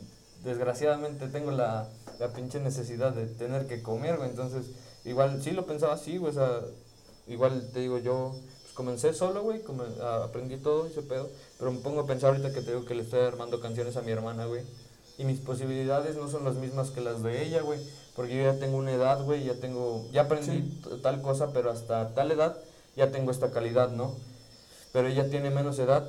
[0.43, 4.29] desgraciadamente tengo la, la pinche necesidad de tener que comer, güey.
[4.29, 4.67] Entonces,
[5.05, 6.31] igual sí lo pensaba así, güey.
[6.31, 6.61] O sea,
[7.27, 8.31] igual te digo, yo
[8.61, 11.29] pues, comencé solo, güey, come- a- aprendí todo ese pedo.
[11.57, 14.01] Pero me pongo a pensar ahorita que te digo que le estoy armando canciones a
[14.01, 14.63] mi hermana, güey.
[15.17, 17.79] Y mis posibilidades no son las mismas que las de ella, güey.
[18.15, 20.51] Porque yo ya tengo una edad, güey, ya tengo, ya aprendí
[20.83, 20.99] Sí.
[21.03, 22.57] tal cosa, pero hasta tal edad
[22.95, 24.15] ya tengo esta calidad, ¿no?
[24.93, 26.07] Pero ella tiene menos edad,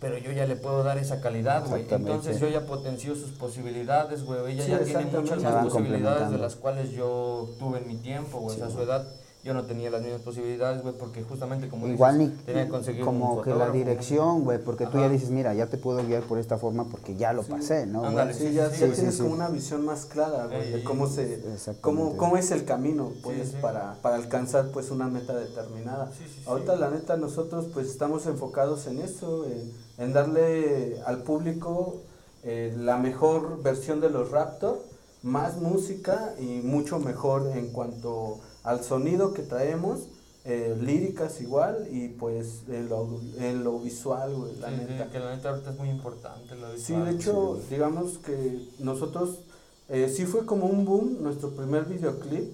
[0.00, 1.86] pero yo ya le puedo dar esa calidad, güey.
[1.90, 4.52] Entonces yo ya potencio sus posibilidades, güey.
[4.52, 8.38] Ella Sí, ya tiene muchas más posibilidades de las cuales yo tuve en mi tiempo,
[8.40, 8.56] güey.
[8.56, 9.06] Sí, o sea, a su edad
[9.46, 12.70] yo no tenía las mismas posibilidades, güey, porque justamente como Igual dices, ni tenía que
[12.70, 16.04] conseguir un como que la dirección, güey, porque tú ya dices, mira, ya te puedo
[16.04, 17.52] guiar por esta forma porque ya lo Sí.
[17.52, 18.04] pasé, ¿no?
[18.04, 19.40] Ándale, Sí, ya, sí, ya sí, tienes sí, como sí.
[19.40, 21.40] una visión más clara, güey, de cómo se,
[21.80, 23.56] cómo, cómo es el camino, pues, sí.
[23.62, 26.10] para, para alcanzar, pues, una meta determinada.
[26.10, 26.42] Sí, sí, sí.
[26.46, 32.02] Ahorita, la neta, nosotros, pues, estamos enfocados en eso, en, en darle al público
[32.42, 34.80] eh, la mejor versión de los Raptor,
[35.22, 40.08] más música y mucho mejor en cuanto al sonido que traemos,
[40.44, 45.10] eh, líricas igual y pues en lo, en lo visual, güey, la Sí, sí, neta.
[45.10, 47.16] que la neta ahorita es muy importante lo Sí, visual, de güey.
[47.16, 49.40] hecho, digamos que nosotros,
[49.88, 52.44] eh, sí fue como un boom nuestro primer videoclip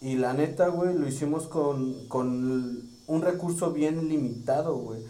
[0.00, 5.00] y la neta, güey, lo hicimos con, con un recurso bien limitado, güey.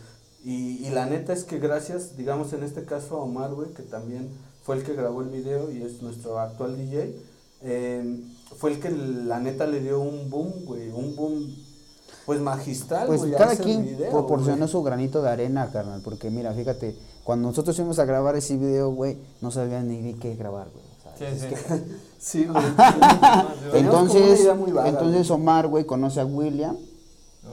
[0.44, 3.82] Y, y la neta es que gracias, digamos en este caso a Omar, güey, que
[3.82, 4.31] también
[4.62, 7.16] fue el que grabó el video y es nuestro actual DJ,
[7.62, 8.20] eh,
[8.56, 11.55] fue el que la neta le dio un boom, güey, un boom
[12.24, 16.97] pues magistral, Pues cada quien video, proporcionó su granito de arena, carnal, porque mira, fíjate,
[17.23, 20.85] cuando nosotros fuimos a grabar ese video, güey, no sabían ni de qué grabar, güey.
[21.18, 21.47] Sí, sí.
[21.48, 21.85] que-
[22.18, 22.64] Sí, güey.
[23.74, 26.77] Entonces, vaga, entonces Omar, güey, conoce a William.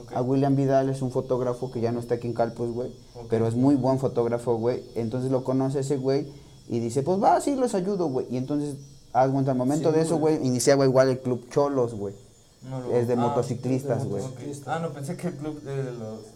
[0.02, 0.12] Ok.
[0.16, 2.92] A William Vidal es un fotógrafo que ya no está aquí en Calpos, güey.
[3.30, 4.82] Pero es muy buen fotógrafo, güey.
[4.96, 6.26] Entonces lo conoce ese güey
[6.68, 8.26] y dice, pues va, sí, los ayudo, güey.
[8.30, 8.74] Y entonces,
[9.14, 10.46] haz cuenta, al momento Sí, de eso, güey.
[10.46, 12.14] iniciaba igual el Club Cholos, güey.
[12.68, 14.22] No lo- Es de ah, motociclistas, güey.
[14.66, 16.34] Ah, no, pensé que el club de los...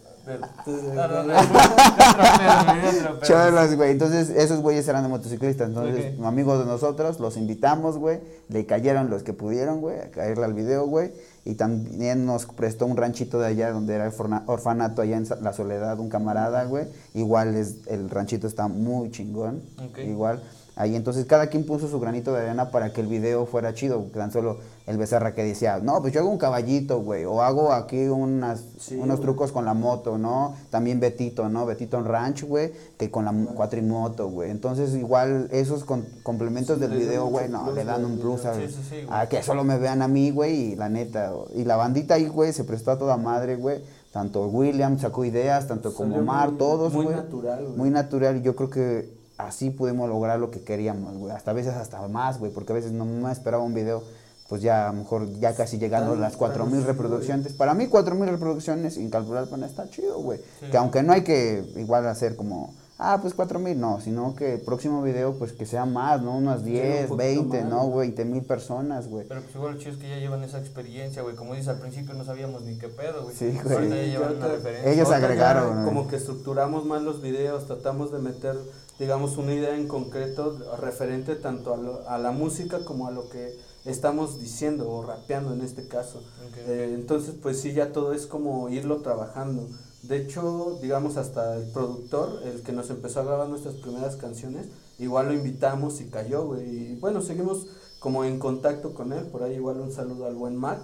[3.23, 3.91] Cholos, güey.
[3.91, 5.69] Entonces, esos güeyes eran de motociclistas.
[5.69, 8.21] Entonces, amigos de nosotros, los invitamos, güey.
[8.49, 11.13] Le cayeron los que pudieron, güey, a caerle al video, güey.
[11.45, 14.13] Y también nos prestó un ranchito de allá donde era el
[14.47, 16.87] orfanato allá en La Soledad, un camarada, güey.
[17.15, 19.63] Igual es, el ranchito está muy chingón.
[20.05, 20.43] Igual.
[20.81, 24.01] Ahí entonces cada quien puso su granito de arena para que el video fuera chido.
[24.15, 27.25] Tan solo el Becerra que decía, no, pues yo hago un caballito, güey.
[27.25, 29.21] O hago aquí unas, Sí, unos güey.
[29.23, 30.55] trucos con la moto, ¿no?
[30.71, 31.67] También Betito, ¿no?
[31.67, 34.53] Betito en Ranch, güey, que con la cuatrimoto, güey.
[34.53, 38.45] Entonces, igual, esos con- complementos Sí, del video, güey, no, plus le dan un plus
[38.45, 39.21] a, Sí, sí, sí, güey.
[39.21, 41.33] a que solo me vean a mí, güey, y la neta.
[41.57, 43.83] Y la bandita ahí, güey, se prestó a toda madre, güey.
[44.13, 47.17] Tanto William sacó ideas, tanto como Omar, muy- todos, muy güey.
[47.17, 47.77] natural, güey.
[47.77, 51.33] Muy natural, y yo creo que así pudimos lograr lo que queríamos, güey.
[51.35, 54.03] Hasta a veces hasta más, güey, porque a veces no me esperaba un video,
[54.49, 57.53] pues ya a lo mejor ya casi llegando a las cuatro tan mil así, reproducciones.
[57.53, 60.39] Para mí cuatro mil reproducciones incalculable está chido, güey.
[60.61, 60.67] Sí.
[60.71, 64.55] Que aunque no hay que igual hacer como ah, pues cuatro mil, no, sino que
[64.55, 66.37] el próximo video, pues que sea más, ¿no?
[66.37, 67.71] Unas un 10, poquito 20, más.
[67.71, 67.95] ¿no?
[67.95, 69.25] 20 mil personas, güey.
[69.29, 71.37] Pero pues igual lo chido es que ya llevan esa experiencia, güey.
[71.37, 73.37] Como dices, al principio no sabíamos ni qué pedo, güey.
[73.37, 73.77] Sí, güey.
[73.77, 74.93] Ahorita ya Sí, llevan ya una te- referencia.
[74.93, 75.85] Ellos ya agregaron, ¿no?
[75.85, 78.57] Como que estructuramos más los videos, tratamos de meter,
[78.99, 83.29] digamos, una idea en concreto referente tanto a, lo- a la música como a lo
[83.29, 86.19] que estamos diciendo o rapeando en este caso.
[86.19, 86.57] Ok.
[86.59, 89.69] Eh, entonces, pues sí, ya todo es como irlo trabajando.
[90.03, 94.67] De hecho, digamos, hasta el productor, el que nos empezó a grabar nuestras primeras canciones,
[94.99, 96.93] igual lo invitamos y cayó, güey.
[96.93, 97.67] Y bueno, seguimos
[97.99, 100.81] como en contacto con él, por ahí igual un saludo al buen Mac.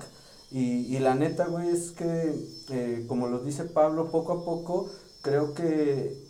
[0.51, 2.35] Y, y la neta, güey, es que,
[2.71, 4.89] eh, como lo dice Pablo, poco a poco
[5.23, 6.24] creo que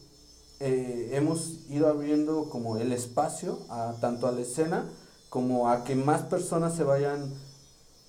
[0.60, 4.89] eh, hemos ido abriendo como el espacio a, tanto a la escena
[5.28, 7.32] como a que más personas se vayan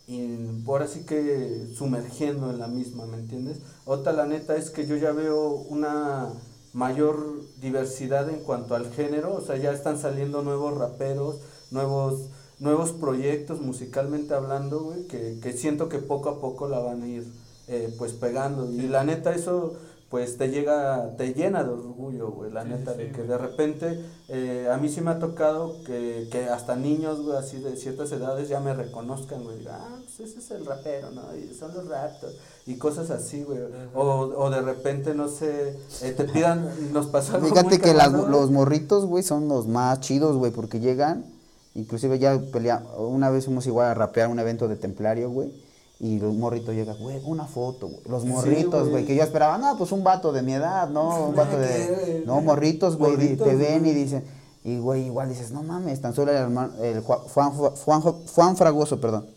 [0.08, 3.58] y ahora sí que sumergiendo en la misma, ¿me entiendes?
[3.86, 6.30] Otra la neta es que yo ya veo una
[6.74, 11.38] mayor diversidad en cuanto al género, o sea, ya están saliendo nuevos raperos,
[11.72, 17.02] nuevos nuevos proyectos musicalmente hablando, güey, que, que siento que poco a poco la van
[17.02, 17.26] a ir
[17.68, 19.74] eh, pues pegando y la neta eso
[20.16, 23.18] pues te llega, te llena de orgullo, güey, la Sí, neta, sí, de sí, que
[23.18, 23.28] güey.
[23.28, 27.60] de repente eh, a mí sí me ha tocado que, que hasta niños, güey, así
[27.60, 31.24] de ciertas edades ya me reconozcan, güey, digan, ah, pues ese es el rapero, ¿no?
[31.36, 32.34] Y son los raptors
[32.66, 33.60] y cosas así, güey.
[33.94, 38.14] O, o de repente, no sé, eh, te pidan, nos pasó algo Fíjate que las-
[38.14, 41.26] los morritos, güey, son los más chidos, güey, porque llegan,
[41.74, 45.52] inclusive ya pelea, una vez fuimos igual a rapear un evento de templario, güey,
[46.00, 48.02] y los morritos llegan, güey, una foto, güey.
[48.10, 48.92] Los morritos, güey.
[48.92, 51.58] güey, que yo esperaba, no, pues un vato de mi edad, no, un vato ¿Qué,
[51.58, 52.24] de...
[52.26, 54.24] No, morritos, güey, Morritos, te ven y dicen,
[54.64, 58.58] y güey, igual dices, no mames, tan solo el hermano, el Juan, Juan, Juan, Juan
[58.58, 59.28] Fragoso, perdón,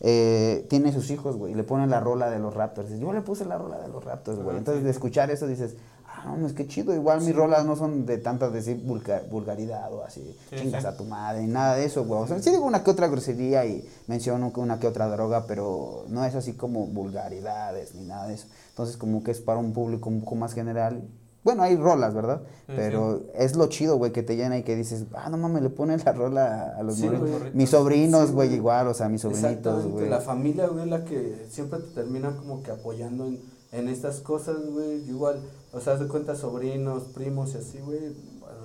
[0.00, 2.90] eh, tiene sus hijos, güey, y le ponen la rola de los Raptors.
[2.90, 4.54] Yo le puse la rola de los Raptors, güey.
[4.54, 5.76] Ah, Entonces, de escuchar eso dices,
[6.24, 6.94] ah, no, es que chido.
[6.94, 10.88] Igual mis rolas no son de tanta decir vulgar- vulgaridad o así, Sí, chingas sí.
[10.88, 12.20] a tu madre, ni nada de eso, güey.
[12.22, 15.44] O sea, sí digo una que otra grosería y menciono que una que otra droga,
[15.46, 18.46] pero no es así como vulgaridades ni nada de eso.
[18.70, 21.02] Entonces, como que es para un público un poco más general.
[21.44, 22.40] Bueno, hay rolas, ¿verdad?
[22.66, 25.62] Sí, Pero es lo chido, güey, que te llena y que dices, ah, no mames,
[25.62, 27.20] le ponen la rola a los güey.
[27.54, 30.08] Mis sobrinos, güey, igual, o sea, mis sobrinitos, güey.
[30.08, 33.38] la familia, güey, la que siempre te termina como que apoyando en,
[33.78, 35.40] en estas cosas, güey, igual,
[35.72, 38.14] o sea, haz de cuenta sobrinos, primos y así, güey,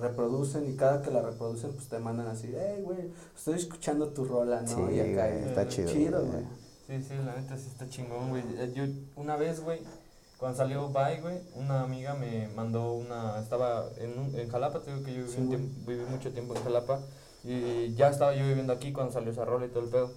[0.00, 4.24] reproducen y cada que la reproducen, pues te mandan así, hey, güey, estoy escuchando tu
[4.24, 4.68] rola, ¿no?
[4.68, 6.44] Sí, y acá, güey, está eh, chido, Chido, güey.
[6.88, 8.42] Sí, sí, la neta sí está chingón, güey.
[8.58, 8.84] Eh, Yo
[9.16, 9.80] una vez, güey,
[10.38, 14.92] cuando salió Bye, güey, una amiga me mandó una, estaba en, un- en Jalapa, te
[14.92, 17.00] digo que yo viví, Sí, un tiempo- viví mucho tiempo en Jalapa
[17.44, 20.10] y ya estaba yo viviendo aquí cuando salió esa rola y todo el pedo.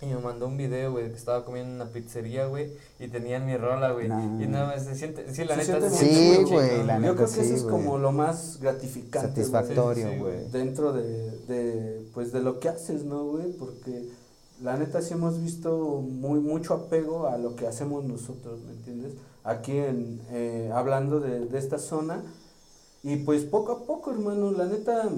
[0.00, 3.44] Y me mandó un video, güey, que estaba comiendo en una pizzería, güey, y tenían
[3.46, 4.06] mi rola, güey.
[4.06, 7.14] Y no, se siente, sí, la Se neta siente se Sí, güey, la Yo neta
[7.14, 10.48] creo que sí, eso es como lo más gratificante, güey, Satisfactorio, Sí, sí, güey.
[10.52, 13.50] dentro de, de, pues, de lo que haces, ¿no, güey?
[13.54, 14.08] Porque
[14.62, 19.14] la neta sí hemos visto muy, mucho apego a lo que hacemos nosotros, ¿me entiendes?
[19.42, 22.22] Aquí en, eh, hablando de, de esta zona,
[23.02, 25.08] y pues poco a poco, hermano, la neta,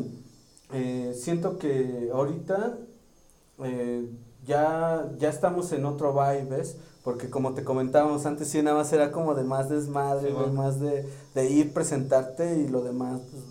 [0.73, 2.79] eh, siento que ahorita
[3.65, 4.09] eh,
[4.51, 6.77] ya, ya estamos en otro vibe, ¿ves?
[7.05, 10.53] Porque como te comentábamos antes, sí, nada más era como de más desmadre, Sí, bueno.
[10.53, 13.43] más de, de ir, presentarte y lo demás, pues,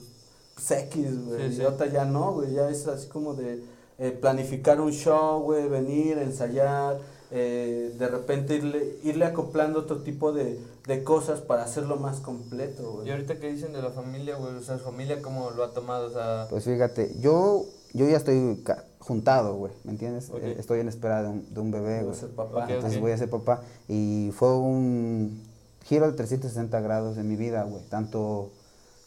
[0.55, 1.39] pues X, güey.
[1.47, 1.61] Sí, y sí.
[1.63, 3.63] ahorita ya no, güey, ya es así como de
[3.97, 6.99] eh, planificar un show, güey, venir, ensayar,
[7.31, 12.91] eh, de repente irle, irle acoplando otro tipo de, de cosas para hacerlo más completo,
[12.93, 13.07] güey.
[13.07, 16.07] Y ahorita que dicen de la familia, güey, o sea, familia cómo lo ha tomado,
[16.07, 18.61] o sea, Pues fíjate, yo, yo ya estoy
[19.09, 20.31] juntado, güey, ¿me entiendes?
[20.41, 22.15] Eh, Estoy en espera de un, de un bebé, Voy a güey.
[22.15, 22.63] ser papá.
[22.63, 23.61] Ok, Entonces voy a ser papá.
[23.89, 25.41] Y fue un
[25.83, 27.83] giro de 360 grados en mi vida, güey.
[27.89, 28.51] Tanto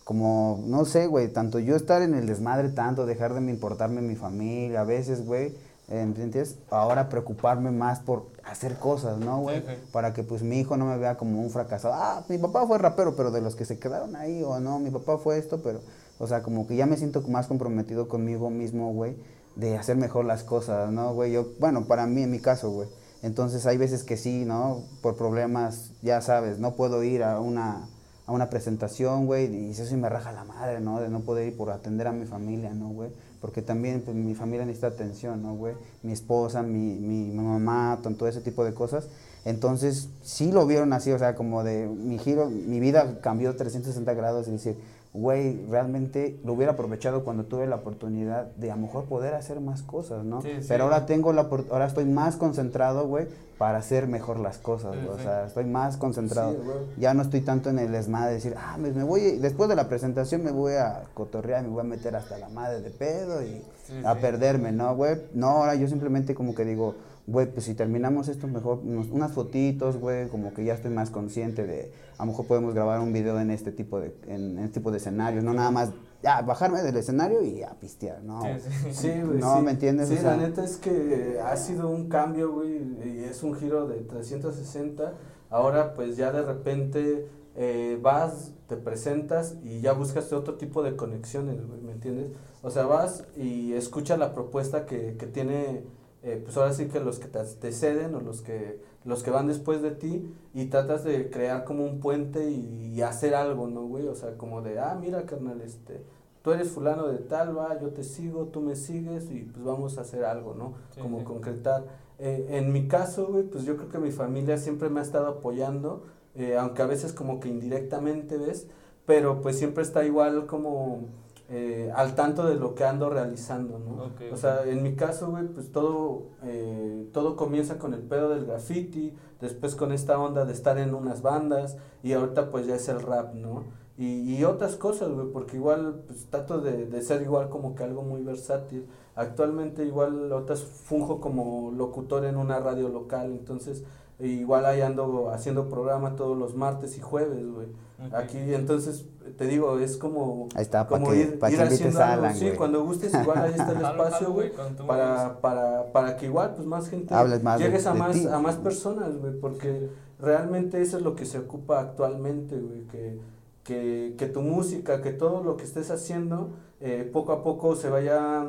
[0.04, 4.02] como, no sé, güey, tanto yo estar en el desmadre tanto, dejar de me importarme
[4.02, 5.54] mi familia, a veces, güey,
[5.88, 6.56] eh, ¿me entiendes?
[6.70, 9.62] Ahora preocuparme más por hacer cosas, ¿no, güey?
[9.92, 11.94] Para que pues mi hijo no me vea como un fracasado.
[11.94, 14.90] Ah, mi papá fue rapero, pero de los que se quedaron ahí, o no, mi
[14.90, 15.80] papá fue esto, pero,
[16.18, 19.14] o sea, como que ya me siento más comprometido conmigo mismo, güey,
[19.56, 21.32] de hacer mejor las cosas, ¿no, güey?
[21.32, 22.88] Yo, bueno, para mí, en mi caso, güey.
[23.22, 24.82] Entonces hay veces que sí, ¿no?
[25.00, 27.88] Por problemas, ya sabes, no puedo ir a una,
[28.26, 31.00] a una presentación, güey, y eso sí me raja la madre, ¿no?
[31.00, 33.10] De no poder ir por atender a mi familia, ¿no, güey?
[33.40, 35.74] Porque también pues, mi familia necesita atención, ¿no, güey?
[36.02, 39.08] Mi esposa, mi, mi, mi mamá, todo ese tipo de cosas.
[39.44, 44.14] Entonces, sí lo vieron así, o sea, como de mi giro, mi vida cambió 360
[44.14, 44.76] grados y decir,
[45.14, 49.60] güey, realmente lo hubiera aprovechado cuando tuve la oportunidad de a lo mejor poder hacer
[49.60, 50.40] más cosas, ¿no?
[50.40, 50.66] Sí, sí.
[50.68, 53.26] Pero ahora tengo la ahora estoy más concentrado, güey,
[53.58, 55.08] para hacer mejor las cosas, güey.
[55.08, 56.52] O sea, estoy más concentrado.
[56.52, 59.68] Sí, ya no estoy tanto en el desmadre de decir, ah, me, me voy, después
[59.68, 62.90] de la presentación me voy a cotorrear, me voy a meter hasta la madre de
[62.90, 64.20] pedo y Sí, a sí.
[64.20, 65.16] perderme, ¿no, güey?
[65.34, 66.94] No, ahora yo simplemente como que digo,
[67.26, 71.10] güey, pues si terminamos esto mejor, unos- unas fotitos, güey, como que ya estoy más
[71.10, 74.64] consciente de, a lo mejor podemos grabar un video en este tipo de, en, en
[74.64, 75.90] este tipo de escenarios, no nada más,
[76.22, 78.42] ya, bajarme del escenario y a pistear, ¿no?
[78.42, 78.92] Sí, sí.
[78.92, 79.38] Sí, güey.
[79.38, 79.62] No, sí.
[79.62, 80.08] ¿me entiendes?
[80.08, 83.54] Sí, O sea- la neta es que ha sido un cambio, güey, y es un
[83.54, 85.12] giro de 360.
[85.50, 90.96] Ahora, pues ya de repente eh, vas, te presentas y ya buscas otro tipo de
[90.96, 92.28] conexiones, güey, ¿me entiendes?
[92.62, 95.82] O sea, vas y escuchas la propuesta que, que tiene,
[96.22, 99.30] eh, pues ahora sí que los que te, te ceden o los que, los que
[99.30, 103.66] van después de ti y tratas de crear como un puente y, y hacer algo,
[103.68, 104.06] ¿no, güey?
[104.08, 106.04] O sea, como de, ah, mira, carnal, este
[106.42, 109.98] tú eres fulano de tal, va, yo te sigo, tú me sigues y pues vamos
[109.98, 110.74] a hacer algo, ¿no?
[110.90, 111.24] Sí, Como sí.
[111.24, 111.84] concretar.
[112.18, 115.28] Eh, en mi caso, güey, pues yo creo que mi familia siempre me ha estado
[115.28, 116.04] apoyando,
[116.34, 118.66] eh, aunque a veces como que indirectamente, ¿ves?
[119.06, 121.08] Pero pues siempre está igual como
[121.54, 124.10] eh, al tanto de lo que ando realizando, ¿no?
[124.32, 128.46] O sea, en mi caso, güey, pues todo, eh, todo comienza con el pedo del
[128.46, 132.88] graffiti, después con esta onda de estar en unas bandas y ahorita pues ya es
[132.88, 133.64] el rap, ¿no?
[133.98, 137.84] Y, y otras cosas, güey, porque igual pues trato de, de ser igual como que
[137.84, 138.86] algo muy versátil.
[139.14, 143.84] Actualmente igual otras funjo como locutor en una radio local, entonces
[144.26, 147.66] igual ahí ando haciendo programa todos los martes y jueves, güey.
[148.12, 149.06] Aquí entonces
[149.38, 152.24] te digo, es como Ahí está, para como que, ir, pa' ir haciendo a algo.
[152.26, 154.52] Alan, Sí, cuando gustes igual ahí está el espacio, güey,
[154.86, 158.12] para, para, para que igual pues más gente Hables más de- llegues a de más
[158.12, 158.26] ti.
[158.26, 159.88] a más personas, güey, porque
[160.18, 163.20] realmente eso es lo que se ocupa actualmente, güey, que,
[163.62, 166.50] que, que tu música, que todo lo que estés haciendo,
[166.80, 168.46] eh, poco a poco se vaya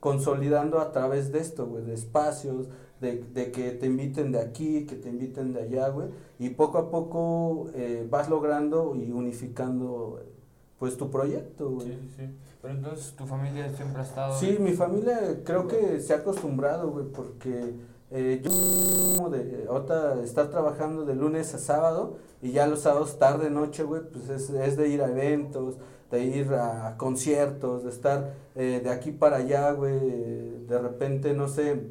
[0.00, 2.68] consolidando a través de esto, güey, de espacios,
[3.00, 6.08] de, de que te inviten de aquí, que te inviten de allá, güey,
[6.38, 10.20] y poco a poco eh, vas logrando y unificando,
[10.78, 11.88] pues, tu proyecto, güey.
[11.88, 12.30] Sí, sí, sí.
[12.62, 14.38] Pero entonces tu familia siempre ha estado.
[14.38, 17.74] Sí, mi familia creo que se ha acostumbrado, güey, porque
[18.10, 23.50] eh, yo de ahorita estar trabajando de lunes a sábado y ya los sábados tarde,
[23.50, 25.76] noche, güey, pues es, es de ir a eventos,
[26.10, 29.98] de ir a conciertos, de estar eh, de aquí para allá, güey,
[30.66, 31.82] de repente, no sé,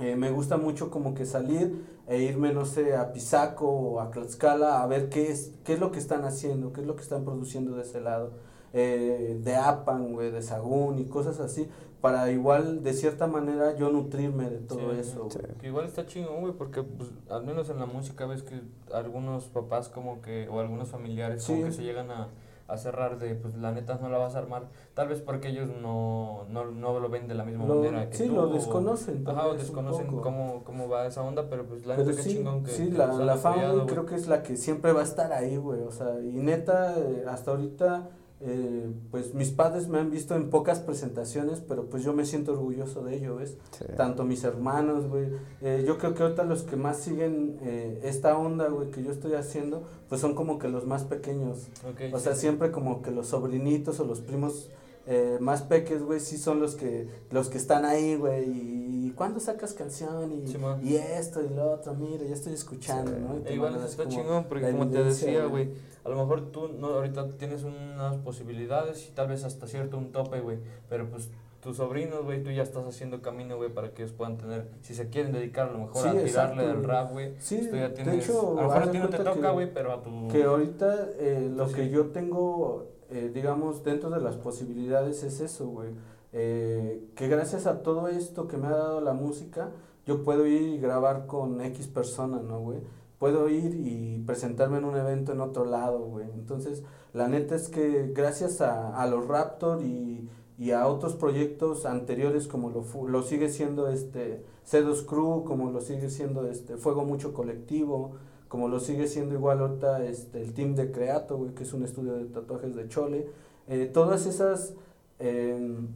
[0.00, 4.10] eh, me gusta mucho como que salir e irme, no sé, a Pisaco o a
[4.10, 7.02] Tlaxcala a ver qué es, qué es lo que están haciendo, qué es lo que
[7.02, 8.32] están produciendo de ese lado
[8.72, 11.68] eh, de Apan, güey, de Sagún y cosas así,
[12.00, 15.28] para igual, de cierta manera, yo nutrirme de todo Sí, eso.
[15.30, 15.38] sí.
[15.60, 18.60] Que igual está chingón, güey, porque pues, al menos en la música ves que
[18.92, 22.28] algunos papás como que, o algunos familiares como que se llegan a,
[22.72, 25.68] a cerrar de, pues la neta no la vas a armar, tal vez porque ellos
[25.82, 28.34] no, no, no lo ven de la misma Lo- manera que sí, tú.
[28.34, 29.24] lo o- desconocen.
[29.24, 32.36] tal Ajá, o desconocen cómo, cómo va esa onda, pero pues la neta que sí,
[32.36, 35.04] chingón que sí, que la, la fama creo que es la que siempre va a
[35.04, 35.80] estar ahí, güey.
[35.82, 38.08] O sea, y neta, eh, hasta ahorita,
[38.42, 42.52] eh, pues mis padres me han visto en pocas presentaciones, pero pues yo me siento
[42.52, 43.58] orgulloso de ello, ¿ves?
[43.72, 43.84] Sí.
[43.96, 45.28] Tanto mis hermanos, güey.
[45.60, 49.12] Eh, yo creo que ahorita los que más siguen eh, esta onda, güey, que yo
[49.12, 51.68] estoy haciendo, pues son como que los más pequeños.
[52.12, 54.70] O sea, siempre como que los sobrinitos o los primos
[55.06, 58.44] eh, más peques, güey, sí son los que los que están ahí, güey.
[58.48, 60.30] Y, ¿cuándo sacas canción?
[60.32, 60.80] Y, Simón.
[60.86, 63.16] y esto y lo otro, mira, ya estoy escuchando, Sí.
[63.20, 63.36] ¿no?
[63.38, 65.70] Y te E igual está chingón porque como te decía, güey,
[66.04, 70.12] a lo mejor tú no, ahorita tienes unas posibilidades y tal vez hasta cierto un
[70.12, 70.58] tope, güey,
[70.88, 71.28] pero pues
[71.60, 74.94] tus sobrinos, güey, tú ya estás haciendo camino, güey, para que ellos puedan tener, si
[74.94, 77.76] se quieren dedicar a lo mejor Sí, a tirarle del rap, güey, Sí, pues tú
[77.76, 79.92] ya de tienes, hecho, a lo mejor a de ti no te toca, güey, pero
[79.92, 80.28] a tu...
[80.28, 81.74] Que ahorita eh, lo Sí.
[81.74, 85.90] que yo tengo, eh, digamos, dentro de las posibilidades es eso, güey.
[86.32, 89.70] Eh, que gracias a todo esto que me ha dado la música,
[90.06, 92.78] yo puedo ir y grabar con X persona, ¿no, güey?
[93.18, 96.30] Puedo ir y presentarme en un evento en otro lado, güey.
[96.32, 96.82] Entonces,
[97.12, 100.28] la neta es que gracias a, a los Raptor y,
[100.60, 105.80] y a otros proyectos anteriores como lo, lo sigue siendo este C2 Crew, como lo
[105.80, 108.12] sigue siendo este Fuego Mucho Colectivo,
[108.50, 111.84] como lo sigue siendo igual ahorita este, el team de Creato, güey, que es un
[111.84, 113.28] estudio de tatuajes de Chole.
[113.68, 114.72] Eh, todas esas
[115.20, 115.86] em,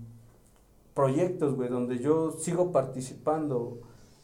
[0.94, 3.78] proyectos, güey, donde yo sigo participando,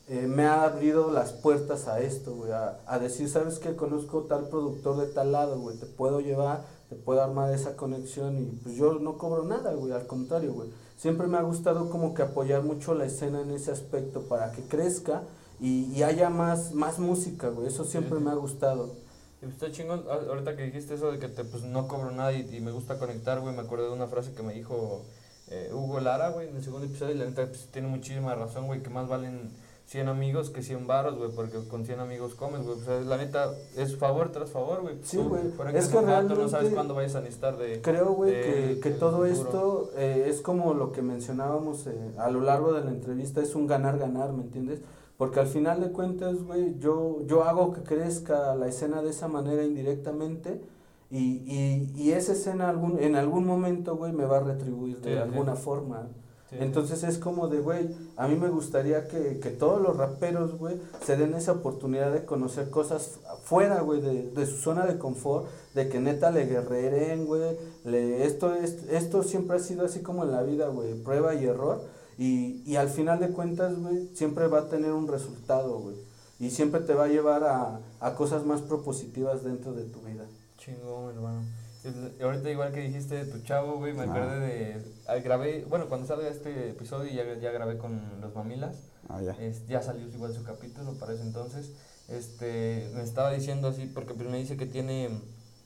[0.06, 3.74] eh, me ha abrido las puertas a esto, güey, a, a decir, ¿sabes qué?
[3.74, 8.38] Conozco tal productor de tal lado, güey, te puedo llevar, te puedo armar esa conexión
[8.38, 10.70] y pues yo no cobro nada, güey, al contrario, güey.
[10.96, 14.62] Siempre me ha gustado como que apoyar mucho la escena en ese aspecto para que
[14.62, 15.24] crezca
[15.60, 18.24] y, y haya más, más música, güey, eso siempre Sí.
[18.24, 18.94] me ha gustado.
[19.42, 22.32] Y pues está chingón, ahorita que dijiste eso de que te, pues no cobro nada
[22.32, 25.02] y, y me gusta conectar, güey, me acordé de una frase que me dijo
[25.48, 28.66] eh, Hugo Lara, güey, en el segundo episodio, y la neta pues, tiene muchísima razón,
[28.66, 29.50] güey, que más valen
[29.86, 32.78] 100 amigos que 100 varos, güey, porque con 100 amigos comes, güey.
[32.78, 34.98] O sea, la neta, es favor tras favor, güey.
[35.02, 35.42] Sí, güey.
[35.74, 37.80] Es que vato, no realmente sabes cuándo vayas a necesitar de...
[37.82, 42.40] Creo, güey, que, que todo esto eh, es como lo que mencionábamos eh, a lo
[42.40, 44.78] largo de la entrevista, es un ganar-ganar, ¿me entiendes?
[45.20, 49.28] Porque al final de cuentas, güey, yo, yo hago que crezca la escena de esa
[49.28, 50.62] manera indirectamente
[51.10, 55.10] y, y, y esa escena algún, en algún momento, güey, me va a retribuir de
[55.10, 55.18] Sí, sí.
[55.22, 56.08] alguna forma.
[56.48, 56.56] Sí.
[56.58, 60.78] Entonces es como de, güey, a mí me gustaría que, que todos los raperos, güey,
[61.04, 65.46] se den esa oportunidad de conocer cosas fuera, güey, de, de su zona de confort,
[65.74, 67.58] de que neta le guerreren, güey.
[67.84, 71.44] Le, esto, es, esto siempre ha sido así como en la vida, güey, prueba y
[71.44, 71.99] error.
[72.20, 75.96] Y, y al final de cuentas, güey, siempre va a tener un resultado, güey.
[76.38, 80.26] Y siempre te va a llevar a, a cosas más propositivas dentro de tu vida.
[80.58, 81.42] Chingón, hermano.
[81.82, 84.10] El- ahorita igual que dijiste de tu chavo, güey, me Ah.
[84.12, 84.84] acordé de...
[85.08, 88.76] ah, grabé, bueno, cuando salga este episodio ya, ya grabé con los mamilas.
[89.08, 89.32] Ah, ya.
[89.40, 91.70] Es- ya salió igual su capítulo para ese entonces.
[92.08, 95.08] Este, me estaba diciendo así, porque pues me dice que tiene,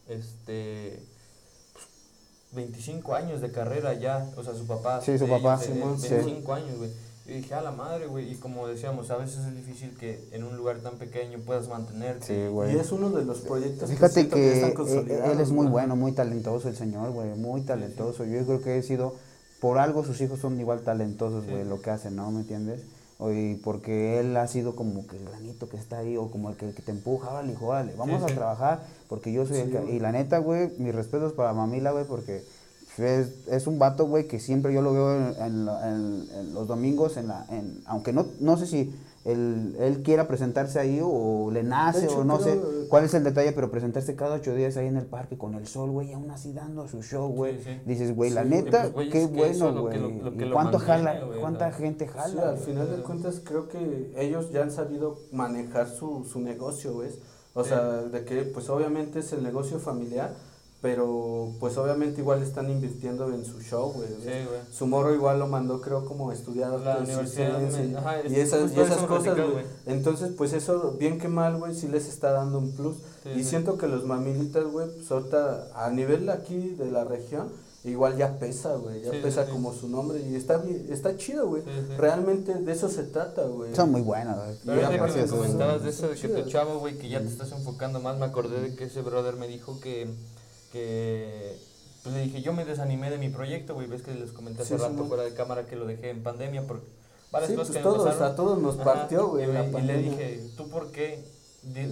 [0.09, 1.03] este,
[2.55, 5.01] 25 años de carrera ya, o sea, su papá.
[5.01, 5.55] Sí, su papá.
[5.55, 6.09] ellos, eh, Simón, sí.
[6.09, 6.91] 25 años, güey.
[7.27, 10.45] Y dije, a la madre, güey, y como decíamos, a veces es difícil que en
[10.45, 12.27] un lugar tan pequeño puedas mantenerte.
[12.27, 12.75] Sí, güey.
[12.75, 15.67] Y es uno de los proyectos Fíjate siento que, están eh, consolidados, él es muy
[15.67, 18.27] bueno, muy talentoso el señor, güey, muy talentoso.
[18.27, 19.15] Yo creo que he sido,
[19.59, 21.51] por algo sus hijos son igual talentosos, Sí.
[21.51, 22.31] güey, lo que hacen, ¿no?
[22.31, 22.83] ¿Me entiendes?
[23.21, 26.57] Y porque él ha sido como que el granito que está ahí, o como el
[26.57, 28.35] que, que te empuja, órale, hijo, órale, vamos Sí, a sí.
[28.35, 29.93] trabajar, porque yo soy el que-.
[29.93, 32.45] Y la neta, güey, mis respetos para Mamila, güey, porque
[32.99, 36.67] es, es un vato, güey, que siempre yo lo veo en, en en- en los
[36.69, 38.93] domingos, en la, en, aunque no, no sé si
[39.25, 43.15] él, él quiera presentarse ahí o le nace hecho, o no sé creo- cuál es
[43.15, 46.11] el detalle, pero presentarse cada ocho días ahí en el parque con el sol, güey,
[46.11, 47.57] y aún así dando su show, güey.
[47.59, 47.81] Sí, sí.
[47.87, 49.95] Dices, güey, la Sí, neta, pues, güey, qué bueno, güey.
[49.95, 51.79] que lo- lo que ¿Y lo cuánto mantiene, jala, güey, cuánta o sea.
[51.79, 52.43] gente Sí, jala?
[52.51, 52.67] al güey?
[52.67, 57.19] final de cuentas creo que ellos ya han sabido manejar su, su negocio, ¿ves?
[57.55, 57.71] O Sí.
[57.71, 60.35] sea, de que pues obviamente es el negocio familiar,
[60.85, 64.07] pero pues obviamente igual están invirtiendo en su show, güey.
[64.23, 64.61] Sí, güey.
[64.71, 68.53] Su morro igual lo mandó creo como a estudiar La universidad, me- ajá, y es-
[68.53, 69.65] esas, y esas cosas, güey.
[69.87, 72.97] Entonces pues eso, bien que mal, güey, sí les está dando un plus.
[73.23, 73.45] Sí, y sí.
[73.49, 77.51] siento que los mamilitas, güey, pues ahorita a nivel aquí de la región,
[77.85, 79.53] igual ya pesa, güey, ya Sí, pesa sí.
[79.53, 81.63] como su nombre y está, bien- está chido, güey.
[81.63, 81.95] Sí, sí.
[81.97, 83.75] Realmente de eso se trata, güey.
[83.75, 84.57] Son muy buenos, güey.
[84.67, 87.09] Pero Y ahorita aparte que eso, comentabas de eso de que tu chavo, güey, que
[87.09, 90.09] ya te estás enfocando más, me acordé de que ese brother me dijo que,
[90.75, 91.57] que
[92.03, 94.77] pues le dije, yo me desanimé de mi proyecto, güey, ves que les comenté hace
[94.77, 96.83] Sí, rato fuera de cámara que lo dejé en pandemia por
[97.33, 98.33] varias Sí, cosas pues que me todos, pasaron.
[98.33, 101.25] a todos nos Ajá, partió, güey, y, la me- y le dije, ¿tú por qué?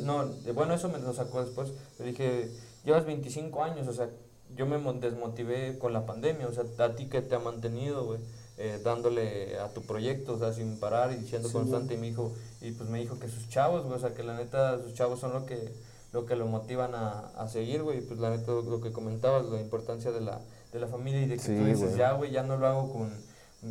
[0.04, 1.72] No, bueno, eso me lo sacó después.
[1.98, 2.50] Le dije,
[2.84, 4.10] llevas 25 años, o sea,
[4.54, 8.20] yo me desmotivé con la pandemia, o sea, a ti que te ha mantenido, güey,
[8.58, 11.94] eh, dándole a tu proyecto, o sea, sin parar y siendo Sí, constante.
[11.94, 14.36] Y me dijo, y pues me dijo que sus chavos, güey, o sea, que la
[14.36, 15.72] neta, sus chavos son lo que
[16.12, 19.46] lo que lo motivan a, a seguir, güey, pues la neta, lo, lo que comentabas,
[19.46, 20.40] la importancia de la,
[20.72, 22.92] de la familia y de que Sí, tú dices, ya, güey, ya no lo hago
[22.92, 23.10] con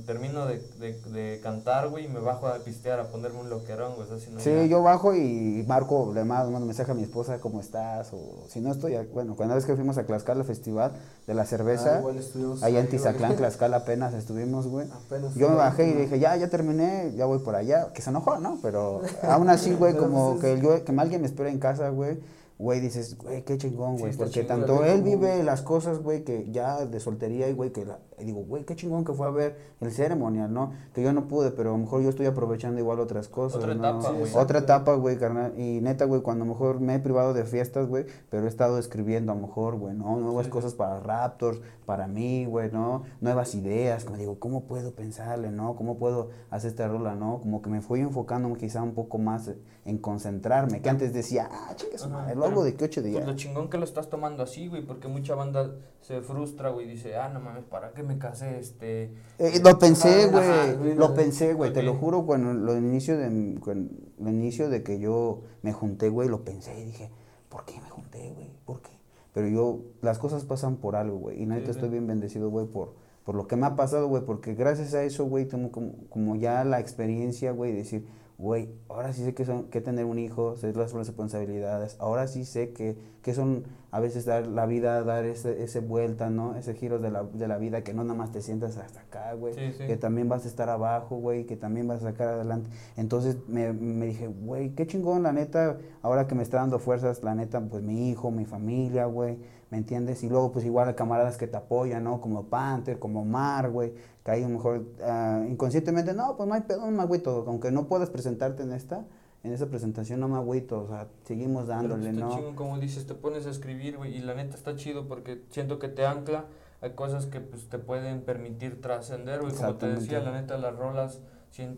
[0.05, 3.95] termino de, de, de cantar, güey, y me bajo a pistear, a ponerme un loquerón,
[3.95, 6.91] güey, o sea, si no Sí, ya- yo bajo y marco, le mando mando mensaje
[6.91, 8.13] a mi esposa, ¿cómo estás?
[8.13, 10.93] O si no estoy, a- bueno, cuando vez que fuimos a Tlaxcala, festival
[11.27, 13.35] de la Ah, cerveza, igual estuvimos allá en Tizaclán.
[13.35, 14.87] Tlaxcala apenas estuvimos, güey.
[14.91, 18.11] Apenas Yo me bajé y dije, ya, ya terminé, ya voy por allá, que se
[18.11, 18.59] enojó, ¿no?
[18.61, 22.17] Pero aún así, güey, como pues que yo, que alguien me espera en casa, güey,
[22.57, 26.23] güey, dices, güey, qué chingón, güey, porque chingón, tanto él como- vive las cosas, güey,
[26.23, 29.27] que ya de soltería y, güey, que la, y digo, güey, qué chingón que fue
[29.27, 30.73] a ver el ceremonial, ¿no?
[30.93, 33.73] Que yo no pude, pero a lo mejor yo estoy aprovechando igual otras cosas, Otra
[33.73, 33.81] ¿no?
[33.81, 34.31] etapa, güey.
[34.35, 37.43] Otra etapa, güey, carnal, y neta, güey, cuando a lo mejor me he privado de
[37.45, 40.15] fiestas, güey, pero he estado escribiendo a lo mejor, güey, ¿no?
[40.17, 40.51] Nuevas Sí.
[40.51, 43.03] cosas para Raptors, para mí, güey, ¿no?
[43.21, 45.75] Nuevas ideas, como digo, ¿cómo puedo pensarle, no?
[45.75, 47.39] ¿Cómo puedo hacer esta rola, no?
[47.41, 49.51] Como que me fui enfocando quizá un poco más
[49.83, 51.69] en concentrarme, que antes decía, ah,
[52.03, 53.15] hago pero, de que ocho días.
[53.15, 55.71] Pues lo chingón que lo estás tomando así, güey, porque mucha banda
[56.01, 58.59] se frustra, güey, y dice, ah, no mames, ¿para qué me casé?
[58.59, 59.11] Este...
[59.39, 63.91] Eh, lo pensé, güey, lo pensé, güey, te lo juro, cuando lo inicio de, cuando,
[64.19, 67.09] lo inicio de que yo me junté, güey, lo pensé y dije,
[67.49, 68.51] ¿por qué me junté, güey?
[68.65, 68.91] ¿Por qué?
[69.33, 72.67] Pero yo, las cosas pasan por algo, güey, y neta Sí, estoy bien bendecido, güey,
[72.67, 72.93] por,
[73.23, 76.35] por lo que me ha pasado, güey, porque gracias a eso, güey, tengo como, como
[76.35, 78.05] ya la experiencia, güey, de decir,
[78.41, 82.43] güey, ahora sí sé que son, que tener un hijo, sé las responsabilidades, ahora sí
[82.43, 86.55] sé que, que son a veces dar la vida, dar ese, ese vuelta, ¿no?
[86.55, 89.33] Ese giro de la, de la vida, que no nada más te sientas hasta acá,
[89.33, 89.85] güey, Sí, sí.
[89.85, 92.69] que también vas a estar abajo, güey, que también vas a sacar adelante.
[92.97, 97.23] Entonces me, me dije, güey, qué chingón, la neta, ahora que me está dando fuerzas,
[97.23, 99.37] la neta, pues mi hijo, mi familia, güey,
[99.71, 100.21] ¿me entiendes?
[100.21, 102.21] Y luego pues igual hay camaradas que te apoyan, ¿no?
[102.21, 103.93] Como Panther, como Mar, güey,
[104.23, 107.45] que ahí a lo mejor ah, inconscientemente, no, pues no hay pedo, no me agüito,
[107.47, 109.05] aunque no puedas presentarte en esta,
[109.43, 112.27] en esa presentación no me agüito, o sea, seguimos dándole, Pero, pues, ¿no?
[112.27, 115.41] está chingón, como dices, te pones a escribir, güey, y la neta está chido porque
[115.49, 116.45] siento que te ancla,
[116.81, 120.75] hay cosas que pues te pueden permitir trascender, güey, como te decía, la neta las
[120.75, 121.21] rolas,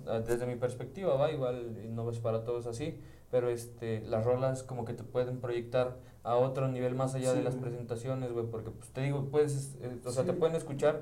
[0.07, 2.99] ah, desde mi perspectiva, va, igual no es para todos así,
[3.29, 7.39] pero este, las rolas como que te pueden proyectar a otro nivel más allá de
[7.39, 7.43] Sí.
[7.43, 10.37] las presentaciones, güey, porque pues te digo, puedes, eh, o sea, te Sí.
[10.39, 11.01] pueden escuchar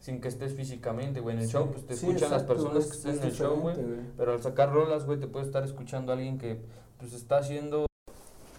[0.00, 2.84] sin que estés físicamente, güey, en el Sí, show, pues te escuchan las exacto, personas
[2.84, 3.76] es- que estén es en el show, güey,
[4.16, 6.58] pero al sacar rolas, güey, te puede estar escuchando a alguien que
[6.98, 7.86] pues está haciendo...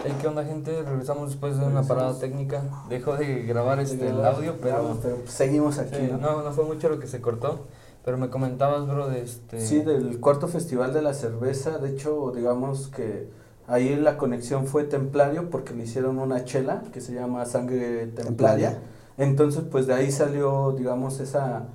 [0.06, 0.82] Hey, ¿qué onda, gente?
[0.84, 2.62] Regresamos después de una parada técnica.
[2.90, 5.00] Dejó de grabar este, el audio, pero...
[5.02, 6.18] pero seguimos aquí, ¿no?
[6.18, 7.68] no, no fue mucho lo que se cortó,
[8.04, 9.62] pero me comentabas, bro, de este...
[9.62, 13.30] Sí, del cuarto festival de la cerveza, de hecho, digamos que
[13.68, 18.26] ahí la conexión fue templario porque le hicieron una chela que se llama sangre templaria.
[18.26, 18.78] Templaria.
[19.18, 21.68] Entonces, pues de ahí salió, digamos, esa,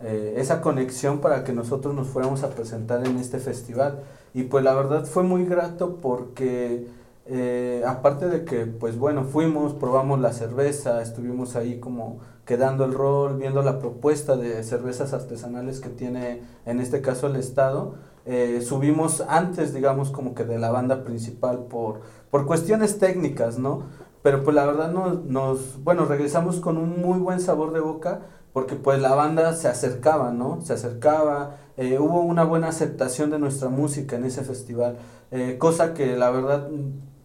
[0.00, 4.02] eh, esa conexión para que nosotros nos fuéramos a presentar en este festival.
[4.34, 6.86] Y pues la verdad fue muy grato porque
[7.28, 12.94] eh, aparte de que, pues bueno, fuimos, probamos la cerveza, estuvimos ahí como quedando el
[12.94, 17.96] rol, viendo la propuesta de cervezas artesanales que tiene en este caso el Estado.
[18.26, 22.00] Eh, subimos antes, digamos, como que de la banda principal por,
[22.30, 23.84] por cuestiones técnicas, ¿no?
[24.22, 28.22] Pero pues la verdad nos, nos, bueno, regresamos con un muy buen sabor de boca
[28.52, 30.60] porque pues la banda se acercaba, ¿no?
[30.62, 34.96] Se acercaba, eh, hubo una buena aceptación de nuestra música en ese festival,
[35.30, 36.68] eh, cosa que la verdad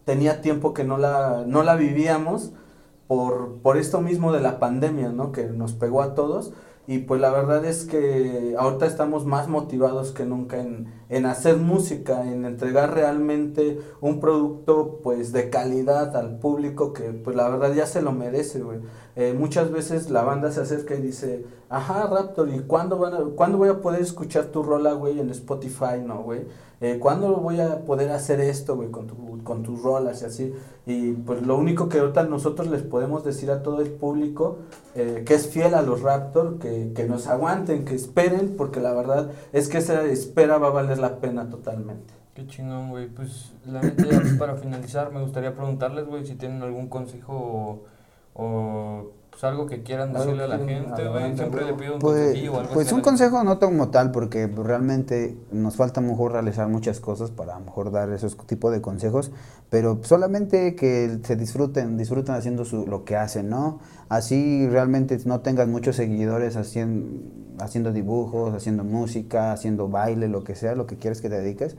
[0.04, 2.52] tenía tiempo que no la, no la vivíamos
[3.08, 5.32] por, por esto mismo de la pandemia, ¿no?
[5.32, 6.52] Que nos pegó a todos.
[6.86, 11.56] Y pues la verdad es que ahorita estamos más motivados que nunca en, en hacer
[11.58, 17.72] música, en entregar realmente un producto pues de calidad al público que pues la verdad
[17.74, 18.80] ya se lo merece, güey.
[19.14, 23.18] Eh, muchas veces la banda se acerca y dice, ajá Raptor, ¿y cuándo, van a,
[23.36, 26.46] cuándo voy a poder escuchar tu rola, güey, en Spotify, no, güey?
[26.80, 30.54] Eh, ¿Cuándo voy a poder hacer esto, güey, con, tu, con tus rolas y así?
[30.86, 34.58] Y pues lo único que ahorita nosotros les podemos decir a todo el público
[34.94, 38.94] eh, que es fiel a los Raptor, que, que nos aguanten, que esperen, porque la
[38.94, 42.14] verdad es que esa espera va a valer la pena totalmente.
[42.34, 43.08] Qué chingón, güey.
[43.08, 44.04] Pues la neta,
[44.38, 47.84] para finalizar, me gustaría preguntarles, güey, si tienen algún consejo
[48.34, 51.36] o, pues algo que quieran Algo decirle a la que gente, güey.
[51.36, 54.10] Siempre le pido un Pues, consejillo o algo pues así un consejo no como tal,
[54.12, 58.10] porque realmente nos falta a lo mejor realizar muchas cosas para a lo mejor dar
[58.10, 59.32] esos tipos de consejos,
[59.70, 63.80] pero solamente que se disfruten, disfruten haciendo su, lo que hacen, ¿no?
[64.10, 70.54] Así realmente no tengas muchos seguidores haciendo, haciendo dibujos, haciendo música, haciendo baile, lo que
[70.54, 71.76] sea, lo que quieres que te dediques,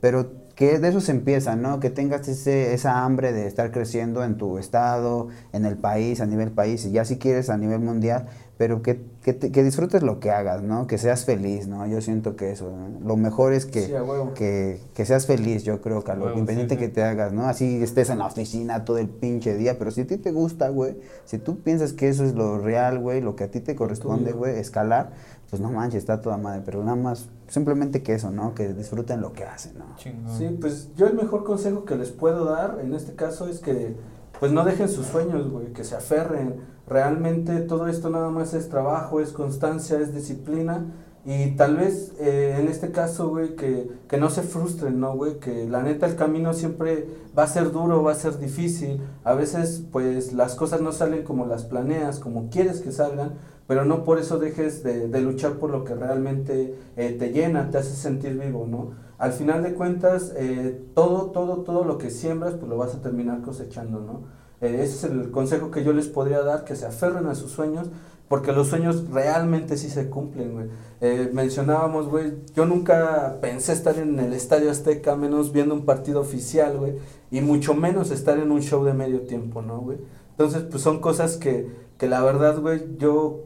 [0.00, 1.80] pero que de eso se empieza, ¿no?
[1.80, 6.26] Que tengas ese, esa hambre de estar creciendo en tu estado, en el país, a
[6.26, 8.26] nivel país, y ya si quieres a nivel mundial,
[8.56, 10.86] pero que, que, te- que disfrutes lo que hagas, ¿no?
[10.86, 11.84] Que seas feliz, ¿no?
[11.88, 13.00] Yo siento que eso, ¿no?
[13.04, 13.92] lo mejor es que, Sí,
[14.36, 16.86] que, que seas feliz, yo creo, Carlos, Huevo, independiente sí, sí.
[16.86, 17.48] que te hagas, ¿no?
[17.48, 20.68] Así estés en la oficina todo el pinche día, pero si a ti te gusta,
[20.68, 23.74] güey, si tú piensas que eso es lo real, güey, lo que a ti te
[23.74, 25.10] corresponde, güey, escalar,
[25.50, 28.54] pues no manches, está toda madre, pero nada más, simplemente que eso, ¿no?
[28.54, 29.96] Que disfruten lo que hacen, ¿no?
[29.96, 30.36] Chingón.
[30.36, 33.96] Sí, pues yo el mejor consejo que les puedo dar en este caso es que
[34.40, 36.56] pues no dejen sus sueños, güey, que se aferren.
[36.86, 40.84] Realmente todo esto nada más es trabajo, es constancia, es disciplina
[41.26, 45.38] y tal vez eh, en este caso, güey, que, que no se frustren, ¿no, güey?
[45.38, 49.00] Que la neta el camino siempre va a ser duro, va a ser difícil.
[49.24, 53.36] A veces pues las cosas no salen como las planeas, como quieres que salgan,
[53.66, 57.70] pero no por eso dejes de, de luchar por lo que realmente eh, te llena,
[57.70, 58.92] te hace sentir vivo, ¿no?
[59.18, 63.00] Al final de cuentas, eh, todo, todo, todo lo que siembras, pues lo vas a
[63.00, 64.22] terminar cosechando, ¿no?
[64.60, 67.52] Eh, ese es el consejo que yo les podría dar, que se aferren a sus
[67.52, 67.88] sueños,
[68.28, 70.66] porque los sueños realmente sí se cumplen, güey.
[71.00, 76.20] Eh, mencionábamos, güey, yo nunca pensé estar en el Estadio Azteca, menos viendo un partido
[76.20, 76.94] oficial, güey,
[77.30, 79.98] y mucho menos estar en un show de medio tiempo, ¿no, güey?
[80.30, 81.68] Entonces, pues son cosas que,
[81.98, 83.44] que la verdad, güey, yo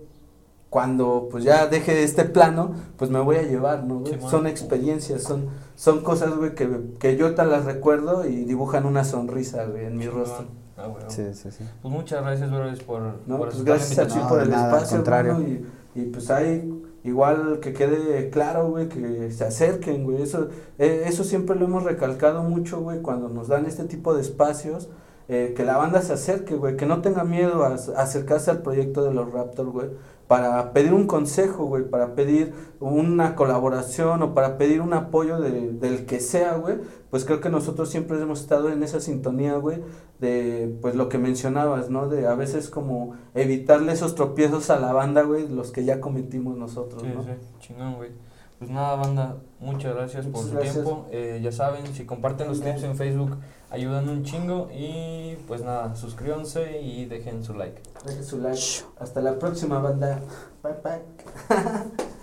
[0.70, 4.00] cuando pues ya deje este plano, pues me voy a llevar, ¿no?
[4.00, 4.20] güey?
[4.20, 6.68] Son experiencias, son, son cosas, güey, que,
[6.98, 10.46] que yo te las recuerdo y dibujan una sonrisa, güey, en mi rostro.
[10.76, 11.02] Ah, güey.
[11.08, 11.64] Sí, sí, sí.
[11.82, 14.18] Pues muchas gracias, brothers, por, No, por pues gracias a ti.
[14.18, 15.40] No, por el nada, espacio, contrario.
[15.40, 15.66] y,
[16.00, 16.70] y pues ahí
[17.04, 21.84] igual que quede claro, güey, que se acerquen, güey, eso, eh, eso siempre lo hemos
[21.84, 24.88] recalcado mucho, güey, cuando nos dan este tipo de espacios,
[25.28, 28.62] eh, que la banda se acerque, güey, que no tenga miedo a, a acercarse al
[28.62, 29.88] proyecto de los Raptors, güey,
[30.28, 35.72] para pedir un consejo, güey, para pedir una colaboración o para pedir un apoyo de,
[35.72, 36.76] del que sea, güey,
[37.10, 39.82] pues creo que nosotros siempre hemos estado en esa sintonía, güey,
[40.20, 42.08] de pues lo que mencionabas, ¿no?
[42.08, 46.56] De a veces como evitarle esos tropiezos a la banda, güey, los que ya cometimos
[46.58, 47.22] nosotros, Sí, ¿no?
[47.24, 47.30] sí,
[47.60, 48.10] chingón, güey.
[48.58, 50.74] Pues nada, banda, muchas gracias por su gracias.
[50.74, 51.06] tiempo.
[51.12, 53.36] Eh, ya saben, si comparten los clips en Facebook,
[53.70, 54.68] ayudan un chingo.
[54.72, 57.82] Y pues nada, suscríbanse y dejen su like.
[58.04, 58.62] Dejen su like.
[58.98, 60.20] Hasta la próxima, banda.
[60.62, 62.08] Bye, bye.